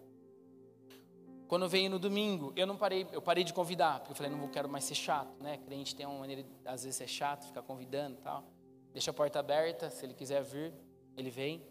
quando 1.51 1.67
veio 1.67 1.89
no 1.89 1.99
domingo, 1.99 2.53
eu 2.55 2.65
não 2.65 2.77
parei, 2.77 3.05
eu 3.11 3.21
parei 3.21 3.43
de 3.43 3.51
convidar, 3.51 3.99
porque 3.99 4.13
eu 4.13 4.15
falei, 4.15 4.31
não 4.31 4.47
quero 4.47 4.69
mais 4.69 4.85
ser 4.85 4.95
chato, 4.95 5.35
né? 5.43 5.57
Crente 5.57 5.93
tem 5.93 6.05
uma 6.05 6.17
maneira, 6.17 6.45
às 6.63 6.85
vezes 6.85 7.01
é 7.01 7.07
chato, 7.07 7.45
ficar 7.45 7.61
convidando 7.61 8.17
e 8.17 8.21
tal. 8.21 8.45
Deixa 8.93 9.11
a 9.11 9.13
porta 9.13 9.39
aberta, 9.39 9.89
se 9.89 10.05
ele 10.05 10.13
quiser 10.13 10.41
vir, 10.43 10.73
ele 11.17 11.29
vem, 11.29 11.61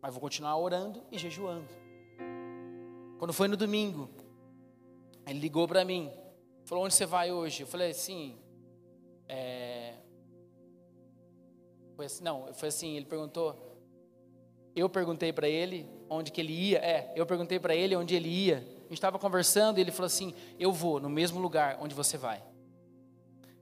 mas 0.00 0.14
vou 0.14 0.20
continuar 0.20 0.56
orando 0.56 1.02
e 1.10 1.18
jejuando. 1.18 1.66
Quando 3.18 3.32
foi 3.32 3.48
no 3.48 3.56
domingo, 3.56 4.08
ele 5.26 5.40
ligou 5.40 5.66
para 5.66 5.84
mim, 5.84 6.12
Falou, 6.64 6.84
onde 6.84 6.94
você 6.94 7.04
vai 7.04 7.32
hoje? 7.32 7.64
Eu 7.64 7.66
falei 7.66 7.90
assim, 7.90 8.36
é... 9.28 9.94
Foi 11.96 12.06
assim, 12.06 12.22
não, 12.22 12.54
foi 12.54 12.68
assim, 12.68 12.96
ele 12.96 13.06
perguntou, 13.06 13.56
eu 14.76 14.88
perguntei 14.88 15.32
para 15.32 15.48
ele 15.48 15.90
onde 16.08 16.30
que 16.30 16.40
ele 16.40 16.52
ia, 16.52 16.78
é, 16.78 17.12
eu 17.16 17.26
perguntei 17.26 17.58
para 17.58 17.74
ele 17.74 17.96
onde 17.96 18.14
ele 18.14 18.28
ia, 18.28 18.73
a 18.84 18.88
gente 18.88 18.98
estava 18.98 19.18
conversando 19.18 19.78
e 19.78 19.80
ele 19.80 19.90
falou 19.90 20.06
assim, 20.06 20.34
eu 20.58 20.72
vou 20.72 21.00
no 21.00 21.08
mesmo 21.08 21.40
lugar 21.40 21.78
onde 21.80 21.94
você 21.94 22.16
vai, 22.16 22.42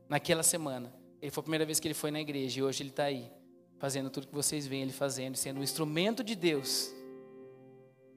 naquela 0.09 0.43
semana, 0.43 0.93
ele 1.21 1.31
foi 1.31 1.41
a 1.41 1.45
primeira 1.45 1.65
vez 1.65 1.79
que 1.79 1.87
ele 1.87 1.95
foi 1.95 2.11
na 2.11 2.21
igreja 2.21 2.61
e 2.61 2.63
hoje 2.63 2.83
ele 2.83 2.91
está 2.91 3.05
aí, 3.05 3.31
fazendo 3.79 4.11
tudo 4.11 4.27
que 4.27 4.35
vocês 4.35 4.67
veem 4.67 4.83
ele 4.83 4.93
fazendo, 4.93 5.37
sendo 5.37 5.61
um 5.61 5.63
instrumento 5.63 6.23
de 6.23 6.35
Deus, 6.35 6.93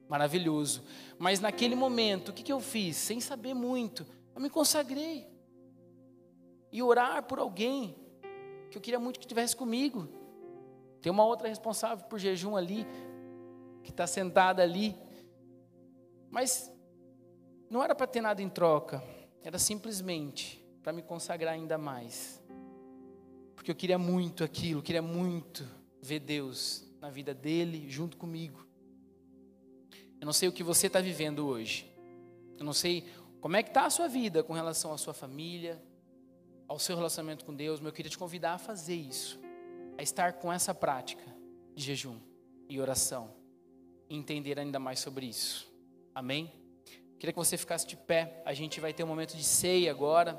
maravilhoso, 0.08 0.84
mas 1.18 1.40
naquele 1.40 1.74
momento, 1.74 2.28
o 2.30 2.32
que, 2.32 2.42
que 2.42 2.52
eu 2.52 2.60
fiz? 2.60 2.96
Sem 2.96 3.20
saber 3.20 3.54
muito, 3.54 4.06
eu 4.34 4.40
me 4.40 4.50
consagrei. 4.50 5.26
E 6.70 6.82
orar 6.82 7.22
por 7.22 7.38
alguém 7.38 7.96
que 8.70 8.76
eu 8.76 8.82
queria 8.82 9.00
muito 9.00 9.18
que 9.18 9.24
estivesse 9.24 9.56
comigo. 9.56 10.08
Tem 11.00 11.10
uma 11.10 11.24
outra 11.24 11.48
responsável 11.48 12.04
por 12.06 12.18
jejum 12.18 12.56
ali, 12.56 12.86
que 13.82 13.90
está 13.90 14.06
sentada 14.06 14.62
ali. 14.62 14.94
Mas 16.30 16.70
não 17.68 17.82
era 17.82 17.94
para 17.94 18.06
ter 18.06 18.20
nada 18.20 18.42
em 18.42 18.48
troca, 18.48 19.02
era 19.42 19.58
simplesmente 19.58 20.64
para 20.82 20.92
me 20.92 21.02
consagrar 21.02 21.54
ainda 21.54 21.76
mais. 21.76 22.42
Porque 23.54 23.70
eu 23.70 23.74
queria 23.74 23.98
muito 23.98 24.44
aquilo, 24.44 24.82
queria 24.82 25.02
muito 25.02 25.66
ver 26.00 26.20
Deus 26.20 26.84
na 27.00 27.10
vida 27.10 27.34
dele 27.34 27.88
junto 27.88 28.16
comigo. 28.16 28.66
Eu 30.20 30.26
não 30.26 30.32
sei 30.32 30.48
o 30.48 30.52
que 30.52 30.62
você 30.62 30.86
está 30.86 31.00
vivendo 31.00 31.46
hoje. 31.46 31.90
Eu 32.58 32.64
não 32.64 32.72
sei 32.72 33.04
como 33.40 33.56
é 33.56 33.62
que 33.62 33.70
está 33.70 33.84
a 33.84 33.90
sua 33.90 34.08
vida 34.08 34.42
com 34.42 34.52
relação 34.52 34.92
à 34.92 34.98
sua 34.98 35.12
família, 35.12 35.82
ao 36.66 36.78
seu 36.78 36.96
relacionamento 36.96 37.44
com 37.44 37.54
Deus? 37.54 37.80
Eu 37.80 37.92
queria 37.92 38.10
te 38.10 38.18
convidar 38.18 38.54
a 38.54 38.58
fazer 38.58 38.96
isso, 38.96 39.38
a 39.98 40.02
estar 40.02 40.34
com 40.34 40.52
essa 40.52 40.74
prática 40.74 41.24
de 41.74 41.84
jejum 41.84 42.18
e 42.68 42.80
oração, 42.80 43.30
e 44.08 44.16
entender 44.16 44.58
ainda 44.58 44.78
mais 44.78 45.00
sobre 45.00 45.26
isso. 45.26 45.70
Amém? 46.14 46.65
Queria 47.18 47.32
que 47.32 47.38
você 47.38 47.56
ficasse 47.56 47.86
de 47.86 47.96
pé. 47.96 48.42
A 48.44 48.52
gente 48.52 48.78
vai 48.78 48.92
ter 48.92 49.02
um 49.02 49.06
momento 49.06 49.36
de 49.36 49.42
ceia 49.42 49.90
agora. 49.90 50.38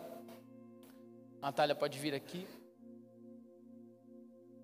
Natália 1.41 1.73
pode 1.73 1.97
vir 1.97 2.13
aqui. 2.13 2.47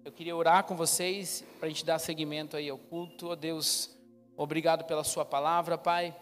Eu 0.05 0.11
queria 0.11 0.35
orar 0.35 0.63
com 0.65 0.75
vocês 0.75 1.43
para 1.57 1.65
a 1.65 1.69
gente 1.69 1.83
dar 1.83 1.97
seguimento 1.97 2.55
aí 2.55 2.69
ao 2.69 2.77
culto. 2.77 3.29
Oh 3.29 3.35
Deus, 3.35 3.89
obrigado 4.37 4.85
pela 4.85 5.03
Sua 5.03 5.25
palavra, 5.25 5.75
Pai. 5.77 6.15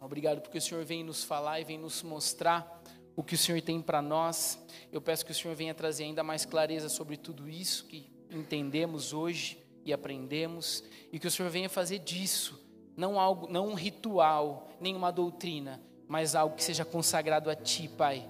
Obrigado 0.00 0.40
porque 0.42 0.58
o 0.58 0.62
Senhor 0.62 0.84
vem 0.84 1.02
nos 1.02 1.24
falar 1.24 1.60
e 1.60 1.64
vem 1.64 1.78
nos 1.78 2.02
mostrar 2.02 2.80
o 3.16 3.24
que 3.24 3.34
o 3.34 3.38
Senhor 3.38 3.60
tem 3.62 3.82
para 3.82 4.00
nós. 4.00 4.62
Eu 4.92 5.00
peço 5.00 5.24
que 5.24 5.32
o 5.32 5.34
Senhor 5.34 5.56
venha 5.56 5.74
trazer 5.74 6.04
ainda 6.04 6.22
mais 6.22 6.44
clareza 6.44 6.88
sobre 6.88 7.16
tudo 7.16 7.48
isso 7.48 7.86
que 7.86 8.08
entendemos 8.30 9.12
hoje 9.12 9.58
e 9.84 9.92
aprendemos 9.92 10.84
e 11.10 11.18
que 11.18 11.26
o 11.26 11.30
Senhor 11.30 11.50
venha 11.50 11.68
fazer 11.68 11.98
disso 11.98 12.59
não 13.00 13.18
algo, 13.18 13.48
não 13.50 13.68
um 13.68 13.74
ritual, 13.74 14.68
nem 14.78 14.94
uma 14.94 15.10
doutrina, 15.10 15.80
mas 16.06 16.34
algo 16.34 16.54
que 16.54 16.62
seja 16.62 16.84
consagrado 16.84 17.50
a 17.50 17.56
Ti, 17.56 17.88
Pai. 17.88 18.28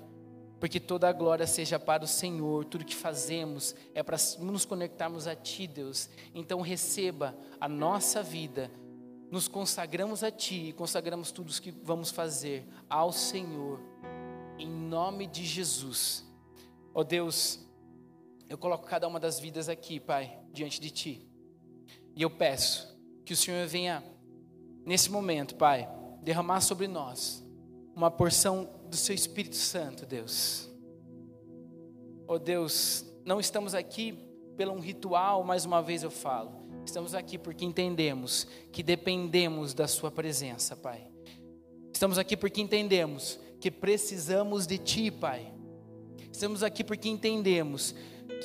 Porque 0.59 0.79
toda 0.79 1.09
a 1.09 1.13
glória 1.13 1.47
seja 1.47 1.79
para 1.79 2.05
o 2.05 2.07
Senhor, 2.07 2.65
tudo 2.67 2.85
que 2.85 2.95
fazemos 2.95 3.75
é 3.95 4.03
para 4.03 4.17
nos 4.39 4.65
conectarmos 4.65 5.27
a 5.27 5.35
Ti, 5.35 5.67
Deus. 5.67 6.09
Então 6.35 6.61
receba 6.61 7.37
a 7.61 7.69
nossa 7.69 8.23
vida 8.23 8.71
nos 9.31 9.47
consagramos 9.47 10.25
a 10.25 10.31
Ti 10.31 10.69
e 10.69 10.73
consagramos 10.73 11.31
tudo 11.31 11.51
o 11.51 11.63
que 11.63 11.71
vamos 11.71 12.11
fazer 12.11 12.67
ao 12.89 13.13
Senhor, 13.13 13.81
em 14.59 14.69
nome 14.69 15.27
de 15.27 15.45
Jesus. 15.47 16.27
Ó 16.93 17.01
oh 17.01 17.05
Deus, 17.05 17.65
eu 18.49 18.59
coloco 18.59 18.87
cada 18.87 19.07
uma 19.07 19.21
das 19.21 19.39
vidas 19.39 19.69
aqui, 19.69 20.01
Pai, 20.01 20.37
diante 20.53 20.81
de 20.81 20.91
Ti. 20.91 21.29
E 22.17 22.23
eu 22.23 22.29
peço 22.29 22.99
que 23.25 23.33
o 23.33 23.37
Senhor 23.37 23.65
venha, 23.69 24.03
nesse 24.85 25.11
momento, 25.11 25.55
Pai, 25.57 25.89
derramar 26.23 26.61
sobre 26.61 26.87
nós 26.89 27.45
uma 27.95 28.11
porção 28.11 28.69
do 28.89 28.97
Seu 28.97 29.15
Espírito 29.15 29.57
Santo, 29.57 30.07
Deus. 30.07 30.69
Oh 32.27 32.39
Deus, 32.39 33.05
não 33.25 33.41
estamos 33.41 33.75
aqui 33.75 34.13
pelo 34.57 34.73
um 34.73 34.81
ritual, 34.81 35.43
mais 35.43 35.65
uma 35.65 35.83
vez 35.83 36.03
eu 36.03 36.11
falo. 36.11 36.61
Estamos 36.85 37.15
aqui 37.15 37.39
porque 37.39 37.65
entendemos 37.65 38.47
que 38.73 38.83
dependemos 38.83 39.75
da 39.75 39.87
Sua 39.87 40.11
presença, 40.11 40.77
Pai. 40.77 41.07
Estamos 41.93 42.19
aqui 42.19 42.37
porque 42.37 42.61
entendemos 42.61 43.39
que 43.61 43.71
precisamos 43.71 44.67
de 44.67 44.79
Ti, 44.79 45.11
Pai. 45.11 45.53
Estamos 46.33 46.63
aqui 46.63 46.83
porque 46.83 47.09
entendemos 47.09 47.95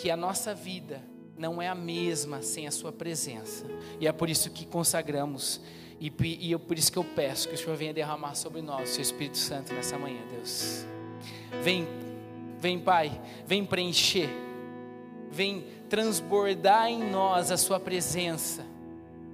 que 0.01 0.11
a 0.11 0.17
nossa 0.17 0.53
vida 0.53 1.01
não 1.38 1.61
é 1.61 1.67
a 1.67 1.75
mesma 1.75 2.41
sem 2.41 2.67
a 2.67 2.71
Sua 2.71 2.91
presença. 2.91 3.65
E 3.99 4.07
é 4.07 4.11
por 4.11 4.29
isso 4.29 4.49
que 4.51 4.65
consagramos. 4.65 5.61
E, 5.99 6.11
e 6.19 6.51
eu, 6.51 6.59
por 6.59 6.77
isso 6.77 6.91
que 6.91 6.97
eu 6.97 7.03
peço 7.03 7.47
que 7.47 7.55
o 7.55 7.57
Senhor 7.57 7.75
venha 7.75 7.93
derramar 7.93 8.35
sobre 8.35 8.61
nós, 8.61 8.89
Seu 8.89 9.01
Espírito 9.01 9.37
Santo, 9.37 9.73
nessa 9.73 9.97
manhã, 9.97 10.19
Deus. 10.29 10.85
Vem, 11.61 11.87
vem, 12.59 12.79
Pai, 12.79 13.19
vem 13.47 13.65
preencher, 13.65 14.29
vem 15.31 15.65
transbordar 15.89 16.89
em 16.89 17.03
nós 17.09 17.51
a 17.51 17.57
Sua 17.57 17.79
presença. 17.79 18.65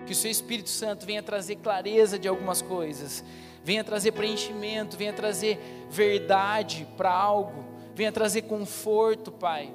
Que 0.06 0.14
o 0.14 0.16
Seu 0.16 0.30
Espírito 0.30 0.70
Santo 0.70 1.06
venha 1.06 1.24
trazer 1.24 1.58
clareza 1.58 2.18
de 2.18 2.28
algumas 2.28 2.62
coisas, 2.62 3.24
venha 3.64 3.84
trazer 3.84 4.12
preenchimento, 4.12 4.98
venha 4.98 5.14
trazer 5.14 5.60
verdade 5.90 6.88
para 6.98 7.12
algo, 7.12 7.64
venha 7.96 8.12
trazer 8.12 8.44
conforto, 8.44 9.32
Pai. 9.32 9.72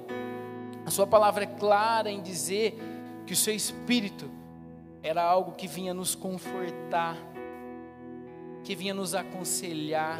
A 0.85 0.91
Sua 0.91 1.05
palavra 1.05 1.43
é 1.43 1.47
clara 1.47 2.09
em 2.09 2.21
dizer 2.21 2.77
que 3.25 3.33
o 3.33 3.37
Seu 3.37 3.53
Espírito 3.53 4.36
era 5.07 5.23
algo 5.23 5.53
que 5.53 5.67
vinha 5.67 5.93
nos 5.93 6.15
confortar, 6.15 7.17
que 8.63 8.75
vinha 8.75 8.93
nos 8.93 9.15
aconselhar. 9.15 10.19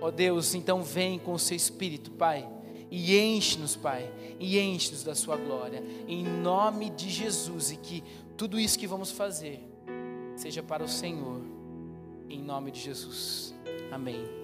Ó 0.00 0.06
oh 0.06 0.10
Deus, 0.10 0.54
então 0.54 0.82
vem 0.82 1.18
com 1.18 1.34
o 1.34 1.38
Seu 1.38 1.56
Espírito, 1.56 2.10
Pai 2.10 2.48
e 2.90 3.16
enche-nos, 3.16 3.76
Pai, 3.76 4.10
e 4.38 4.58
enche-nos 4.58 5.04
da 5.04 5.14
Sua 5.14 5.36
glória, 5.36 5.82
em 6.08 6.24
nome 6.24 6.90
de 6.90 7.08
Jesus, 7.08 7.70
e 7.70 7.76
que 7.76 8.02
tudo 8.36 8.58
isso 8.58 8.78
que 8.78 8.86
vamos 8.86 9.12
fazer 9.12 9.62
seja 10.34 10.62
para 10.62 10.82
o 10.82 10.88
Senhor, 10.88 11.40
em 12.28 12.42
nome 12.42 12.70
de 12.70 12.80
Jesus. 12.80 13.54
Amém. 13.92 14.39